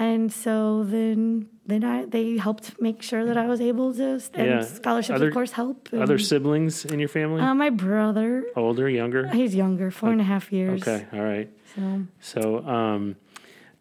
And 0.00 0.32
so 0.32 0.84
then, 0.84 1.48
then 1.66 1.82
I 1.82 2.04
they 2.04 2.36
helped 2.38 2.80
make 2.80 3.02
sure 3.02 3.26
that 3.26 3.36
I 3.36 3.46
was 3.48 3.60
able 3.60 3.92
to, 3.94 4.20
and 4.34 4.46
Yeah. 4.46 4.60
scholarships 4.62 5.16
Other- 5.16 5.28
of 5.28 5.34
course 5.34 5.50
help. 5.52 5.88
And, 5.92 6.00
Other 6.02 6.18
siblings 6.18 6.84
in 6.84 7.00
your 7.00 7.08
family? 7.08 7.40
uh, 7.42 7.52
my 7.54 7.70
brother, 7.70 8.44
Older, 8.54 8.88
younger? 8.88 9.26
he's 9.26 9.54
younger, 9.56 9.90
four 9.90 10.10
and 10.12 10.20
a 10.20 10.24
half 10.24 10.52
years. 10.52 10.82
Okay, 10.86 11.04
all 11.12 11.20
right. 11.24 11.50
So, 11.74 11.82
So, 12.20 12.40
um, 12.66 13.16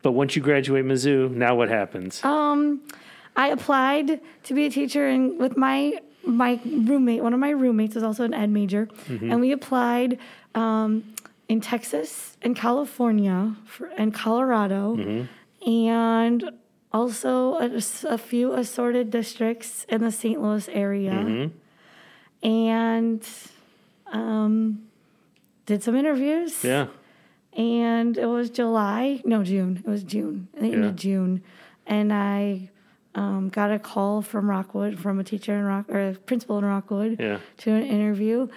but 0.01 0.13
once 0.13 0.35
you 0.35 0.41
graduate 0.41 0.85
Mizzou, 0.85 1.29
now 1.31 1.53
what 1.55 1.69
happens? 1.69 2.23
um, 2.25 2.81
I 3.35 3.49
applied 3.49 4.19
to 4.45 4.53
be 4.55 4.65
a 4.65 4.71
teacher, 4.71 5.05
and 5.07 5.37
with 5.39 5.55
my 5.55 5.99
my 6.25 6.59
roommate, 6.65 7.21
one 7.23 7.33
of 7.33 7.39
my 7.39 7.51
roommates 7.51 7.93
was 7.95 8.03
also 8.03 8.23
an 8.25 8.33
ed 8.33 8.49
major, 8.49 8.87
Mm-hmm. 9.07 9.31
and 9.31 9.39
we 9.39 9.51
applied 9.53 10.17
um, 10.55 11.03
in 11.47 11.61
Texas 11.61 12.35
and 12.41 12.55
California 12.55 13.55
for, 13.65 13.85
and 13.97 14.13
Colorado, 14.13 14.95
Mm-hmm. 14.97 15.21
And 15.67 16.49
also 16.93 17.55
a, 17.59 17.69
a 18.09 18.17
few 18.17 18.53
assorted 18.53 19.11
districts 19.11 19.85
in 19.89 20.01
the 20.01 20.11
St. 20.11 20.41
Louis 20.41 20.67
area, 20.69 21.11
Mm-hmm. 21.11 22.47
and 22.47 23.27
um, 24.07 24.87
did 25.65 25.83
some 25.83 25.95
interviews. 25.95 26.63
yeah. 26.63 26.87
and 27.53 28.17
it 28.17 28.25
was 28.27 28.49
July, 28.49 29.21
no 29.25 29.43
June. 29.43 29.83
It 29.85 29.89
was 29.89 30.03
June, 30.03 30.47
the 30.53 30.61
end 30.71 30.83
Yeah. 30.83 30.89
of 30.89 30.95
June, 30.95 31.43
and 31.85 32.13
I 32.13 32.69
um, 33.15 33.49
got 33.49 33.71
a 33.71 33.79
call 33.79 34.21
from 34.21 34.49
Rockwood 34.49 34.97
from 34.99 35.19
a 35.19 35.23
teacher 35.23 35.55
in 35.55 35.63
Rock 35.63 35.85
or 35.89 36.09
a 36.09 36.13
principal 36.13 36.57
in 36.59 36.65
Rockwood 36.65 37.19
Yeah. 37.19 37.39
to 37.57 37.71
an 37.71 37.83
interview. 37.83 38.47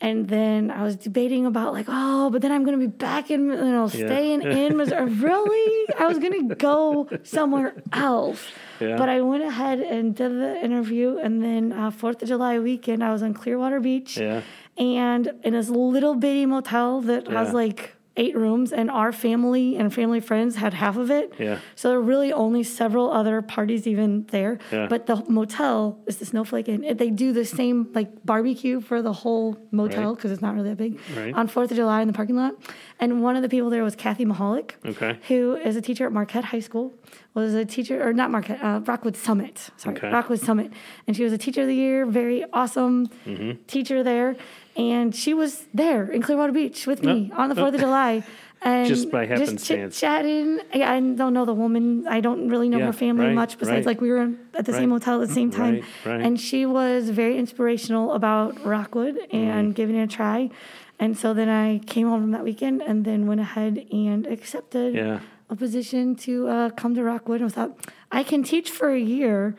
And 0.00 0.28
then 0.28 0.70
I 0.70 0.82
was 0.82 0.94
debating 0.96 1.46
about 1.46 1.72
like, 1.72 1.86
oh, 1.88 2.28
but 2.30 2.42
then 2.42 2.52
I'm 2.52 2.64
going 2.64 2.78
to 2.78 2.86
be 2.86 2.90
back 2.92 3.30
in, 3.30 3.46
you 3.48 3.56
know, 3.56 3.88
staying 3.88 4.42
in 4.62 4.76
Missouri. 4.76 5.10
really? 5.10 5.94
I 5.98 6.06
was 6.06 6.18
going 6.18 6.48
to 6.48 6.54
go 6.54 7.08
somewhere 7.24 7.82
else. 7.94 8.44
Yeah. 8.78 8.96
But 8.98 9.08
I 9.08 9.22
went 9.22 9.42
ahead 9.42 9.80
and 9.80 10.14
did 10.14 10.32
the 10.32 10.62
interview. 10.62 11.16
And 11.16 11.42
then 11.42 11.72
uh, 11.72 11.90
Fourth 11.90 12.20
of 12.20 12.28
July 12.28 12.58
weekend, 12.58 13.02
I 13.02 13.10
was 13.10 13.22
on 13.22 13.32
Clearwater 13.32 13.80
Beach 13.80 14.18
Yeah. 14.18 14.42
and 14.76 15.32
in 15.42 15.54
this 15.54 15.70
little 15.70 16.14
bitty 16.14 16.44
motel 16.44 17.00
that 17.00 17.24
Yeah. 17.30 17.38
has 17.42 17.54
like 17.54 17.95
eight 18.16 18.34
rooms 18.36 18.72
and 18.72 18.90
our 18.90 19.12
family 19.12 19.76
and 19.76 19.92
family 19.92 20.20
friends 20.20 20.56
had 20.56 20.72
half 20.74 20.96
of 20.96 21.10
it 21.10 21.32
Yeah. 21.38 21.58
so 21.74 21.88
there 21.90 21.98
were 22.00 22.04
really 22.06 22.32
only 22.32 22.62
several 22.62 23.10
other 23.12 23.42
parties 23.42 23.86
even 23.86 24.24
there 24.30 24.58
Yeah. 24.72 24.86
but 24.88 25.06
the 25.06 25.16
motel 25.28 25.98
is 26.06 26.16
the 26.16 26.24
snowflake 26.26 26.68
inn 26.68 26.96
they 26.96 27.10
do 27.10 27.32
the 27.32 27.44
same 27.44 27.88
like 27.94 28.10
barbecue 28.24 28.80
for 28.80 29.02
the 29.02 29.12
whole 29.12 29.56
motel 29.70 30.08
Right. 30.10 30.16
because 30.16 30.30
it's 30.32 30.42
not 30.42 30.54
really 30.54 30.70
that 30.70 30.78
big 30.78 30.98
Right. 31.16 31.34
on 31.34 31.46
fourth 31.46 31.70
of 31.70 31.76
july 31.76 32.00
in 32.00 32.08
the 32.08 32.14
parking 32.14 32.36
lot 32.36 32.54
and 32.98 33.22
one 33.22 33.36
of 33.36 33.42
the 33.42 33.48
people 33.48 33.68
there 33.70 33.84
was 33.84 33.94
kathy 33.96 34.24
mahalik 34.24 34.72
Okay. 34.86 35.18
who 35.28 35.56
is 35.56 35.76
a 35.76 35.82
teacher 35.82 36.06
at 36.06 36.12
Marquette 36.12 36.46
High 36.46 36.60
School, 36.60 36.94
was 37.34 37.52
a 37.52 37.64
teacher, 37.66 38.02
or 38.06 38.12
not 38.14 38.30
Marquette, 38.30 38.60
uh, 38.62 38.80
Rockwood 38.86 39.14
Summit. 39.16 39.68
Sorry, 39.76 39.94
Okay. 39.96 40.10
Rockwood 40.10 40.40
Summit. 40.40 40.72
And 41.06 41.14
she 41.14 41.22
was 41.22 41.32
a 41.34 41.38
teacher 41.38 41.60
of 41.62 41.66
the 41.66 41.74
year, 41.74 42.06
very 42.06 42.44
awesome 42.54 43.08
Mm-hmm. 43.26 43.50
teacher 43.66 44.02
there. 44.02 44.36
And 44.76 45.14
she 45.14 45.32
was 45.34 45.64
there 45.72 46.10
in 46.10 46.20
Clearwater 46.22 46.52
Beach 46.52 46.86
with 46.86 47.02
me 47.02 47.32
on 47.34 47.48
the 47.48 47.54
4th 47.54 47.74
of 47.74 47.80
July. 47.80 48.22
And 48.62 48.88
Just 48.88 49.10
by 49.10 49.26
Just 49.26 49.40
happenstance. 49.42 50.00
chatting. 50.00 50.60
I, 50.72 50.98
don't 50.98 51.34
know 51.34 51.44
the 51.44 51.52
woman. 51.52 52.08
I 52.08 52.20
don't 52.20 52.48
really 52.48 52.70
know 52.70 52.78
Yeah, 52.78 52.86
her 52.86 52.92
family 52.92 53.26
right, 53.26 53.34
much 53.34 53.58
besides 53.58 53.84
right. 53.84 53.86
like 53.86 54.00
we 54.00 54.08
were 54.10 54.30
at 54.54 54.64
the 54.64 54.72
same 54.72 54.90
hotel 54.90 55.20
at 55.20 55.28
the 55.28 55.34
same 55.34 55.50
time. 55.50 55.74
Right, 55.74 55.84
right. 56.06 56.20
And 56.22 56.40
she 56.40 56.64
was 56.64 57.10
very 57.10 57.36
inspirational 57.36 58.14
about 58.14 58.64
Rockwood 58.64 59.18
and 59.30 59.74
giving 59.74 59.94
it 59.96 60.04
a 60.04 60.06
try. 60.06 60.48
And 60.98 61.16
so 61.18 61.34
then 61.34 61.50
I 61.50 61.78
came 61.80 62.08
home 62.08 62.22
from 62.22 62.30
that 62.32 62.44
weekend 62.44 62.80
and 62.80 63.04
then 63.04 63.26
went 63.26 63.40
ahead 63.40 63.86
and 63.92 64.26
accepted 64.26 64.94
Yeah. 64.94 65.20
a 65.50 65.54
position 65.54 66.16
to 66.24 66.48
uh, 66.48 66.70
come 66.70 66.94
to 66.94 67.04
Rockwood. 67.04 67.42
And 67.42 67.50
I 67.52 67.54
thought, 67.54 67.72
I 68.10 68.22
can 68.22 68.42
teach 68.42 68.70
for 68.70 68.88
a 68.88 68.98
year 68.98 69.54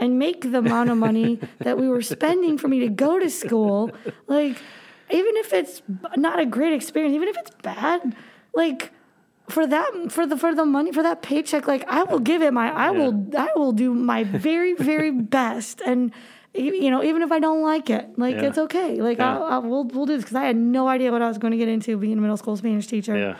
and 0.00 0.18
make 0.18 0.40
the 0.50 0.58
amount 0.58 0.90
of 0.90 0.96
money 0.96 1.38
that 1.60 1.78
we 1.78 1.88
were 1.88 2.02
spending 2.02 2.58
for 2.58 2.68
me 2.68 2.80
to 2.80 2.88
go 2.88 3.18
to 3.18 3.30
school. 3.30 3.90
Like, 4.26 4.56
even 5.10 5.36
if 5.36 5.52
it's 5.52 5.82
not 6.16 6.40
a 6.40 6.46
great 6.46 6.72
experience, 6.72 7.14
even 7.14 7.28
if 7.28 7.36
it's 7.36 7.50
bad, 7.62 8.16
like 8.54 8.90
for 9.48 9.66
that 9.66 9.90
for 10.10 10.26
the 10.26 10.36
for 10.36 10.54
the 10.54 10.64
money 10.64 10.92
for 10.92 11.02
that 11.02 11.22
paycheck, 11.22 11.66
like 11.68 11.84
I 11.88 12.02
will 12.04 12.20
give 12.20 12.40
it 12.42 12.52
my 12.52 12.70
I 12.72 12.90
will 12.90 13.14
I 13.36 13.48
will 13.56 13.72
do 13.72 13.94
my 13.94 14.24
very 14.24 14.74
very 14.74 15.10
best 15.12 15.80
and. 15.86 16.12
You 16.52 16.90
know, 16.90 17.00
even 17.04 17.22
if 17.22 17.30
I 17.30 17.38
don't 17.38 17.62
like 17.62 17.90
it, 17.90 18.18
like 18.18 18.34
Yeah. 18.34 18.46
it's 18.48 18.58
okay. 18.58 19.00
Like 19.00 19.18
Yeah. 19.18 19.36
I'll, 19.36 19.42
I'll, 19.44 19.62
we'll 19.62 19.84
we'll 19.84 20.06
do 20.06 20.14
this 20.16 20.24
because 20.24 20.34
I 20.34 20.46
had 20.46 20.56
no 20.56 20.88
idea 20.88 21.12
what 21.12 21.22
I 21.22 21.28
was 21.28 21.38
going 21.38 21.52
to 21.52 21.56
get 21.56 21.68
into 21.68 21.96
being 21.96 22.18
a 22.18 22.20
middle 22.20 22.36
school 22.36 22.56
Spanish 22.56 22.88
teacher, 22.88 23.16
Yeah. 23.16 23.36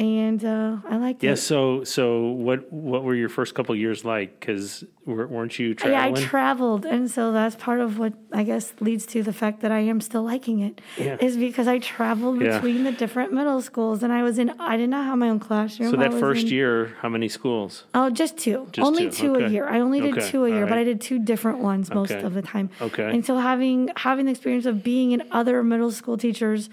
And 0.00 0.42
uh, 0.42 0.78
I 0.88 0.96
liked 0.96 1.22
Yeah. 1.22 1.32
it. 1.32 1.36
So, 1.36 1.84
so 1.84 2.22
what, 2.30 2.72
what 2.72 3.04
were 3.04 3.14
your 3.14 3.28
first 3.28 3.54
couple 3.54 3.76
years 3.76 4.02
like? 4.02 4.40
Cause 4.40 4.82
weren't 5.04 5.58
you 5.58 5.74
Yeah, 5.84 6.04
I 6.04 6.12
traveled, 6.12 6.86
and 6.86 7.10
so 7.10 7.32
that's 7.32 7.56
part 7.56 7.80
of 7.80 7.98
what 7.98 8.14
I 8.32 8.44
guess 8.44 8.72
leads 8.80 9.04
to 9.06 9.22
the 9.22 9.32
fact 9.32 9.60
that 9.60 9.72
I 9.72 9.80
am 9.80 10.00
still 10.00 10.22
liking 10.22 10.60
it. 10.60 10.80
Yeah. 10.96 11.16
Is 11.20 11.36
because 11.36 11.68
I 11.68 11.80
traveled 11.80 12.40
Yeah. 12.40 12.54
between 12.58 12.84
the 12.84 12.92
different 12.92 13.32
middle 13.32 13.60
schools, 13.60 14.02
and 14.02 14.10
I 14.12 14.22
was 14.22 14.38
in. 14.38 14.50
I 14.58 14.76
did 14.78 14.88
not 14.88 15.04
have 15.04 15.18
my 15.18 15.28
own 15.28 15.40
classroom. 15.40 15.90
so 15.90 15.96
that 15.98 16.14
first 16.14 16.44
in- 16.44 16.52
year, 16.52 16.96
how 17.02 17.08
many 17.10 17.28
schools? 17.28 17.84
Oh, 17.92 18.08
just 18.08 18.38
two. 18.38 18.68
Just 18.72 18.86
only 18.86 19.10
two, 19.10 19.34
two, 19.36 19.44
a 19.44 19.48
year. 19.48 19.68
I 19.68 19.80
only 19.80 20.00
did 20.00 20.16
Okay, 20.16 20.30
two 20.30 20.44
a 20.46 20.48
year, 20.48 20.62
all 20.62 20.68
but. 20.70 20.78
I 20.78 20.84
did 20.84 21.00
two 21.02 21.18
different 21.18 21.58
ones 21.58 21.92
most 21.92 22.12
Okay. 22.12 22.22
of 22.22 22.32
the 22.32 22.42
time. 22.42 22.70
Okay. 22.80 23.10
And 23.10 23.26
so 23.26 23.36
having 23.36 23.90
having 23.96 24.24
the 24.24 24.30
experience 24.30 24.64
of 24.64 24.82
being 24.82 25.12
in 25.12 25.24
other 25.30 25.62
middle 25.62 25.90
school 25.90 26.16
teachers 26.16 26.70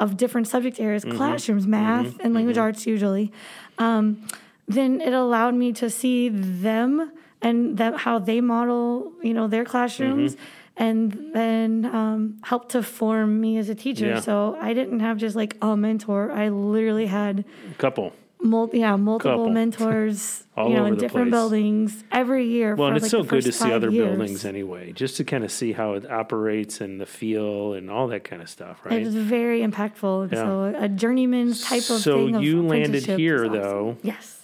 of 0.00 0.16
different 0.16 0.48
subject 0.48 0.80
areas, 0.80 1.04
Mm-hmm. 1.04 1.16
classrooms, 1.16 1.66
math 1.66 2.18
and 2.20 2.34
language 2.34 2.58
arts 2.58 2.86
usually, 2.86 3.30
um, 3.78 4.26
then 4.66 5.00
it 5.00 5.12
allowed 5.12 5.54
me 5.54 5.72
to 5.74 5.88
see 5.90 6.28
them 6.28 7.12
and 7.42 7.76
them, 7.78 7.94
how 7.94 8.18
they 8.18 8.40
model, 8.40 9.12
you 9.22 9.34
know, 9.34 9.46
their 9.46 9.64
classrooms. 9.64 10.34
Mm-hmm. 10.34 10.44
And 10.76 11.34
then 11.34 11.84
um, 11.84 12.38
help 12.42 12.70
to 12.70 12.82
form 12.82 13.38
me 13.38 13.58
as 13.58 13.68
a 13.68 13.74
teacher. 13.74 14.06
Yeah. 14.06 14.20
So 14.20 14.56
I 14.58 14.72
didn't 14.72 15.00
have 15.00 15.18
just 15.18 15.36
like 15.36 15.54
a 15.60 15.76
mentor. 15.76 16.32
I 16.32 16.48
literally 16.48 17.04
had 17.06 17.44
a 17.70 17.74
Couple. 17.76 18.14
Mul- 18.42 18.70
yeah, 18.72 18.96
multiple 18.96 19.32
Couple. 19.32 19.50
mentors, 19.60 20.44
All 20.56 20.68
you 20.70 20.76
know, 20.76 20.86
in 20.86 20.96
different 20.96 21.30
place. 21.30 21.40
buildings 21.40 22.04
every 22.10 22.46
year. 22.46 22.74
Well, 22.74 22.88
and 22.88 22.96
it's 22.96 23.04
like 23.04 23.10
so 23.10 23.22
good 23.22 23.44
to 23.44 23.52
see 23.52 23.72
other 23.72 23.90
years. 23.90 24.16
buildings 24.16 24.44
anyway, 24.44 24.92
just 24.92 25.16
to 25.18 25.24
kind 25.24 25.44
of 25.44 25.52
see 25.52 25.72
how 25.72 25.94
it 25.94 26.10
operates 26.10 26.80
and 26.80 27.00
the 27.00 27.06
feel 27.06 27.74
and 27.74 27.90
all 27.90 28.08
that 28.08 28.24
kind 28.24 28.40
of 28.42 28.48
stuff, 28.48 28.80
right? 28.84 29.02
It's 29.02 29.14
very 29.14 29.60
impactful. 29.60 30.32
Yeah. 30.32 30.38
So 30.38 30.74
a 30.78 30.88
journeyman's 30.88 31.62
type 31.62 31.78
of 31.90 32.00
So 32.00 32.26
thing. 32.26 32.36
of 32.36 32.42
you 32.42 32.62
landed 32.66 33.04
here, 33.04 33.44
awesome. 33.44 33.52
though. 33.52 33.96
Yes. 34.02 34.38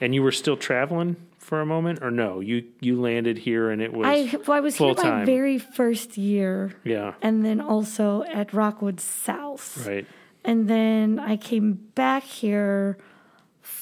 and 0.00 0.14
you 0.14 0.22
were 0.22 0.32
still 0.32 0.56
traveling 0.56 1.16
for 1.38 1.60
a 1.60 1.66
moment, 1.66 2.00
or 2.02 2.10
no? 2.10 2.40
You 2.40 2.64
you 2.80 3.00
landed 3.00 3.38
here 3.38 3.70
and 3.70 3.80
it 3.82 3.92
was 3.92 4.06
I 4.06 4.36
well, 4.46 4.56
I 4.58 4.60
was 4.60 4.76
here 4.76 4.94
my 4.94 5.24
very 5.24 5.58
first 5.58 6.16
year, 6.18 6.72
yeah, 6.84 7.14
and 7.22 7.42
then 7.44 7.60
also 7.60 8.22
at 8.24 8.52
Rockwood 8.52 9.00
South, 9.00 9.86
right. 9.86 10.06
and 10.44 10.68
then 10.68 11.18
I 11.18 11.36
came 11.38 11.72
back 11.94 12.22
here 12.24 12.98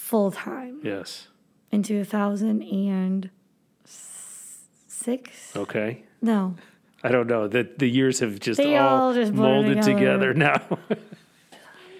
full 0.06 0.30
time 0.30 0.78
Yes. 0.84 1.26
in 1.72 1.82
two 1.82 2.04
thousand 2.04 2.62
and 2.62 3.28
six. 3.84 5.56
Okay. 5.56 6.04
No, 6.22 6.54
I 7.02 7.08
don't 7.08 7.26
know. 7.26 7.48
The 7.48 7.68
the 7.76 7.88
years 7.88 8.20
have 8.20 8.38
just 8.38 8.58
They 8.58 8.76
all, 8.76 8.88
all 9.08 9.14
just 9.14 9.32
molded 9.32 9.82
together, 9.82 10.32
together. 10.32 10.34
now. 10.34 10.78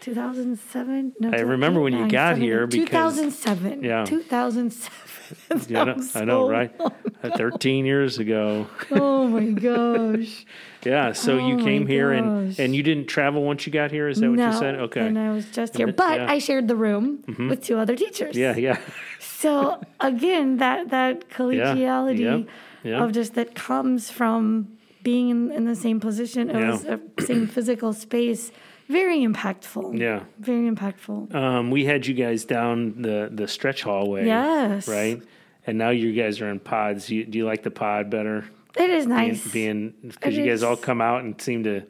2007. 0.01 1.15
No, 1.19 1.31
I 1.33 1.41
remember 1.41 1.81
when 1.81 1.93
you 1.93 2.07
got 2.09 2.37
here 2.39 2.69
because- 2.69 3.17
2007. 3.17 3.83
Yeah. 3.83 4.05
2007. 4.05 4.93
Yeah, 5.69 5.81
I 5.81 5.85
know, 5.85 5.95
Sounds 5.97 6.17
I 6.17 6.25
know, 6.25 6.49
right? 6.49 6.73
Uh, 6.79 6.91
Thirteen 7.37 7.85
years 7.85 8.19
ago. 8.21 8.69
Oh 8.93 9.27
my 9.27 9.47
gosh. 9.47 10.47
Yeah. 10.87 11.13
So 11.13 11.37
you 11.37 11.55
Oh 11.55 11.59
my 11.59 11.65
came 11.65 11.87
here 11.87 12.13
and 12.13 12.49
gosh. 12.51 12.59
and 12.59 12.75
you 12.77 12.83
didn't 12.83 13.07
travel 13.07 13.43
once 13.43 13.67
you 13.67 13.73
got 13.73 13.91
here. 13.91 14.09
Is 14.09 14.21
that 14.21 14.31
what 14.31 14.39
no, 14.39 14.51
you 14.53 14.59
said? 14.59 14.75
Okay. 14.87 15.07
And 15.07 15.19
I 15.19 15.31
was 15.33 15.45
just 15.51 15.77
here, 15.77 15.89
but 15.93 16.05
yeah. 16.15 16.19
Mm-hmm. 16.23 16.31
I 16.31 16.39
shared 16.39 16.69
the 16.69 16.77
room 16.77 17.23
with 17.51 17.65
two 17.65 17.79
other 17.79 17.97
teachers. 17.97 18.37
Yeah. 18.37 18.57
Yeah. 18.57 18.79
So 19.21 19.81
again, 20.01 20.59
that 20.59 20.91
that 20.91 21.29
collegiality 21.29 22.19
Yep. 22.21 22.49
Yep. 22.85 23.01
of 23.03 23.13
just 23.13 23.35
that 23.35 23.55
comes 23.55 24.11
from 24.11 24.69
being 25.03 25.29
in, 25.31 25.51
in 25.53 25.65
the 25.65 25.75
same 25.77 25.99
position. 26.01 26.51
It 26.51 26.57
Yeah. 26.61 26.71
was 26.71 26.85
a 26.85 27.01
same 27.21 27.47
physical 27.57 27.93
space. 27.93 28.53
Very 28.89 29.19
impactful. 29.27 29.99
Yeah. 29.99 30.21
Very 30.39 30.71
impactful. 30.71 31.35
Um, 31.35 31.71
we 31.73 31.85
had 31.85 32.07
you 32.07 32.15
guys 32.15 32.45
down 32.45 33.03
the 33.03 33.29
the 33.33 33.49
stretch 33.49 33.83
hallway. 33.83 34.27
Yes. 34.27 34.87
Right. 34.89 35.21
And 35.67 35.79
now 35.79 35.91
you 35.91 36.13
guys 36.13 36.41
are 36.41 36.49
in 36.49 36.61
pods. 36.61 37.11
You, 37.11 37.25
do 37.25 37.39
you 37.39 37.45
like 37.45 37.65
the 37.65 37.73
pod 37.73 38.09
better? 38.09 38.45
It 38.77 38.91
is 38.91 39.07
nice. 39.07 39.47
Being 39.53 39.95
because 40.03 40.37
you 40.37 40.45
guys 40.47 40.63
all 40.63 40.77
come 40.77 41.01
out 41.01 41.23
and 41.25 41.41
seem 41.41 41.65
to 41.65 41.83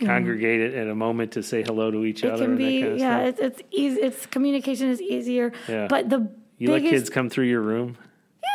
congregate 0.00 0.60
at, 0.60 0.74
at 0.74 0.88
a 0.88 0.94
moment 0.94 1.32
to 1.32 1.42
say 1.42 1.62
hello 1.62 1.90
to 1.90 2.04
each 2.04 2.22
it 2.24 2.30
other. 2.30 2.44
can 2.44 2.50
and 2.52 2.58
be 2.58 2.80
kind 2.82 2.92
of 2.92 2.98
yeah 2.98 3.18
it's, 3.20 3.40
it's 3.40 3.62
easy 3.72 4.00
it's 4.00 4.26
communication 4.26 4.88
is 4.90 5.00
easier 5.02 5.52
Yeah. 5.68 5.88
but 5.88 6.08
the 6.08 6.30
You 6.58 6.70
let 6.70 6.82
kids 6.82 7.10
come 7.10 7.28
through 7.28 7.46
your 7.46 7.60
room. 7.62 7.96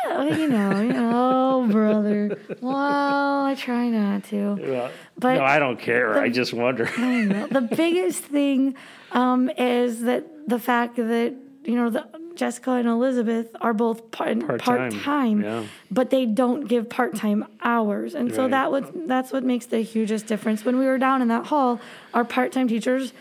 yeah, 0.05 0.23
you 0.23 0.47
know 0.47 0.79
you 0.81 0.93
know 0.93 1.11
oh 1.13 1.67
brother 1.71 2.37
well 2.61 3.45
i 3.45 3.55
try 3.57 3.89
not 3.89 4.23
to 4.25 4.55
Well, 4.55 4.89
But 5.17 5.35
no, 5.35 5.43
I 5.43 5.59
don't 5.59 5.79
care. 5.79 6.17
I 6.17 6.29
just 6.29 6.53
wonder. 6.53 6.89
I 6.97 7.21
know. 7.25 7.47
the 7.47 7.61
biggest 7.61 8.23
thing 8.23 8.75
um, 9.11 9.49
is 9.57 10.01
that 10.01 10.23
the 10.47 10.59
fact 10.59 10.95
that 10.95 11.33
you 11.65 11.75
know 11.75 11.89
the 11.89 12.05
Jessica 12.35 12.71
and 12.71 12.87
Elizabeth 12.87 13.55
are 13.61 13.73
both 13.73 14.11
part 14.11 14.39
Part-time, 14.59 15.41
yeah. 15.43 15.63
but 15.91 16.09
they 16.09 16.25
don't 16.25 16.67
give 16.67 16.89
part 16.89 17.15
time 17.15 17.45
hours, 17.61 18.15
and 18.15 18.33
so 18.33 18.47
that 18.47 18.71
was 18.71 18.85
that's 19.07 19.31
what 19.31 19.43
makes 19.43 19.65
the 19.67 19.79
hugest 19.79 20.27
difference. 20.27 20.65
When 20.65 20.77
we 20.79 20.85
were 20.85 20.97
down 20.97 21.21
in 21.21 21.27
that 21.29 21.45
hall, 21.47 21.79
our 22.13 22.25
part 22.25 22.51
time 22.51 22.67
teachers. 22.67 23.13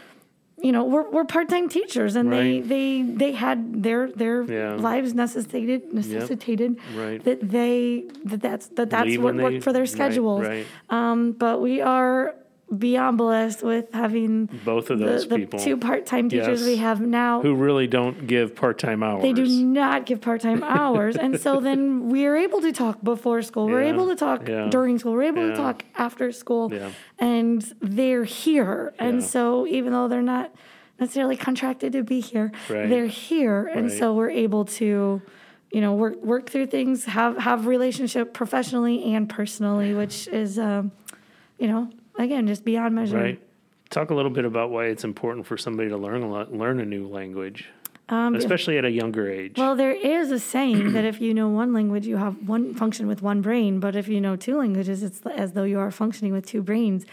You 0.64 0.70
know, 0.70 0.84
we're, 0.84 1.10
we're 1.10 1.24
part 1.24 1.48
time 1.48 1.68
teachers, 1.68 2.14
and 2.14 2.30
Right. 2.30 2.62
they, 2.62 3.02
they 3.02 3.02
they 3.02 3.32
had 3.32 3.82
their 3.82 4.08
their 4.12 4.44
Yeah. 4.44 4.74
lives 4.76 5.12
necessitated 5.12 5.92
necessitated 5.92 6.76
Right. 6.94 7.20
that 7.24 7.40
they 7.50 8.04
that 8.26 8.40
that's 8.40 8.68
that 8.76 8.88
that's 8.90 9.06
Leave 9.08 9.24
what 9.24 9.34
worked 9.34 9.54
they- 9.54 9.60
for 9.60 9.72
their 9.72 9.82
right, 9.82 9.88
schedules. 9.88 10.46
right. 10.46 10.64
Um, 10.88 11.32
but 11.32 11.60
we 11.60 11.80
are 11.80 12.36
beyond 12.76 13.18
blessed 13.18 13.62
with 13.62 13.92
having 13.92 14.46
Both 14.64 14.90
of 14.90 14.98
the, 14.98 15.04
those 15.06 15.28
the 15.28 15.36
people. 15.38 15.58
two 15.58 15.76
part-time 15.76 16.28
teachers 16.28 16.60
Yes. 16.60 16.66
we 16.68 16.76
have 16.76 17.00
now. 17.00 17.42
Who 17.42 17.54
really 17.54 17.86
don't 17.86 18.26
give 18.26 18.54
part 18.56 18.78
time 18.78 19.02
hours. 19.02 19.22
they 19.22 19.32
do 19.32 19.44
not 19.46 20.06
give 20.06 20.20
part-time 20.20 20.62
hours. 20.80 21.16
And 21.16 21.38
so 21.38 21.60
then 21.60 22.08
we're 22.08 22.36
able 22.36 22.60
to 22.62 22.72
talk 22.72 23.02
before 23.02 23.42
school. 23.42 23.66
We're 23.66 23.82
able 23.82 24.08
to 24.08 24.16
talk 24.16 24.48
yeah, 24.48 24.68
during 24.70 24.98
school. 24.98 25.12
We're 25.12 25.24
able 25.24 25.42
yeah. 25.48 25.50
to 25.50 25.56
talk 25.56 25.84
after 25.96 26.32
school. 26.32 26.72
And 27.18 27.62
they're 27.80 28.24
here. 28.24 28.94
And 28.98 29.22
so 29.22 29.66
even 29.66 29.92
though 29.92 30.08
they're 30.08 30.22
not 30.22 30.54
necessarily 30.98 31.36
contracted 31.36 31.92
to 31.92 32.02
be 32.02 32.20
here 32.20 32.52
Right. 32.68 32.88
they're 32.88 33.06
here. 33.06 33.66
And 33.66 33.88
Right. 33.88 33.98
so 33.98 34.14
we're 34.14 34.30
able 34.30 34.64
to 34.66 35.20
you 35.72 35.80
know 35.80 35.94
work 35.94 36.22
work 36.22 36.50
through 36.50 36.66
things 36.66 37.06
have 37.06 37.38
have 37.38 37.66
relationship 37.66 38.34
professionally 38.34 39.14
and 39.14 39.26
personally 39.26 39.94
which 39.94 40.28
is 40.28 40.58
um, 40.58 40.92
you 41.58 41.66
know 41.66 41.88
again 42.18 42.46
just 42.46 42.64
beyond 42.64 42.94
measure 42.94 43.18
Right. 43.18 43.40
Talk 43.90 44.08
a 44.10 44.14
little 44.14 44.30
bit 44.30 44.46
about 44.46 44.70
why 44.70 44.86
it's 44.86 45.04
important 45.04 45.44
for 45.46 45.58
somebody 45.58 45.90
to 45.90 45.98
learn 45.98 46.22
a 46.22 46.28
lot, 46.30 46.50
learn 46.50 46.80
a 46.80 46.84
new 46.86 47.06
language, 47.08 47.68
especially 48.08 48.78
at 48.78 48.86
a 48.86 48.90
younger 48.90 49.30
age. 49.30 49.58
Um, 49.58 49.64
Well, 49.66 49.76
there 49.76 49.92
is 49.92 50.30
a 50.30 50.38
saying 50.38 50.92
that 50.94 51.04
if 51.04 51.20
you 51.20 51.34
know 51.34 51.50
one 51.50 51.74
language, 51.74 52.06
you 52.06 52.16
have 52.16 52.48
one 52.48 52.72
function 52.74 53.06
with 53.06 53.20
one 53.20 53.42
brain, 53.42 53.80
but 53.80 53.94
if 53.94 54.08
you 54.08 54.18
know 54.18 54.34
two 54.34 54.56
languages, 54.56 55.02
it's 55.02 55.20
as 55.26 55.52
though 55.52 55.64
you 55.64 55.78
are 55.78 55.90
functioning 55.90 56.32
with 56.32 56.46
two 56.46 56.62
brains, 56.62 57.04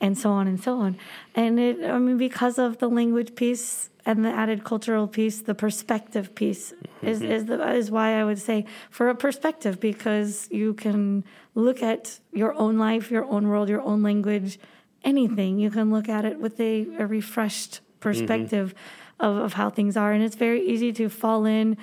and 0.00 0.16
so 0.16 0.30
on 0.30 0.46
and 0.46 0.62
so 0.62 0.78
on. 0.78 0.96
And 1.34 1.58
it, 1.58 1.84
I 1.84 1.98
mean, 1.98 2.16
because 2.16 2.58
of 2.60 2.78
the 2.78 2.88
language 2.88 3.34
piece 3.34 3.90
and 4.06 4.24
the 4.24 4.30
added 4.30 4.62
cultural 4.62 5.08
piece, 5.08 5.40
the 5.42 5.54
perspective 5.54 6.34
piece 6.36 6.72
is 7.02 7.22
is 7.22 7.46
the, 7.46 7.56
is 7.74 7.90
why 7.90 8.20
I 8.20 8.24
would 8.24 8.38
say 8.38 8.66
for 8.88 9.08
a 9.08 9.14
perspective 9.16 9.80
because 9.80 10.48
you 10.50 10.74
can 10.74 11.24
look 11.54 11.82
at 11.82 12.20
your 12.32 12.54
own 12.54 12.78
life, 12.78 13.10
your 13.10 13.24
own 13.24 13.48
world, 13.48 13.68
your 13.68 13.82
own 13.82 14.02
language, 14.02 14.58
anything. 15.04 15.58
You 15.58 15.70
can 15.70 15.90
look 15.90 16.08
at 16.08 16.24
it 16.24 16.38
with 16.38 16.60
a, 16.60 16.86
a 16.98 17.06
refreshed 17.06 17.80
perspective 18.00 18.74
of, 19.18 19.36
of 19.36 19.52
how 19.54 19.70
things 19.70 19.96
are. 19.96 20.12
And 20.12 20.22
it's 20.22 20.36
very 20.36 20.66
easy 20.66 20.92
to 20.94 21.08
fall 21.08 21.44
in 21.44 21.76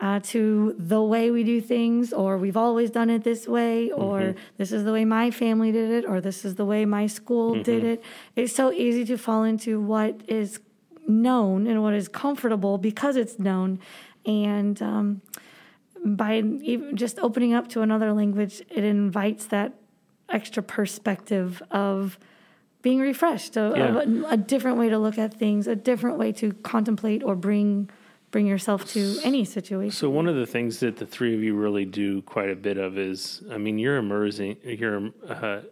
uh, 0.00 0.18
to 0.22 0.74
the 0.78 1.02
way 1.02 1.30
we 1.30 1.44
do 1.44 1.60
things, 1.60 2.12
or 2.12 2.38
we've 2.38 2.56
always 2.56 2.90
done 2.90 3.10
it 3.10 3.22
this 3.22 3.46
way, 3.46 3.90
or 3.90 4.34
this 4.56 4.72
is 4.72 4.84
the 4.84 4.92
way 4.92 5.04
my 5.04 5.30
family 5.30 5.70
did 5.72 5.90
it, 5.90 6.08
or 6.08 6.22
this 6.22 6.44
is 6.44 6.54
the 6.54 6.64
way 6.64 6.86
my 6.86 7.06
school 7.06 7.62
did 7.62 7.84
it. 7.84 8.02
It's 8.34 8.54
so 8.54 8.72
easy 8.72 9.04
to 9.04 9.18
fall 9.18 9.44
into 9.44 9.78
what 9.78 10.22
is 10.26 10.58
known 11.06 11.66
and 11.66 11.82
what 11.82 11.92
is 11.92 12.08
comfortable 12.08 12.78
because 12.78 13.16
it's 13.16 13.38
known. 13.38 13.78
And 14.24 14.80
um, 14.80 15.20
by 16.04 16.38
even 16.38 16.96
just 16.96 17.18
opening 17.18 17.52
up 17.54 17.68
to 17.68 17.82
another 17.82 18.12
language, 18.12 18.62
it 18.70 18.84
invites 18.84 19.46
that 19.46 19.74
extra 20.28 20.62
perspective 20.62 21.62
of 21.70 22.18
being 22.82 22.98
refreshed, 23.00 23.56
of, 23.56 23.76
Yeah. 23.76 24.00
a, 24.30 24.32
a 24.34 24.36
different 24.36 24.78
way 24.78 24.88
to 24.88 24.98
look 24.98 25.18
at 25.18 25.34
things, 25.34 25.66
a 25.66 25.76
different 25.76 26.18
way 26.18 26.32
to 26.32 26.52
contemplate 26.62 27.22
or 27.22 27.34
bring 27.34 27.90
bring 28.30 28.46
yourself 28.46 28.84
to 28.92 29.16
any 29.24 29.44
situation. 29.44 29.90
So 29.90 30.08
one 30.08 30.28
of 30.28 30.36
the 30.36 30.46
things 30.46 30.78
that 30.80 30.98
the 30.98 31.04
three 31.04 31.34
of 31.34 31.42
you 31.42 31.56
really 31.56 31.84
do 31.84 32.22
quite 32.22 32.48
a 32.48 32.54
bit 32.54 32.78
of 32.78 32.96
is, 32.96 33.42
I 33.50 33.58
mean, 33.58 33.76
you're 33.76 33.96
immersing, 33.96 34.56
you're, 34.62 35.10
uh, 35.28 35.62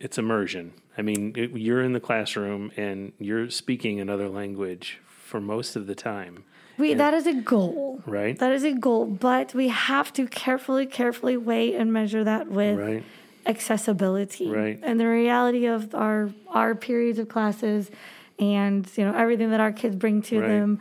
it's 0.00 0.16
immersion. 0.16 0.72
I 0.96 1.02
mean, 1.02 1.34
it, 1.36 1.50
you're 1.50 1.82
in 1.82 1.92
the 1.92 2.00
classroom 2.00 2.72
and 2.78 3.12
you're 3.18 3.50
speaking 3.50 4.00
another 4.00 4.30
language 4.30 4.98
for 5.06 5.42
most 5.42 5.76
of 5.76 5.86
the 5.86 5.94
time, 5.94 6.44
We 6.78 6.94
that 6.94 7.14
is 7.14 7.26
a 7.26 7.34
goal. 7.34 8.02
right? 8.06 8.38
That 8.38 8.52
is 8.52 8.64
a 8.64 8.72
goal, 8.72 9.06
but 9.06 9.54
we 9.54 9.68
have 9.68 10.12
to 10.14 10.26
carefully, 10.26 10.86
carefully 10.86 11.36
weigh 11.36 11.74
and 11.74 11.92
measure 11.92 12.22
that 12.24 12.48
with 12.48 12.78
Right. 12.78 13.02
accessibility. 13.46 14.48
Right. 14.48 14.78
And 14.82 15.00
the 15.00 15.06
reality 15.08 15.66
of 15.66 15.94
our 15.94 16.30
our 16.48 16.74
periods 16.74 17.18
of 17.18 17.28
classes 17.28 17.90
and 18.38 18.86
you 18.96 19.04
know 19.04 19.14
everything 19.14 19.50
that 19.50 19.60
our 19.60 19.72
kids 19.72 19.96
bring 19.96 20.22
to 20.22 20.40
Right. 20.40 20.48
them, 20.48 20.78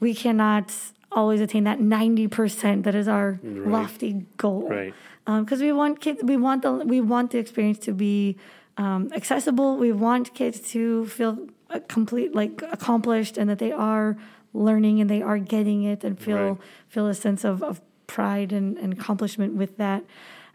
we 0.00 0.14
cannot 0.14 0.72
always 1.12 1.40
attain 1.40 1.64
that 1.64 1.78
90% 1.80 2.82
that 2.84 2.94
is 2.94 3.08
our 3.08 3.38
lofty 3.42 4.26
goal. 4.36 4.68
Right. 4.68 4.94
Because 5.24 5.60
we 5.60 5.72
want 5.72 6.00
kids 6.00 6.22
we 6.22 6.36
want 6.36 6.62
the 6.62 6.72
we 6.94 7.00
want 7.00 7.30
the 7.32 7.38
experience 7.38 7.78
to 7.88 7.92
be 7.92 8.36
um, 8.78 9.10
accessible. 9.14 9.76
We 9.78 9.92
want 9.92 10.34
kids 10.34 10.60
to 10.72 11.06
feel 11.06 11.34
uh, 11.70 11.80
complete 11.88 12.34
like 12.34 12.62
accomplished 12.70 13.38
and 13.38 13.48
that 13.50 13.58
they 13.58 13.72
are 13.72 14.16
learning 14.56 15.00
and 15.00 15.08
they 15.10 15.22
are 15.22 15.38
getting 15.38 15.82
it 15.84 16.02
and 16.04 16.18
feel 16.18 16.36
Right. 16.36 16.58
feel 16.88 17.06
a 17.06 17.14
sense 17.14 17.44
of, 17.44 17.62
of 17.62 17.80
pride 18.06 18.52
and, 18.52 18.76
and 18.78 18.92
accomplishment 18.92 19.54
with 19.54 19.76
that. 19.78 20.02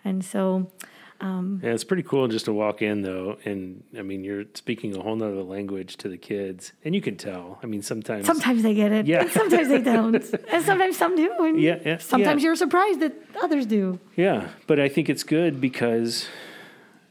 And 0.03 0.23
so 0.25 0.71
um, 1.19 1.59
Yeah, 1.63 1.73
it's 1.73 1.83
pretty 1.83 2.01
cool 2.01 2.27
just 2.27 2.45
to 2.45 2.53
walk 2.53 2.81
in 2.81 3.03
though, 3.03 3.37
and 3.45 3.83
I 3.95 4.01
mean, 4.01 4.23
you're 4.23 4.45
speaking 4.55 4.95
a 4.97 5.01
whole 5.01 5.15
nother 5.15 5.43
language 5.43 5.97
to 5.97 6.09
the 6.09 6.17
kids, 6.17 6.73
and 6.83 6.95
you 6.95 7.01
can 7.01 7.15
tell. 7.15 7.59
I 7.61 7.67
mean, 7.67 7.83
sometimes, 7.83 8.25
sometimes 8.25 8.63
they 8.63 8.73
get 8.73 8.91
it. 8.91 9.05
Yeah. 9.05 9.21
And 9.21 9.29
sometimes 9.29 9.67
they 9.67 9.81
don't. 9.81 10.15
and 10.15 10.65
sometimes 10.65 10.97
some 10.97 11.15
do. 11.15 11.31
And 11.45 11.61
Yeah, 11.61 11.77
yeah, 11.85 11.97
sometimes 11.99 12.41
yeah. 12.41 12.47
you're 12.47 12.55
surprised 12.55 13.01
that 13.01 13.13
others 13.43 13.67
do. 13.67 13.99
yeah, 14.15 14.47
but 14.65 14.79
I 14.79 14.89
think 14.89 15.09
it's 15.09 15.23
good 15.23 15.61
because 15.61 16.27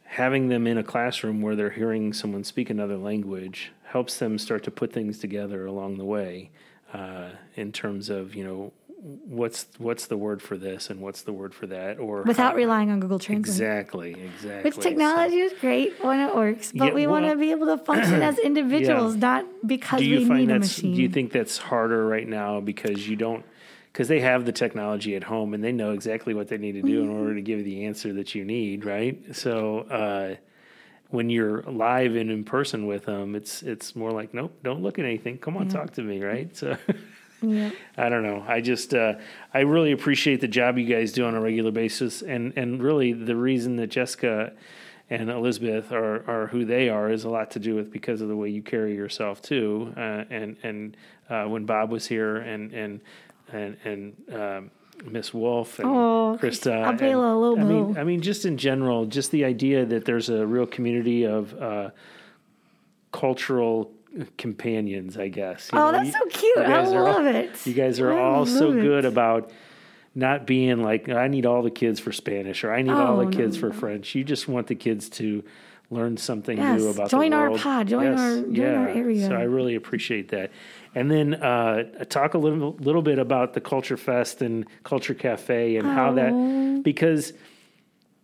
having 0.05 0.49
them 0.49 0.67
in 0.67 0.77
a 0.77 0.83
classroom 0.83 1.41
where 1.41 1.55
they're 1.55 1.71
hearing 1.71 2.13
someone 2.13 2.43
speak 2.43 2.69
another 2.71 2.97
language 2.97 3.71
helps 3.85 4.19
them 4.19 4.39
start 4.39 4.65
to 4.65 4.71
put 4.73 4.93
things 4.93 5.19
together 5.21 5.67
along 5.67 5.99
the 5.99 6.05
way, 6.05 6.51
uh, 6.93 7.31
in 7.57 7.73
terms 7.73 8.09
of 8.11 8.35
you 8.35 8.45
know 8.45 8.73
what's 9.03 9.67
what's 9.79 10.07
the 10.09 10.17
word 10.17 10.43
for 10.43 10.59
this 10.59 10.91
and 10.91 11.01
what's 11.01 11.23
the 11.23 11.33
word 11.33 11.55
for 11.55 11.67
that, 11.69 11.99
or 11.99 12.23
Without 12.23 12.51
how- 12.53 12.57
relying 12.57 12.91
on 12.91 13.01
Google 13.01 13.19
Translate. 13.19 13.55
exactly, 13.55 14.11
exactly. 14.13 14.71
Which 14.71 14.77
technology 14.79 15.39
is 15.39 15.53
great 15.61 16.05
when 16.05 16.21
it 16.21 16.35
works, 16.35 16.73
but 16.73 16.87
Yeah, 16.89 16.95
we 16.95 17.07
want 17.07 17.27
to 17.27 17.37
be 17.37 17.51
able 17.53 17.67
to 17.69 17.79
function 17.83 18.23
as 18.23 18.39
individuals, 18.51 19.17
not 19.17 19.47
because 19.67 20.01
do 20.01 20.07
you 20.07 20.19
we 20.29 20.41
need 20.41 20.51
a 20.51 20.59
machine. 20.59 20.95
do 20.95 21.01
you 21.03 21.09
think 21.09 21.33
that's 21.33 21.57
harder 21.59 22.07
right 22.07 22.29
now 22.29 22.61
because 22.61 23.09
you 23.09 23.17
don't 23.17 23.45
because 23.93 24.07
they 24.07 24.21
have 24.21 24.45
the 24.45 24.53
technology 24.53 25.17
at 25.17 25.25
home 25.25 25.53
and 25.55 25.65
they 25.65 25.73
know 25.73 25.93
exactly 25.93 26.33
what 26.35 26.47
they 26.49 26.59
need 26.59 26.73
to 26.73 26.83
do 26.83 27.03
in 27.03 27.09
order 27.09 27.35
to 27.35 27.41
give 27.43 27.59
you 27.59 27.65
the 27.65 27.87
answer 27.87 28.13
that 28.13 28.35
you 28.37 28.45
need, 28.45 28.85
right? 28.85 29.35
So 29.35 29.81
uh, 29.81 30.37
when 31.11 31.31
you're 31.31 31.63
live 31.63 32.15
and 32.17 32.31
in 32.31 32.45
person 32.45 32.87
with 32.87 33.07
them, 33.07 33.35
it's 33.35 33.63
it's 33.63 33.95
more 33.97 34.11
like, 34.11 34.33
nope, 34.35 34.57
don't 34.63 34.83
look 34.83 34.99
at 34.99 35.05
anything. 35.05 35.39
Come 35.39 35.57
on, 35.57 35.69
talk 35.69 35.93
to 35.95 36.03
me, 36.03 36.23
right? 36.23 36.55
So. 36.57 36.77
Yeah. 37.43 37.71
I 37.97 38.11
don't 38.11 38.23
know. 38.23 38.45
I 38.47 38.61
just 38.61 38.93
uh, 38.93 39.15
I 39.55 39.61
really 39.61 39.93
appreciate 39.93 40.43
the 40.43 40.49
job 40.49 40.77
you 40.77 40.85
guys 40.85 41.11
do 41.11 41.25
on 41.25 41.35
a 41.35 41.41
regular 41.41 41.71
basis, 41.71 42.21
and 42.21 42.53
and 42.55 42.83
really 42.83 43.15
the 43.15 43.35
reason 43.35 43.77
that 43.77 43.87
Jessica 43.87 44.53
and 45.09 45.31
Elizabeth 45.31 45.91
are 45.91 46.23
are 46.29 46.47
who 46.49 46.65
they 46.65 46.89
are 46.89 47.11
is 47.11 47.25
a 47.25 47.31
lot 47.31 47.51
to 47.53 47.59
do 47.59 47.75
with 47.75 47.91
because 47.91 48.21
of 48.21 48.29
the 48.29 48.37
way 48.37 48.51
you 48.51 48.63
carry 48.63 48.95
yourself 48.95 49.41
too. 49.41 49.93
Uh, 49.97 50.25
and 50.31 50.57
and 50.63 50.97
uh, 51.31 51.45
when 51.45 51.65
Bob 51.65 51.91
was 51.91 52.07
here, 52.07 52.37
and 52.37 52.73
and 52.73 53.01
and 53.53 53.77
and 53.85 54.35
um, 54.35 54.71
Miss 55.05 55.33
Wolf 55.33 55.79
and 55.79 55.89
Oh, 55.89 56.39
Krista, 56.41 56.89
and- 56.89 57.01
Lobo. 57.01 57.61
I 57.61 57.65
mean, 57.65 57.99
I 57.99 58.05
mean, 58.05 58.21
just 58.21 58.45
in 58.45 58.57
general, 58.59 59.07
just 59.07 59.31
the 59.31 59.45
idea 59.45 59.85
that 59.87 60.05
there's 60.05 60.29
a 60.29 60.47
real 60.47 60.67
community 60.67 61.25
of 61.27 61.55
uh, 61.61 61.91
cultural 63.13 63.93
companions, 64.39 65.17
I 65.17 65.29
guess. 65.29 65.71
you 65.73 65.79
Oh, 65.79 65.87
know? 65.87 65.93
that's 65.93 66.07
You- 66.07 66.13
so 66.13 66.27
cute. 66.41 66.59
I 66.59 66.85
are 66.85 67.07
all- 67.07 67.23
love 67.23 67.27
it. 67.27 67.67
You 67.67 67.75
guys 67.75 68.01
are 68.01 68.13
I 68.13 68.21
all 68.21 68.47
so 68.47 68.69
love 68.69 68.79
it. 68.79 68.83
good 68.83 69.05
about 69.05 69.51
not 70.15 70.47
being 70.47 70.83
like, 70.83 71.09
I 71.09 71.29
need 71.29 71.47
all 71.47 71.63
the 71.63 71.71
kids 71.71 72.01
for 72.01 72.11
Spanish 72.13 72.65
or 72.65 72.73
I 72.73 72.83
need 72.83 72.91
all 72.91 73.21
Oh, 73.21 73.25
the 73.25 73.35
kids 73.37 73.57
no, 73.57 73.61
for 73.61 73.67
no. 73.69 73.73
French. 73.75 74.15
You 74.15 74.25
just 74.25 74.49
want 74.49 74.67
the 74.67 74.75
kids 74.75 75.09
to 75.11 75.45
learn 75.91 76.17
something 76.17 76.57
Yes, 76.57 76.81
new 76.81 76.89
about 76.89 77.11
join 77.11 77.33
our 77.33 77.51
pod, 77.59 77.89
join 77.89 78.07
our- 78.19 78.43
join 78.43 78.75
our 78.75 78.89
area. 78.89 79.27
So 79.27 79.35
I 79.35 79.43
really 79.43 79.75
appreciate 79.75 80.29
that. 80.29 80.51
And 80.95 81.11
then 81.11 81.35
uh, 81.35 82.05
talk 82.09 82.35
a 82.35 82.39
little 82.39 82.77
little 82.81 83.03
bit 83.03 83.19
about 83.19 83.55
the 83.55 83.61
Culture 83.61 83.97
Fest 83.97 84.41
and 84.43 84.67
Culture 84.85 85.15
Cafe 85.15 85.77
and 85.77 85.87
how 85.87 86.11
Oh. 86.11 86.15
that 86.15 86.83
because 86.85 87.33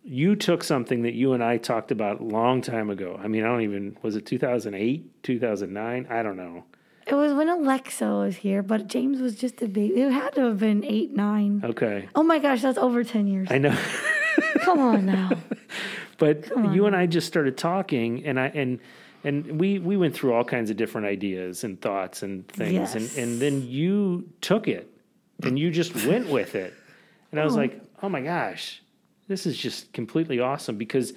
you 0.03 0.35
took 0.37 0.63
something 0.63 1.01
that 1.01 1.13
you 1.13 1.33
and 1.33 1.43
I 1.43 1.57
talked 1.57 1.91
about 1.91 2.21
a 2.21 2.23
long 2.23 2.61
time 2.61 2.89
ago. 2.89 3.19
I 3.21 3.27
mean, 3.27 3.43
I 3.43 3.47
don't 3.47 3.61
even 3.61 3.97
was 4.01 4.15
it 4.15 4.25
2008, 4.25 5.23
2009? 5.23 6.07
I 6.09 6.23
don't 6.23 6.37
know. 6.37 6.63
It 7.05 7.15
was 7.15 7.33
when 7.33 7.47
Alexa 7.47 8.05
was 8.05 8.35
here, 8.37 8.61
but 8.63 8.87
James 8.87 9.21
was 9.21 9.35
just 9.35 9.61
a 9.61 9.67
baby. 9.67 10.01
It 10.01 10.11
had 10.11 10.33
to 10.35 10.41
have 10.41 10.59
been 10.59 10.83
eight, 10.83 11.15
nine. 11.15 11.61
Okay. 11.63 12.07
Oh 12.15 12.23
my 12.23 12.39
gosh, 12.39 12.61
that's 12.61 12.77
over 12.77 13.03
10 13.03 13.27
years. 13.27 13.47
I 13.49 13.57
know. 13.59 13.77
Come 14.61 14.79
on 14.79 15.05
now. 15.17 15.29
But 16.17 16.47
you 16.73 16.85
and 16.85 16.95
I 16.95 17.05
just 17.05 17.27
started 17.27 17.57
talking, 17.57 18.25
and 18.25 18.39
I 18.39 18.47
and 18.47 18.79
and 19.23 19.59
we 19.59 19.79
we 19.79 19.97
went 19.97 20.15
through 20.15 20.33
all 20.33 20.43
kinds 20.43 20.69
of 20.69 20.77
different 20.77 21.07
ideas 21.07 21.63
and 21.63 21.79
thoughts 21.79 22.23
and 22.23 22.47
things, 22.47 22.73
Yes. 22.73 22.95
and 22.95 23.17
and 23.17 23.41
then 23.41 23.67
you 23.67 24.27
took 24.41 24.67
it, 24.67 24.89
and 25.43 25.57
you 25.57 25.69
just 25.69 25.95
went 26.05 26.27
with 26.29 26.55
it, 26.55 26.73
and 27.31 27.39
I 27.39 27.43
was 27.43 27.55
oh. 27.55 27.59
like, 27.59 27.81
oh 28.01 28.09
my 28.09 28.21
gosh, 28.21 28.81
this 29.27 29.45
is 29.45 29.57
just 29.57 29.93
completely 29.93 30.39
awesome 30.39 30.77
because 30.77 31.13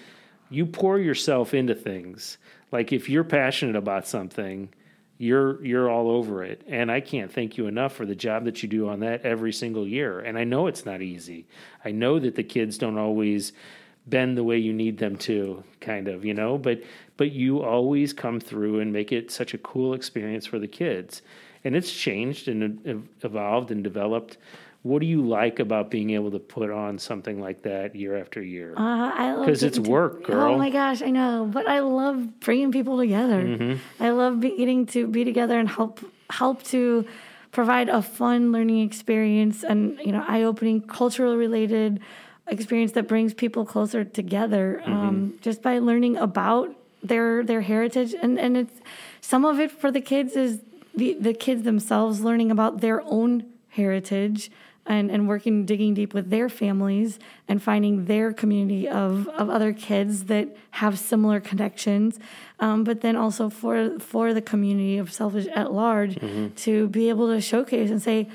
you 0.50 0.66
pour 0.66 0.98
yourself 0.98 1.54
into 1.54 1.74
things. 1.74 2.38
Like 2.72 2.92
if 2.92 3.08
you're 3.08 3.24
passionate 3.24 3.76
about 3.76 4.06
something, 4.06 4.68
you're 5.18 5.64
you're 5.64 5.90
all 5.90 6.10
over 6.10 6.42
it. 6.42 6.62
And 6.66 6.90
i 6.90 7.00
can't 7.00 7.32
thank 7.32 7.58
you 7.58 7.66
enough 7.66 7.92
for 7.92 8.06
the 8.06 8.14
job 8.14 8.44
that 8.44 8.62
you 8.62 8.68
do 8.68 8.88
on 8.88 9.00
that 9.00 9.22
every 9.22 9.52
single 9.52 9.86
year. 9.86 10.20
And 10.20 10.38
i 10.38 10.44
know 10.44 10.66
it's 10.66 10.84
not 10.86 11.02
easy. 11.02 11.46
I 11.84 11.90
know 11.92 12.18
that 12.18 12.34
the 12.34 12.42
kids 12.42 12.78
don't 12.78 12.98
always 12.98 13.52
bend 14.06 14.36
the 14.36 14.44
way 14.44 14.56
you 14.58 14.72
need 14.72 14.98
them 14.98 15.16
to 15.16 15.62
kind 15.80 16.08
of 16.08 16.24
you 16.24 16.34
know 16.34 16.56
but 16.58 16.82
but 17.16 17.32
you 17.32 17.62
always 17.62 18.12
come 18.12 18.40
through 18.40 18.80
and 18.80 18.92
make 18.92 19.12
it 19.12 19.30
such 19.30 19.54
a 19.54 19.58
cool 19.58 19.94
experience 19.94 20.46
for 20.46 20.58
the 20.58 20.66
kids 20.66 21.22
and 21.64 21.76
it's 21.76 21.92
changed 21.92 22.48
and 22.48 23.06
evolved 23.22 23.70
and 23.70 23.84
developed 23.84 24.38
what 24.82 25.00
do 25.00 25.06
you 25.06 25.20
like 25.20 25.58
about 25.58 25.90
being 25.90 26.10
able 26.10 26.30
to 26.30 26.38
put 26.38 26.70
on 26.70 26.98
something 26.98 27.38
like 27.38 27.60
that 27.62 27.94
year 27.94 28.16
after 28.16 28.42
year 28.42 28.72
Uh, 28.76 29.10
I 29.14 29.34
love 29.34 29.46
'Cause 29.46 29.62
it's 29.62 29.76
to- 29.78 29.90
work, 29.90 30.24
girl. 30.24 30.54
Oh 30.54 30.58
my 30.58 30.70
gosh, 30.70 31.02
I 31.02 31.10
know, 31.10 31.48
but 31.52 31.68
I 31.68 31.80
love 31.80 32.40
bringing 32.40 32.72
people 32.72 32.96
together. 32.96 33.42
Mm-hmm. 33.44 34.02
I 34.02 34.10
love 34.10 34.40
be, 34.40 34.56
getting 34.56 34.86
to 34.86 35.06
be 35.06 35.22
together 35.24 35.58
and 35.58 35.68
help 35.68 36.00
help 36.30 36.62
to 36.74 37.04
provide 37.52 37.90
a 37.90 38.00
fun 38.00 38.52
learning 38.52 38.80
experience 38.80 39.62
and 39.62 39.98
you 40.02 40.12
know 40.12 40.24
eye 40.26 40.44
opening, 40.44 40.80
cultural 40.80 41.36
related 41.36 42.00
experience 42.50 42.92
that 42.92 43.08
brings 43.08 43.34
people 43.34 43.64
closer 43.64 44.04
together. 44.04 44.80
Mm-hmm. 44.82 44.92
Um, 44.92 45.38
just 45.40 45.62
by 45.62 45.78
learning 45.78 46.16
about 46.16 46.74
their 47.02 47.42
their 47.42 47.62
heritage 47.62 48.14
and 48.20 48.38
and 48.38 48.56
it's 48.56 48.80
some 49.20 49.44
of 49.44 49.58
it 49.58 49.70
for 49.70 49.90
the 49.90 50.00
kids 50.00 50.36
is 50.36 50.60
the 50.94 51.14
the 51.14 51.32
kids 51.32 51.62
themselves 51.62 52.20
learning 52.20 52.50
about 52.50 52.80
their 52.80 53.00
own 53.02 53.44
heritage 53.70 54.50
and, 54.86 55.10
and 55.10 55.28
working 55.28 55.64
digging 55.66 55.94
deep 55.94 56.12
with 56.14 56.30
their 56.30 56.48
families 56.48 57.18
and 57.46 57.62
finding 57.62 58.06
their 58.06 58.32
community 58.32 58.88
of, 58.88 59.28
of 59.28 59.48
other 59.48 59.72
kids 59.72 60.24
that 60.24 60.48
have 60.72 60.98
similar 60.98 61.38
connections 61.38 62.18
um, 62.58 62.82
but 62.84 63.00
then 63.00 63.16
also 63.16 63.48
for 63.48 63.98
for 63.98 64.34
the 64.34 64.42
community 64.42 64.98
of 64.98 65.10
Selvidge 65.10 65.48
at 65.54 65.72
large 65.72 66.18
to 66.56 66.88
be 66.88 67.08
able 67.08 67.28
to 67.28 67.40
showcase 67.40 67.90
and 67.90 68.02
say 68.02 68.28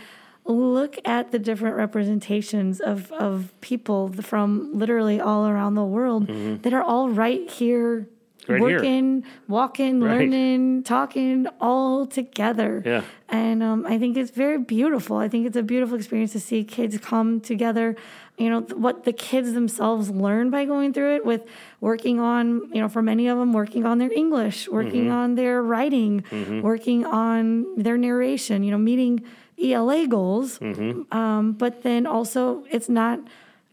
look 0.46 0.98
at 1.06 1.32
the 1.32 1.40
different 1.40 1.76
representations 1.76 2.80
of, 2.80 3.12
of 3.14 3.54
people 3.62 4.12
from 4.14 4.72
literally 4.74 5.20
all 5.20 5.48
around 5.48 5.74
the 5.76 5.84
world 5.84 6.28
mm-hmm. 6.28 6.62
that 6.62 6.74
are 6.74 6.84
all 6.84 7.10
right 7.10 7.50
here 7.50 8.08
Right 8.48 8.62
here. 8.62 8.78
working 8.78 9.24
walking 9.48 10.02
Right. 10.02 10.20
learning 10.20 10.84
talking 10.84 11.48
all 11.60 12.06
together 12.06 12.84
Yeah. 12.86 13.02
and 13.28 13.64
um, 13.64 13.88
I 13.88 13.98
think 13.98 14.18
it's 14.18 14.30
very 14.30 14.60
beautiful. 14.60 15.18
I 15.18 15.28
think 15.28 15.48
it's 15.48 15.58
a 15.58 15.64
beautiful 15.64 15.98
experience 15.98 16.32
to 16.34 16.40
see 16.40 16.64
kids 16.64 16.96
come 17.00 17.40
together. 17.40 17.96
You 18.38 18.50
know, 18.50 18.62
th- 18.62 18.78
what 18.78 19.06
the 19.06 19.14
kids 19.14 19.54
themselves 19.54 20.12
learn 20.12 20.52
by 20.52 20.66
going 20.66 20.94
through 20.94 21.16
it 21.16 21.26
with 21.26 21.44
working 21.82 22.20
on, 22.20 22.70
you 22.74 22.82
know, 22.82 22.90
for 22.90 23.02
many 23.02 23.28
of 23.28 23.40
them, 23.40 23.54
working 23.54 23.86
on 23.86 23.98
their 23.98 24.12
English, 24.12 24.68
working 24.68 25.06
mm-hmm. 25.06 25.22
on 25.24 25.36
their 25.36 25.64
writing, 25.64 26.22
mm-hmm. 26.30 26.62
working 26.62 27.06
on 27.06 27.66
their 27.78 27.98
narration, 27.98 28.62
you 28.64 28.72
know, 28.72 28.78
meeting 28.78 29.24
ELA 29.62 30.08
goals. 30.08 30.60
Um, 31.12 31.54
but 31.58 31.84
then 31.84 32.06
also, 32.06 32.64
it's 32.72 32.90
not, 32.90 33.20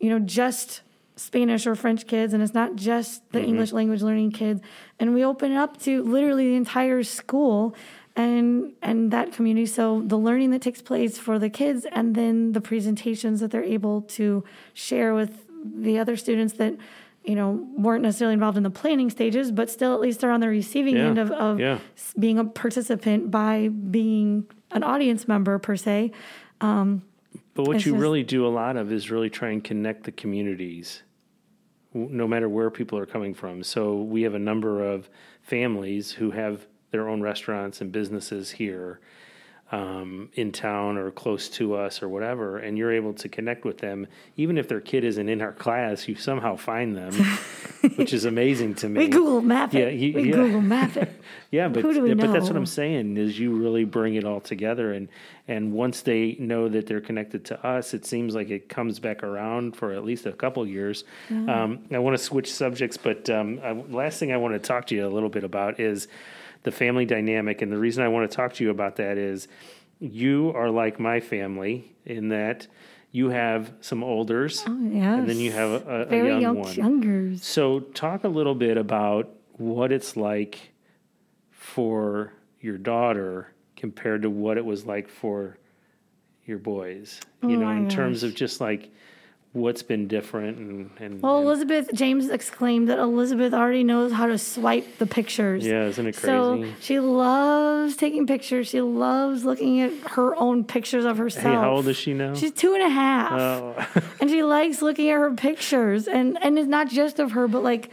you 0.01 0.11
know, 0.11 0.18
just 0.18 0.83
Spanish 1.16 1.66
or 1.66 1.74
French 1.74 2.07
kids, 2.07 2.33
and 2.33 2.43
it's 2.43 2.55
not 2.55 2.76
just 2.76 3.22
the 3.33 3.43
English 3.43 3.72
language 3.72 4.03
learning 4.03 4.33
kids. 4.33 4.61
And 4.99 5.12
we 5.14 5.24
open 5.24 5.53
it 5.53 5.57
up 5.57 5.78
to 5.83 6.03
literally 6.03 6.49
the 6.51 6.57
entire 6.57 7.03
school 7.03 7.74
and 8.16 8.72
and 8.83 9.11
that 9.11 9.33
community. 9.33 9.66
So 9.66 10.03
the 10.05 10.16
learning 10.18 10.51
that 10.51 10.62
takes 10.62 10.83
place 10.83 11.18
for 11.18 11.39
the 11.39 11.49
kids, 11.51 11.87
and 11.93 12.14
then 12.14 12.53
the 12.53 12.61
presentations 12.61 13.41
that 13.41 13.51
they're 13.51 13.62
able 13.64 14.03
to 14.18 14.45
share 14.74 15.14
with 15.14 15.47
the 15.64 15.99
other 15.99 16.16
students 16.16 16.55
that 16.55 16.74
you 17.24 17.35
know 17.37 17.66
weren't 17.76 18.03
necessarily 18.03 18.35
involved 18.35 18.57
in 18.57 18.64
the 18.64 18.70
planning 18.70 19.09
stages, 19.11 19.53
but 19.53 19.70
still 19.70 19.95
at 19.95 20.01
least 20.01 20.20
they're 20.20 20.30
on 20.33 20.41
the 20.41 20.49
receiving 20.49 20.97
Yeah. 20.97 21.07
end 21.07 21.18
of, 21.18 21.30
of 21.30 21.61
Yeah. 21.61 21.78
being 22.18 22.39
a 22.39 22.45
participant 22.45 23.30
by 23.30 23.68
being 23.68 24.45
an 24.73 24.83
audience 24.83 25.29
member 25.29 25.59
per 25.59 25.77
se. 25.77 26.12
Um, 26.61 27.03
but 27.55 27.66
what 27.66 27.85
you 27.85 27.93
just- 27.93 28.03
really 28.03 28.23
do 28.23 28.47
a 28.47 28.49
lot 28.49 28.77
of 28.77 28.93
is 28.93 29.11
really 29.11 29.31
try 29.31 29.51
and 29.51 29.62
connect 29.62 30.05
the 30.05 30.12
communities, 30.12 31.03
no 31.95 32.27
matter 32.27 32.49
where 32.49 32.70
people 32.70 32.99
are 32.99 33.07
coming 33.07 33.35
from. 33.35 33.62
So 33.62 34.01
we 34.03 34.23
have 34.23 34.35
a 34.35 34.39
number 34.39 34.85
of 34.85 35.09
families 35.43 36.12
who 36.12 36.31
have 36.31 36.66
their 36.91 37.09
own 37.09 37.20
restaurants 37.23 37.81
and 37.81 37.91
businesses 37.91 38.53
here 38.53 39.01
um, 39.73 40.29
in 40.35 40.53
town 40.53 40.99
or 40.99 41.11
close 41.11 41.49
to 41.49 41.75
us 41.75 42.03
or 42.03 42.09
whatever, 42.09 42.59
and 42.59 42.77
you're 42.77 42.93
able 42.93 43.14
to 43.14 43.29
connect 43.29 43.64
with 43.64 43.79
them, 43.79 44.07
even 44.37 44.59
if 44.59 44.68
their 44.68 44.81
kid 44.81 45.03
isn't 45.03 45.29
in 45.31 45.41
our 45.41 45.53
class. 45.53 46.07
You 46.07 46.14
somehow 46.14 46.57
find 46.57 46.95
them, 46.95 47.12
which 47.97 48.12
is 48.12 48.27
amazing 48.27 48.75
to 48.77 48.89
me. 48.89 49.01
We 49.01 49.09
Google 49.09 49.41
Map 49.41 49.75
it. 49.75 49.79
Yeah, 49.79 49.89
you- 49.89 50.14
we 50.14 50.29
yeah. 50.29 50.37
Google 50.37 50.61
Map 50.61 50.97
it. 50.97 51.11
Yeah, 51.51 51.68
but 51.68 51.85
we 51.85 52.14
but 52.14 52.33
that's 52.33 52.47
what? 52.47 52.57
I'm 52.57 52.64
saying 52.64 53.18
is 53.18 53.39
you 53.39 53.55
really 53.55 53.85
bring 53.85 54.14
it 54.14 54.25
all 54.25 54.41
together 54.41 54.91
and 54.95 55.09
and 55.47 55.75
once 55.75 56.01
they 56.01 56.35
know 56.39 56.66
that 56.70 56.87
they're 56.87 57.03
connected 57.03 57.45
to 57.47 57.66
us, 57.66 57.93
it 57.93 58.07
seems 58.07 58.35
like 58.35 58.49
it 58.49 58.70
comes 58.70 59.01
back 59.01 59.23
around 59.23 59.77
for 59.77 59.93
at 59.93 60.03
least 60.03 60.25
a 60.25 60.33
couple 60.33 60.66
years. 60.66 61.05
Um, 61.31 61.81
I 61.93 61.99
want 61.99 62.16
to 62.16 62.23
switch 62.23 62.51
subjects, 62.51 62.97
but 62.97 63.29
um, 63.29 63.61
I, 63.62 63.73
last 63.73 64.18
thing 64.18 64.33
I 64.33 64.39
want 64.39 64.55
to 64.55 64.61
talk 64.61 64.87
to 64.87 64.95
you 64.95 65.07
a 65.07 65.11
little 65.11 65.29
bit 65.29 65.45
about 65.45 65.79
is 65.79 66.09
the 66.64 66.70
family 66.72 67.04
dynamic, 67.04 67.62
and 67.62 67.72
the 67.72 67.78
reason 67.78 68.02
I 68.04 68.08
want 68.08 68.30
to 68.30 68.36
talk 68.36 68.54
to 68.54 68.64
you 68.64 68.70
about 68.70 68.96
that 68.96 69.18
is 69.18 69.48
you 69.98 70.52
are 70.54 70.70
like 70.70 70.98
my 71.00 71.20
family 71.20 71.94
in 72.04 72.28
that 72.28 72.66
you 73.10 73.28
have 73.28 73.72
some 73.80 74.02
olders, 74.02 74.62
oh, 74.66 74.70
and 74.72 75.28
then 75.28 75.38
you 75.38 75.52
have 75.52 75.70
a, 75.70 75.74
a, 75.74 75.78
Oh, 76.00 76.04
very 76.06 76.28
young, 76.28 76.40
young 76.40 76.58
one. 76.58 76.74
youngers. 76.74 77.44
So, 77.44 77.80
talk 77.80 78.24
a 78.24 78.28
little 78.28 78.54
bit 78.54 78.76
about 78.78 79.28
what 79.58 79.92
it's 79.92 80.16
like 80.16 80.72
for 81.50 82.32
your 82.60 82.78
daughter 82.78 83.52
compared 83.76 84.22
to 84.22 84.30
what 84.30 84.56
it 84.56 84.64
was 84.64 84.86
like 84.86 85.08
for 85.08 85.58
your 86.46 86.58
boys. 86.58 87.20
You 87.42 87.56
Oh 87.56 87.60
know, 87.60 87.70
in 87.70 87.88
terms 87.88 88.22
of 88.22 88.34
just 88.34 88.60
like 88.60 88.90
what's 89.55 89.82
been 89.82 90.09
different 90.09 90.57
and, 90.57 90.90
and, 90.98 91.20
Well, 91.20 91.38
Elizabeth 91.38 91.90
James 91.92 92.30
exclaimed 92.30 92.88
that 92.88 92.98
Elizabeth 92.98 93.53
already 93.53 93.84
knows 93.84 94.11
how 94.12 94.26
to 94.26 94.38
swipe 94.38 94.96
the 94.98 95.07
pictures. 95.07 95.66
yeah, 95.66 95.84
isn't 95.84 96.07
it 96.07 96.16
crazy? 96.16 96.26
So 96.26 96.64
she 96.80 97.00
loves 97.00 97.96
taking 97.96 98.26
pictures. 98.26 98.68
She 98.68 98.80
loves 98.80 99.44
looking 99.44 99.80
at 99.82 99.92
her 100.12 100.34
own 100.36 100.64
pictures 100.64 101.05
of 101.05 101.18
herself. 101.18 101.44
hey, 101.44 101.53
how 101.53 101.70
old 101.70 101.86
is 101.88 101.96
she 101.98 102.14
now? 102.14 102.34
She's 102.34 102.53
two 102.53 102.72
and 102.74 102.82
a 102.82 102.88
half. 102.88 103.32
oh, 103.32 103.86
and 104.20 104.30
she 104.30 104.42
likes 104.42 104.80
looking 104.80 105.11
at 105.11 105.16
her 105.18 105.32
pictures 105.34 106.09
and 106.09 106.38
and 106.42 106.59
it's 106.59 106.68
not 106.68 106.88
just 106.88 107.18
of 107.18 107.32
her 107.32 107.46
but 107.46 107.62
like 107.62 107.90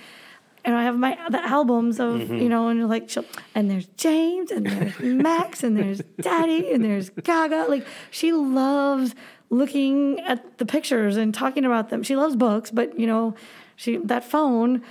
and 0.65 0.75
I 0.75 0.83
have 0.83 0.97
my 0.97 1.17
the 1.29 1.41
albums 1.45 1.99
of 1.99 2.15
Mm-hmm. 2.21 2.35
you 2.35 2.49
know 2.49 2.67
and 2.69 2.87
like 2.89 3.09
she'll, 3.09 3.25
and 3.55 3.69
there's 3.69 3.87
James 3.97 4.51
and 4.51 4.65
there's 4.65 4.99
Max 4.99 5.63
and 5.63 5.75
there's 5.77 6.01
Daddy 6.21 6.71
and 6.71 6.83
there's 6.83 7.09
Gaga 7.09 7.65
like 7.69 7.85
she 8.11 8.31
loves 8.33 9.13
looking 9.49 10.19
at 10.21 10.57
the 10.57 10.65
pictures 10.65 11.17
and 11.17 11.33
talking 11.33 11.65
about 11.65 11.89
them. 11.89 12.03
She 12.03 12.15
loves 12.15 12.35
books 12.35 12.71
but 12.71 12.99
you 12.99 13.07
know 13.07 13.35
she 13.75 13.97
that 13.97 14.23
phone 14.23 14.81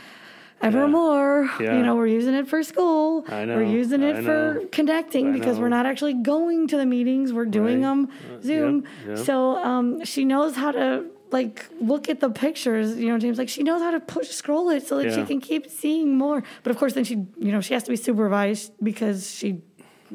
evermore 0.60 1.48
Yeah. 1.60 1.76
you 1.76 1.82
know 1.84 1.94
we're 1.94 2.06
using 2.08 2.34
it 2.34 2.48
for 2.48 2.62
school. 2.62 3.24
I 3.28 3.44
know, 3.44 3.56
we're 3.56 3.62
using 3.64 4.02
it 4.02 4.24
for 4.24 4.62
connecting 4.72 5.32
because 5.32 5.58
we're 5.58 5.68
not 5.68 5.86
actually 5.86 6.14
going 6.14 6.66
to 6.68 6.76
the 6.76 6.86
meetings. 6.86 7.32
We're 7.32 7.44
doing 7.44 7.82
Right. 7.82 7.88
them 7.88 8.08
Uh, 8.10 8.40
zoom. 8.42 8.84
yep, 9.06 9.16
yep. 9.16 9.18
so 9.18 9.56
um, 9.58 10.04
she 10.04 10.24
knows 10.24 10.56
how 10.56 10.72
to 10.72 11.04
like 11.30 11.66
look 11.80 12.08
at 12.08 12.20
the 12.20 12.30
pictures 12.30 12.98
you 12.98 13.08
know 13.08 13.18
james? 13.18 13.38
Like 13.38 13.48
she 13.50 13.62
knows 13.62 13.82
how 13.82 13.90
to 13.92 14.00
push 14.00 14.28
scroll 14.30 14.70
it 14.70 14.86
so 14.86 14.96
that 15.00 15.12
she 15.14 15.22
can 15.24 15.40
keep 15.40 15.68
seeing 15.70 16.16
more. 16.16 16.42
But 16.62 16.70
of 16.72 16.76
course 16.78 16.94
then 16.94 17.04
she 17.04 17.14
you 17.38 17.52
know 17.52 17.60
she 17.60 17.74
has 17.74 17.82
to 17.84 17.90
be 17.90 17.96
supervised 17.96 18.72
because 18.82 19.30
she 19.38 19.60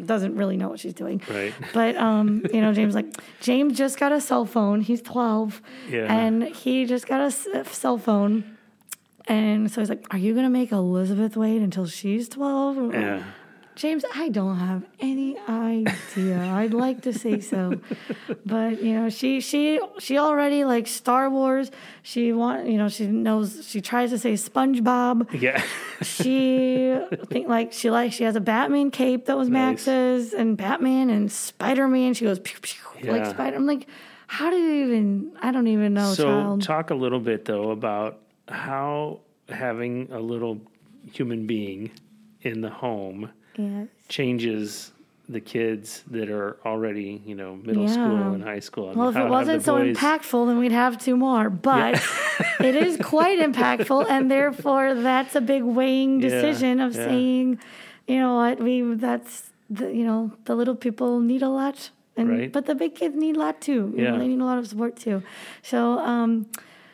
doesn't 0.06 0.36
really 0.36 0.58
know 0.58 0.70
what 0.70 0.80
she's 0.80 0.94
doing 0.94 1.22
Right. 1.30 1.54
but 1.74 1.96
um 1.98 2.44
you 2.54 2.62
know 2.62 2.74
james 2.74 2.96
like 2.96 3.06
james 3.41 3.78
just 3.78 4.00
got 4.00 4.12
a 4.12 4.20
cell 4.20 4.46
phone 4.46 4.82
he's 4.82 5.02
12 5.02 5.62
Yeah. 5.89 6.12
and 6.14 6.44
he 6.44 6.86
just 6.86 7.08
got 7.08 7.22
a 7.22 7.32
cell 7.66 7.98
phone 7.98 8.58
and 9.28 9.72
so 9.72 9.82
he's 9.82 9.89
like 9.89 10.06
are 10.12 10.18
you 10.18 10.34
gonna 10.36 10.50
make 10.50 10.72
elizabeth 10.72 11.38
wait 11.38 11.62
until 11.62 11.86
she's 11.86 12.28
12 12.30 12.94
yeah. 12.94 13.24
James, 13.76 14.06
I 14.14 14.30
don't 14.30 14.58
have 14.58 14.84
any 15.00 15.38
idea. 15.40 16.40
I'd 16.40 16.74
like 16.74 17.02
to 17.02 17.14
say 17.14 17.40
so, 17.40 17.80
but 18.46 18.82
you 18.82 18.94
know, 18.94 19.10
she 19.10 19.42
she 19.42 19.80
she 20.00 20.18
already 20.18 20.64
likes 20.64 20.92
Star 20.92 21.30
Wars. 21.30 21.72
She 22.02 22.32
want 22.34 22.68
you 22.68 22.78
know 22.78 22.90
she 22.90 23.08
knows 23.08 23.68
she 23.68 23.82
tries 23.82 24.12
to 24.12 24.20
say 24.20 24.34
SpongeBob. 24.34 25.42
Yeah. 25.42 25.64
She 26.02 26.98
think 27.28 27.48
like 27.48 27.74
she 27.74 27.90
likes 27.90 28.16
she 28.16 28.24
has 28.24 28.36
a 28.36 28.42
Batman 28.42 28.92
cape 28.92 29.26
that 29.26 29.38
was 29.38 29.50
Nice. 29.50 29.88
Max's 29.88 30.34
and 30.34 30.58
Batman 30.58 31.10
and 31.10 31.32
Spider 31.32 31.88
Man. 31.88 32.14
She 32.14 32.26
goes 32.26 32.40
pew, 32.40 32.60
pew, 32.62 33.12
like 33.12 33.26
Spider. 33.26 33.56
I'm 33.56 33.66
like, 33.66 33.88
how 34.28 34.50
do 34.50 34.58
you 34.58 34.86
even? 34.86 35.32
I 35.42 35.52
don't 35.52 35.68
even 35.68 35.94
know, 35.94 36.14
so 36.14 36.24
child. 36.24 36.62
talk 36.62 36.90
a 36.90 36.96
little 36.96 37.20
bit 37.20 37.46
though 37.46 37.72
about 37.72 38.20
how 38.48 39.22
having 39.50 40.10
a 40.12 40.20
little 40.20 40.62
human 41.12 41.46
being 41.48 41.92
in 42.42 42.62
the 42.62 42.70
home 42.70 43.30
yeah. 43.58 43.86
changes 44.10 44.91
the 45.30 45.39
kids 45.39 46.04
that 46.12 46.30
are 46.30 46.58
already, 46.66 47.22
you 47.26 47.34
know, 47.34 47.56
middle 47.56 47.84
Yeah. 47.84 47.93
school 47.93 48.34
and 48.34 48.43
high 48.43 48.60
school. 48.60 48.91
Well, 48.93 49.10
if 49.10 49.16
it 49.16 49.30
wasn't 49.30 49.64
so 49.64 49.78
boys- 49.78 49.95
impactful, 49.95 50.47
then 50.47 50.58
we'd 50.60 50.74
have 50.74 50.97
two 51.01 51.16
more. 51.16 51.49
But 51.49 51.93
it 52.60 52.76
is 52.76 52.97
quite 52.97 53.39
impactful, 53.39 54.08
and 54.10 54.30
therefore 54.30 54.93
that's 54.95 55.36
a 55.36 55.41
big 55.41 55.64
weighing 55.64 56.20
Yeah, 56.22 56.28
decision 56.30 56.82
of 56.82 56.93
yeah. 56.95 57.06
saying, 57.06 57.60
you 58.08 58.20
know 58.20 58.36
what, 58.36 58.60
we 58.60 58.82
that's 58.95 59.49
the 59.70 59.93
you 59.93 60.06
know 60.06 60.32
the 60.45 60.56
little 60.56 60.76
people 60.76 61.22
need 61.22 61.41
a 61.41 61.49
lot, 61.49 61.89
and 62.18 62.30
Right. 62.30 62.51
but 62.51 62.66
the 62.66 62.76
big 62.76 62.93
kids 62.95 63.16
need 63.16 63.38
a 63.38 63.39
lot 63.39 63.62
too. 63.62 63.93
You 63.95 64.04
know, 64.04 64.12
Yeah. 64.14 64.18
they 64.20 64.28
need 64.28 64.41
a 64.41 64.45
lot 64.45 64.58
of 64.58 64.68
support 64.68 64.97
too. 64.97 65.24
So 65.62 65.99
um, 65.99 66.47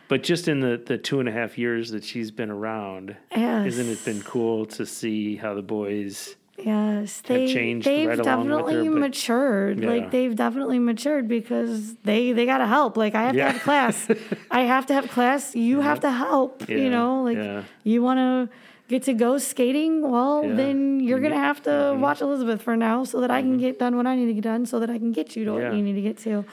But 0.07 0.22
just 0.24 0.47
in 0.47 0.60
the, 0.60 0.80
the 0.86 0.97
two 0.99 1.20
and 1.20 1.28
a 1.28 1.32
half 1.32 1.57
years 1.57 1.89
that 1.91 2.03
she's 2.03 2.30
been 2.30 2.51
around, 2.51 3.16
yes, 3.36 3.66
isn't 3.68 3.88
it 3.89 4.05
been 4.05 4.22
cool 4.22 4.68
to 4.68 4.86
see 4.86 5.36
how 5.36 5.55
the 5.55 5.64
boys 5.64 6.36
Yes, 6.66 7.22
they 7.22 7.51
changed 7.53 7.86
they've 7.88 8.07
right 8.07 8.18
her, 8.18 8.24
definitely 8.24 8.89
but- 8.89 8.97
matured. 8.99 9.80
Yeah. 9.80 9.89
Like 9.89 10.12
they've 10.12 10.36
definitely 10.36 10.80
matured 10.80 11.28
because 11.28 11.95
they 12.03 12.32
they 12.34 12.45
gotta 12.45 12.68
help. 12.68 12.97
Like 12.97 13.16
I 13.16 13.24
have 13.24 13.36
Yeah. 13.36 13.47
to 13.47 13.51
have 13.53 13.62
class. 13.64 14.07
I 14.51 14.62
have 14.62 14.86
to 14.88 14.93
have 14.93 15.10
class. 15.10 15.55
You 15.55 15.82
have 15.82 15.99
to 16.01 16.12
help. 16.12 16.68
Yeah, 16.70 16.78
You 16.78 16.89
know, 16.89 17.24
like 17.24 17.38
yeah. 17.38 17.64
you 17.84 18.01
want 18.01 18.20
to 18.20 18.49
get 18.88 19.03
to 19.03 19.14
go 19.14 19.38
skating. 19.38 20.01
Well, 20.10 20.43
Yeah. 20.45 20.55
then 20.55 20.99
you're 20.99 21.20
gonna 21.20 21.36
have 21.36 21.62
to 21.64 21.70
Mm-hmm. 21.70 22.01
watch 22.01 22.22
Elizabeth 22.22 22.62
for 22.62 22.76
now, 22.76 23.03
so 23.03 23.22
that 23.22 23.32
I 23.32 23.41
can 23.41 23.57
get 23.57 23.78
done 23.80 23.95
what 23.97 24.07
I 24.07 24.16
need 24.16 24.26
to 24.28 24.34
get 24.34 24.43
done, 24.43 24.66
so 24.66 24.80
that 24.80 24.89
I 24.89 24.97
can 24.97 25.12
get 25.12 25.36
you 25.36 25.45
to 25.45 25.51
Yeah. 25.51 25.70
what 25.70 25.76
you 25.78 25.84
need 25.84 25.93
to 25.93 26.01
get 26.01 26.18
to. 26.20 26.43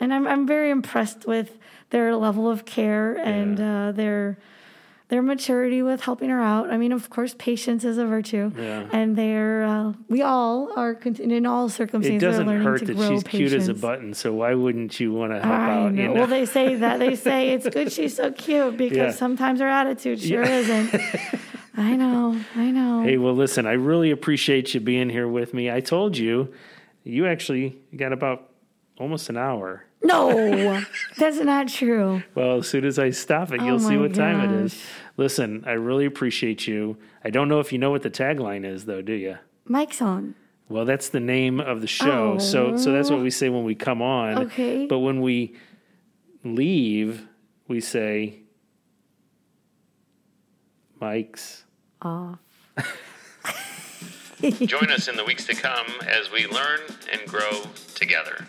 And 0.00 0.12
I'm 0.14 0.26
I'm 0.26 0.46
very 0.46 0.70
impressed 0.70 1.26
with 1.26 1.58
their 1.90 2.16
level 2.16 2.48
of 2.50 2.64
care 2.64 3.14
and 3.16 3.58
Yeah. 3.58 3.88
uh, 3.88 3.92
their 3.92 4.38
their 5.12 5.20
maturity 5.20 5.82
with 5.82 6.00
helping 6.00 6.30
her 6.30 6.40
out. 6.40 6.70
I 6.70 6.78
mean, 6.78 6.90
of 6.90 7.10
course, 7.10 7.34
patience 7.38 7.84
is 7.84 7.98
a 7.98 8.06
virtue, 8.06 8.50
Yeah. 8.56 8.88
and 8.92 9.14
they're 9.14 9.62
uh, 9.62 9.92
we 10.08 10.22
all 10.22 10.72
are 10.74 10.92
in 11.18 11.44
all 11.44 11.68
circumstances 11.68 12.22
are 12.24 12.30
doesn't 12.30 12.46
learning 12.46 12.62
hurt 12.64 12.78
to 12.78 12.84
that 12.86 12.96
grow 12.96 13.10
she's 13.10 13.22
patience. 13.22 13.50
cute 13.50 13.52
as 13.52 13.68
a 13.68 13.74
button, 13.74 14.14
so 14.14 14.32
why 14.32 14.54
wouldn't 14.54 14.98
you 14.98 15.12
want 15.12 15.32
to 15.32 15.40
help 15.42 15.52
I 15.52 15.70
out? 15.70 15.94
You 15.94 16.04
know? 16.08 16.12
Well, 16.14 16.26
they 16.28 16.46
say 16.46 16.76
that 16.76 16.98
they 16.98 17.14
say 17.28 17.50
it's 17.50 17.68
good 17.68 17.92
she's 17.92 18.16
so 18.16 18.32
cute 18.32 18.78
because 18.78 18.96
Yeah. 18.96 19.10
sometimes 19.10 19.60
her 19.60 19.68
attitude 19.68 20.18
sure 20.18 20.42
isn't. 20.44 20.94
I 21.76 21.94
know, 21.96 22.40
I 22.56 22.70
know. 22.70 23.02
Hey, 23.02 23.18
well, 23.18 23.34
listen, 23.34 23.66
I 23.66 23.72
really 23.72 24.10
appreciate 24.12 24.72
you 24.72 24.80
being 24.80 25.10
here 25.10 25.28
with 25.28 25.52
me. 25.52 25.70
I 25.70 25.80
told 25.80 26.16
you, 26.16 26.54
you 27.04 27.26
actually 27.26 27.76
got 27.94 28.14
about 28.14 28.48
almost 28.98 29.28
an 29.28 29.36
hour. 29.36 29.84
No, 30.04 30.82
that's 31.16 31.38
not 31.38 31.68
true. 31.68 32.22
Well, 32.34 32.58
as 32.58 32.68
soon 32.68 32.84
as 32.84 32.98
I 32.98 33.10
stop 33.10 33.52
it, 33.52 33.60
Oh 33.60 33.64
you'll 33.64 33.78
see 33.78 33.96
what 33.96 34.14
time 34.14 34.40
it 34.40 34.64
is. 34.64 34.82
Gosh. 35.12 35.18
Listen, 35.18 35.64
I 35.66 35.72
really 35.72 36.06
appreciate 36.06 36.66
you. 36.66 36.96
I 37.24 37.30
don't 37.30 37.48
know 37.48 37.60
if 37.60 37.72
you 37.72 37.78
know 37.78 37.90
what 37.90 38.02
the 38.02 38.10
tagline 38.10 38.64
is, 38.64 38.86
though, 38.86 39.02
do 39.02 39.12
you? 39.12 39.38
Mic's 39.66 40.02
on. 40.02 40.34
Well, 40.68 40.84
that's 40.84 41.10
the 41.10 41.20
name 41.20 41.60
of 41.60 41.80
the 41.82 41.86
show. 41.86 42.38
So, 42.38 42.76
so 42.76 42.92
that's 42.92 43.10
what 43.10 43.20
we 43.20 43.30
say 43.30 43.50
when 43.50 43.64
we 43.64 43.74
come 43.74 44.00
on. 44.00 44.46
Okay. 44.46 44.86
But 44.86 45.00
when 45.00 45.20
we 45.20 45.54
leave, 46.44 47.26
we 47.68 47.80
say, 47.80 48.40
Mic's. 51.00 51.64
Off. 52.00 52.38
Join 54.40 54.90
us 54.90 55.08
in 55.08 55.16
the 55.16 55.24
weeks 55.24 55.46
to 55.46 55.54
come 55.54 55.86
as 56.06 56.32
we 56.32 56.46
learn 56.46 56.80
and 57.12 57.20
grow 57.28 57.62
together. 57.94 58.46